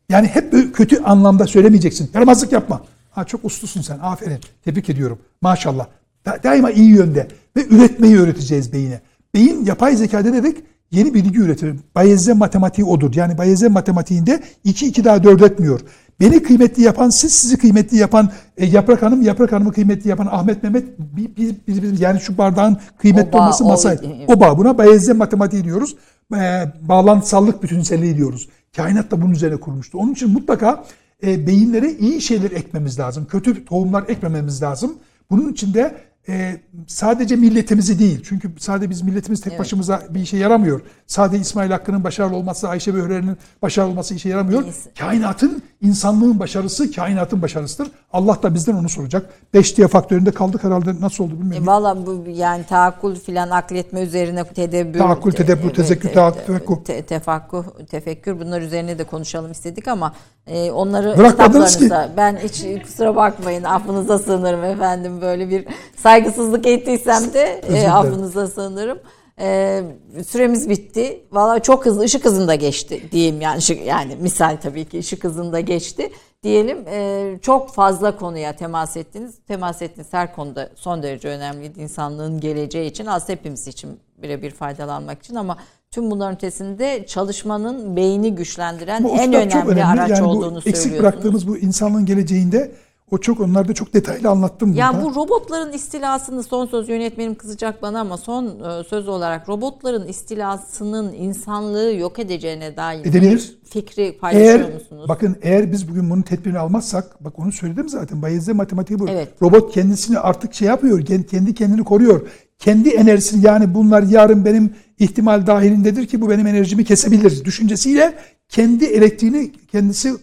Yani 0.09 0.27
hep 0.27 0.75
kötü 0.75 1.03
anlamda 1.03 1.47
söylemeyeceksin. 1.47 2.09
Yaramazlık 2.13 2.51
yapma. 2.51 2.81
Ha, 3.11 3.23
çok 3.23 3.45
uslusun 3.45 3.81
sen. 3.81 3.99
Aferin. 3.99 4.39
Tebrik 4.65 4.89
ediyorum. 4.89 5.19
Maşallah. 5.41 5.87
Da- 6.25 6.39
daima 6.43 6.71
iyi 6.71 6.89
yönde. 6.89 7.27
Ve 7.57 7.65
üretmeyi 7.67 8.17
öğreteceğiz 8.19 8.73
beyine. 8.73 9.01
Beyin 9.33 9.65
yapay 9.65 9.95
zeka 9.95 10.25
dedik? 10.25 10.57
Yeni 10.91 11.13
bilgi 11.13 11.39
üretir. 11.39 11.75
Bayezid 11.95 12.33
matematiği 12.33 12.85
odur. 12.87 13.11
Yani 13.15 13.37
Bayezid 13.37 13.67
matematiğinde 13.67 14.43
2 14.63 14.87
2 14.87 15.03
daha 15.03 15.23
4 15.23 15.41
etmiyor. 15.41 15.79
Beni 16.19 16.43
kıymetli 16.43 16.83
yapan, 16.83 17.09
siz 17.09 17.33
sizi 17.33 17.57
kıymetli 17.57 17.97
yapan, 17.97 18.29
e, 18.57 18.65
Yaprak 18.65 19.01
Hanım, 19.01 19.21
Yaprak 19.21 19.51
Hanım'ı 19.51 19.73
kıymetli 19.73 20.09
yapan 20.09 20.27
Ahmet 20.31 20.63
Mehmet, 20.63 20.85
bir, 20.99 21.35
bir- 21.35 21.81
bir- 21.81 21.99
yani 21.99 22.19
şu 22.19 22.37
bardağın 22.37 22.77
kıymetli 22.97 23.29
O 23.29 23.33
bağ, 23.33 23.37
olması 23.43 23.65
o- 23.65 23.67
masayı. 23.67 23.99
O 24.27 24.39
bağ. 24.39 24.57
Buna 24.57 24.77
Bayezid 24.77 25.13
matematiği 25.15 25.63
diyoruz. 25.63 25.95
e, 26.35 26.63
bağlantısallık 26.81 27.63
bütünselliği 27.63 28.17
diyoruz. 28.17 28.49
Kainat 28.75 29.11
da 29.11 29.21
bunun 29.21 29.31
üzerine 29.31 29.57
kurmuştu. 29.59 29.97
Onun 29.97 30.11
için 30.13 30.29
mutlaka 30.31 30.83
e, 31.25 31.47
beyinlere 31.47 31.91
iyi 31.91 32.21
şeyler 32.21 32.51
ekmemiz 32.51 32.99
lazım. 32.99 33.25
Kötü 33.31 33.65
tohumlar 33.65 34.03
ekmememiz 34.07 34.61
lazım. 34.61 34.93
Bunun 35.31 35.51
için 35.51 35.73
de 35.73 35.95
e, 36.29 36.57
sadece 36.87 37.35
milletimizi 37.35 37.99
değil. 37.99 38.23
Çünkü 38.25 38.51
sadece 38.59 38.89
biz 38.89 39.01
milletimiz 39.01 39.41
tek 39.41 39.59
başımıza 39.59 40.01
bir 40.09 40.19
işe 40.19 40.37
yaramıyor. 40.37 40.81
Sadece 41.07 41.41
İsmail 41.41 41.71
Hakkı'nın 41.71 42.03
başarılı 42.03 42.35
olması, 42.35 42.69
Ayşe 42.69 42.93
Böhre'nin 42.93 43.37
başarılı 43.61 43.91
olması 43.91 44.13
işe 44.15 44.29
yaramıyor. 44.29 44.63
İyisi. 44.63 44.93
Kainatın, 44.99 45.61
insanlığın 45.81 46.39
başarısı 46.39 46.91
kainatın 46.91 47.41
başarısıdır. 47.41 47.91
Allah 48.13 48.43
da 48.43 48.53
bizden 48.53 48.73
onu 48.73 48.89
soracak. 48.89 49.29
Beş 49.53 49.77
diye 49.77 49.87
faktöründe 49.87 50.31
kaldık 50.31 50.63
herhalde. 50.63 51.01
Nasıl 51.01 51.23
oldu 51.23 51.33
E, 51.35 51.39
bilmiyorum. 51.39 51.67
Valla 51.67 52.05
bu 52.05 52.23
yani 52.29 52.63
tahakkül 52.63 53.15
filan 53.15 53.49
akletme 53.49 54.01
üzerine 54.01 54.43
tedebbür. 54.43 54.99
Tahakkül, 54.99 55.31
tedebbür, 55.31 55.63
evet, 55.65 55.75
tezekkür, 55.75 56.09
te- 56.09 56.31
tefekkür. 56.45 56.75
te- 56.75 57.01
tefakkuh, 57.01 57.63
tefekkür 57.89 58.39
bunlar 58.39 58.61
üzerine 58.61 58.99
de 58.99 59.03
konuşalım 59.03 59.51
istedik 59.51 59.87
ama 59.87 60.13
e, 60.47 60.71
onları 60.71 61.17
Bırakmadınız 61.17 61.77
kitaplarınıza 61.77 62.17
ben 62.17 62.37
hiç 62.37 62.83
kusura 62.83 63.15
bakmayın 63.15 63.63
affınıza 63.63 64.19
sığınırım 64.19 64.63
efendim 64.63 65.21
böyle 65.21 65.49
bir 65.49 65.65
saygısızlık 65.97 66.67
ettiysem 66.67 67.33
de 67.33 67.61
e, 67.69 67.87
affınıza 67.89 68.47
sığınırım. 68.47 68.99
E, 69.39 69.81
süremiz 70.27 70.69
bitti. 70.69 71.23
Valla 71.31 71.59
çok 71.59 71.85
hızlı 71.85 72.03
ışık 72.03 72.25
hızında 72.25 72.55
geçti 72.55 73.11
diyeyim 73.11 73.41
yani 73.41 73.57
ışık, 73.57 73.85
yani 73.85 74.15
misal 74.15 74.57
tabii 74.63 74.85
ki 74.85 74.99
ışık 74.99 75.23
hızında 75.23 75.59
geçti 75.59 76.11
diyelim. 76.43 76.87
E, 76.87 77.39
çok 77.41 77.73
fazla 77.73 78.17
konuya 78.17 78.55
temas 78.55 78.97
ettiniz. 78.97 79.35
Temas 79.47 79.81
ettiğiniz 79.81 80.13
her 80.13 80.35
konuda 80.35 80.69
son 80.75 81.03
derece 81.03 81.27
önemliydi 81.27 81.81
insanlığın 81.81 82.39
geleceği 82.39 82.89
için 82.89 83.05
aslında 83.05 83.33
hepimiz 83.33 83.67
için 83.67 83.99
birebir 84.17 84.51
faydalanmak 84.51 85.19
için 85.19 85.35
ama 85.35 85.57
tüm 85.91 86.11
bunların 86.11 86.35
ötesinde 86.35 87.05
çalışmanın 87.07 87.95
beyni 87.95 88.35
güçlendiren 88.35 89.03
Bu 89.03 89.09
en 89.09 89.29
uçlar 89.29 89.65
önemli, 89.65 89.85
araç 89.85 90.09
Yani 90.09 90.25
bu 90.25 90.29
olduğunu 90.29 90.57
eksik 90.57 90.77
söylüyorsunuz. 90.77 90.99
bıraktığımız 90.99 91.47
bu 91.47 91.57
insanlığın 91.57 92.05
geleceğinde 92.05 92.71
o 93.11 93.17
çok 93.17 93.39
onlarda 93.39 93.73
çok 93.73 93.93
detaylı 93.93 94.29
anlattım 94.29 94.73
Ya 94.73 94.93
burada. 94.93 95.05
bu 95.05 95.15
robotların 95.15 95.73
istilasını 95.73 96.43
son 96.43 96.65
söz 96.65 96.89
yönetmenim 96.89 97.35
kızacak 97.35 97.81
bana 97.81 97.99
ama 97.99 98.17
son 98.17 98.45
e, 98.45 98.83
söz 98.89 99.07
olarak 99.07 99.49
robotların 99.49 100.07
istilasının 100.07 101.13
insanlığı 101.13 101.93
yok 101.93 102.19
edeceğine 102.19 102.77
dair 102.77 102.99
Edebilir. 103.05 103.31
bir 103.63 103.69
fikri 103.69 104.17
paylaşıyor 104.17 104.59
Eğer 104.59 104.73
musunuz? 104.73 105.05
bakın 105.09 105.35
eğer 105.41 105.71
biz 105.71 105.89
bugün 105.89 106.09
bunun 106.09 106.21
tedbirini 106.21 106.59
almazsak 106.59 107.23
bak 107.23 107.39
onu 107.39 107.51
söyledim 107.51 107.89
zaten 107.89 108.21
Bayez'de 108.21 108.53
matematiği 108.53 108.99
bu. 108.99 109.09
Evet. 109.09 109.27
Robot 109.41 109.73
kendisini 109.73 110.19
artık 110.19 110.53
şey 110.53 110.67
yapıyor. 110.67 111.05
Kendi 111.05 111.53
kendini 111.55 111.83
koruyor. 111.83 112.27
Kendi 112.59 112.89
enerjisini 112.89 113.45
yani 113.45 113.73
bunlar 113.73 114.03
yarın 114.03 114.45
benim 114.45 114.75
ihtimal 114.99 115.47
dahilindedir 115.47 116.05
ki 116.07 116.21
bu 116.21 116.29
benim 116.29 116.47
enerjimi 116.47 116.85
kesebilir 116.85 117.45
düşüncesiyle 117.45 118.17
kendi 118.49 118.85
elektriğini 118.85 119.51
kendisi 119.71 120.13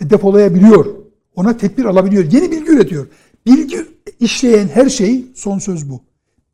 depolayabiliyor. 0.00 0.86
Ona 1.34 1.56
tedbir 1.56 1.84
alabiliyor. 1.84 2.32
Yeni 2.32 2.50
bilgi 2.50 2.72
üretiyor. 2.72 3.06
Bilgi 3.46 3.86
işleyen 4.20 4.68
her 4.68 4.88
şey 4.88 5.26
son 5.34 5.58
söz 5.58 5.90
bu. 5.90 6.00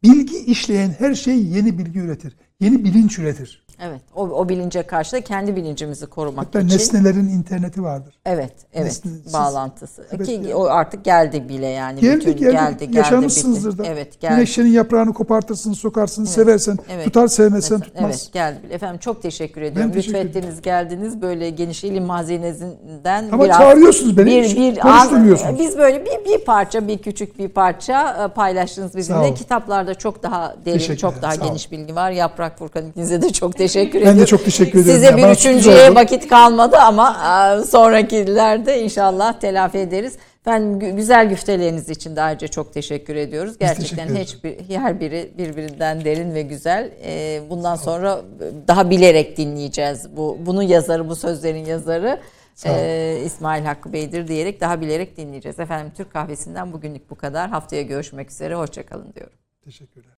Bilgi 0.02 0.38
işleyen 0.38 0.94
her 0.98 1.14
şey 1.14 1.44
yeni 1.44 1.78
bilgi 1.78 1.98
üretir. 1.98 2.36
Yeni 2.60 2.84
bilinç 2.84 3.18
üretir. 3.18 3.63
Evet. 3.80 4.00
O, 4.14 4.22
o 4.22 4.48
bilince 4.48 4.82
karşı 4.82 5.12
da 5.12 5.20
kendi 5.20 5.56
bilincimizi 5.56 6.06
korumak 6.06 6.46
Hatta 6.46 6.60
için. 6.60 6.68
nesnelerin 6.76 7.28
interneti 7.28 7.82
vardır. 7.82 8.14
Evet, 8.26 8.52
evet. 8.74 8.86
Nesne- 8.92 9.22
siz- 9.24 9.32
bağlantısı. 9.34 10.04
Evet, 10.12 10.26
Ki 10.26 10.32
yani. 10.32 10.54
o 10.54 10.64
artık 10.64 11.04
geldi 11.04 11.48
bile 11.48 11.66
yani. 11.66 12.00
Geldik 12.00 12.26
Bütün 12.26 12.50
geldi, 12.50 12.78
geldi, 12.86 12.96
Yaşamışsınızdır 12.96 13.72
bitti. 13.72 13.82
da. 13.82 13.86
Evet, 13.86 14.20
geldi. 14.20 14.34
Güneşlerin 14.34 14.68
yaprağını 14.68 15.12
kopartırsın, 15.12 15.72
sokarsın, 15.72 16.24
seversen. 16.24 16.78
Evet. 16.90 17.04
Tutar 17.04 17.28
sevmezsen 17.28 17.78
Mesela- 17.78 17.92
tutmaz. 17.94 18.10
Evet 18.24 18.32
geldi. 18.32 18.58
bile. 18.64 18.74
Efendim 18.74 18.98
çok 18.98 19.22
teşekkür 19.22 19.62
ediyorum. 19.62 19.92
teşekkür 19.92 20.18
Lütfettiniz 20.18 20.62
geldiniz 20.62 21.22
böyle 21.22 21.50
geniş 21.50 21.84
ilim 21.84 22.08
hazinesinden 22.08 23.28
Ama 23.32 23.44
biraz 23.44 23.58
çağırıyorsunuz 23.58 24.16
beni, 24.16 24.26
Bir, 24.26 24.56
bir 24.56 24.80
konuşturmuyorsunuz. 24.80 25.58
biz 25.58 25.78
böyle 25.78 26.04
bir, 26.04 26.24
bir 26.32 26.44
parça 26.44 26.88
bir 26.88 26.98
küçük 26.98 27.38
bir 27.38 27.48
parça 27.48 28.24
e, 28.24 28.34
paylaştınız 28.34 28.96
bizimle. 28.96 29.34
Kitaplarda 29.34 29.94
çok 29.94 30.22
daha 30.22 30.54
derin 30.64 30.96
çok 30.96 31.22
daha 31.22 31.34
geniş 31.34 31.72
bilgi 31.72 31.94
var. 31.94 32.10
Yaprak 32.10 32.58
Furkan 32.58 32.86
ikinize 32.86 33.22
de 33.22 33.30
çok 33.32 33.52
teşekkür 33.52 33.63
Ben 33.94 34.00
ediyorum. 34.00 34.20
de 34.20 34.26
çok 34.26 34.44
teşekkür 34.44 34.78
ederim. 34.78 34.94
Size 34.94 35.06
Ya, 35.06 35.16
bir 35.16 35.22
bana 35.22 35.32
üçüncüye 35.32 35.94
vakit 35.94 36.28
kalmadı 36.28 36.76
ama 36.76 37.16
e, 37.60 37.64
sonrakilerde 37.64 38.82
inşallah 38.82 39.40
telafi 39.40 39.78
ederiz. 39.78 40.14
Ben 40.46 40.62
gü- 40.62 40.96
güzel 40.96 41.28
güfteleriniz 41.28 41.88
için 41.88 42.16
de 42.16 42.22
ayrıca 42.22 42.48
çok 42.48 42.74
teşekkür 42.74 43.16
ediyoruz. 43.16 43.58
Gerçekten 43.58 44.08
teşekkür 44.08 44.48
hiçbir 44.48 44.76
her 44.76 45.00
biri 45.00 45.30
birbirinden 45.38 46.04
derin 46.04 46.34
ve 46.34 46.42
güzel. 46.42 46.90
E, 47.04 47.40
bundan 47.50 47.76
sonra 47.76 48.20
daha 48.68 48.90
bilerek 48.90 49.36
dinleyeceğiz. 49.36 50.16
Bu 50.16 50.38
bunun 50.46 50.62
yazarı, 50.62 51.08
bu 51.08 51.16
sözlerin 51.16 51.64
yazarı 51.64 52.20
e, 52.66 53.18
İsmail 53.24 53.64
Hakkı 53.64 53.92
Bey'dir 53.92 54.28
diyerek 54.28 54.60
daha 54.60 54.80
bilerek 54.80 55.16
dinleyeceğiz. 55.16 55.60
Efendim 55.60 55.92
Türk 55.96 56.12
Kahvesi'nden 56.12 56.72
bugünlük 56.72 57.10
bu 57.10 57.14
kadar. 57.14 57.50
Haftaya 57.50 57.82
görüşmek 57.82 58.30
üzere. 58.30 58.54
Hoşçakalın 58.54 59.12
diyorum. 59.14 59.36
Teşekkürler. 59.64 60.10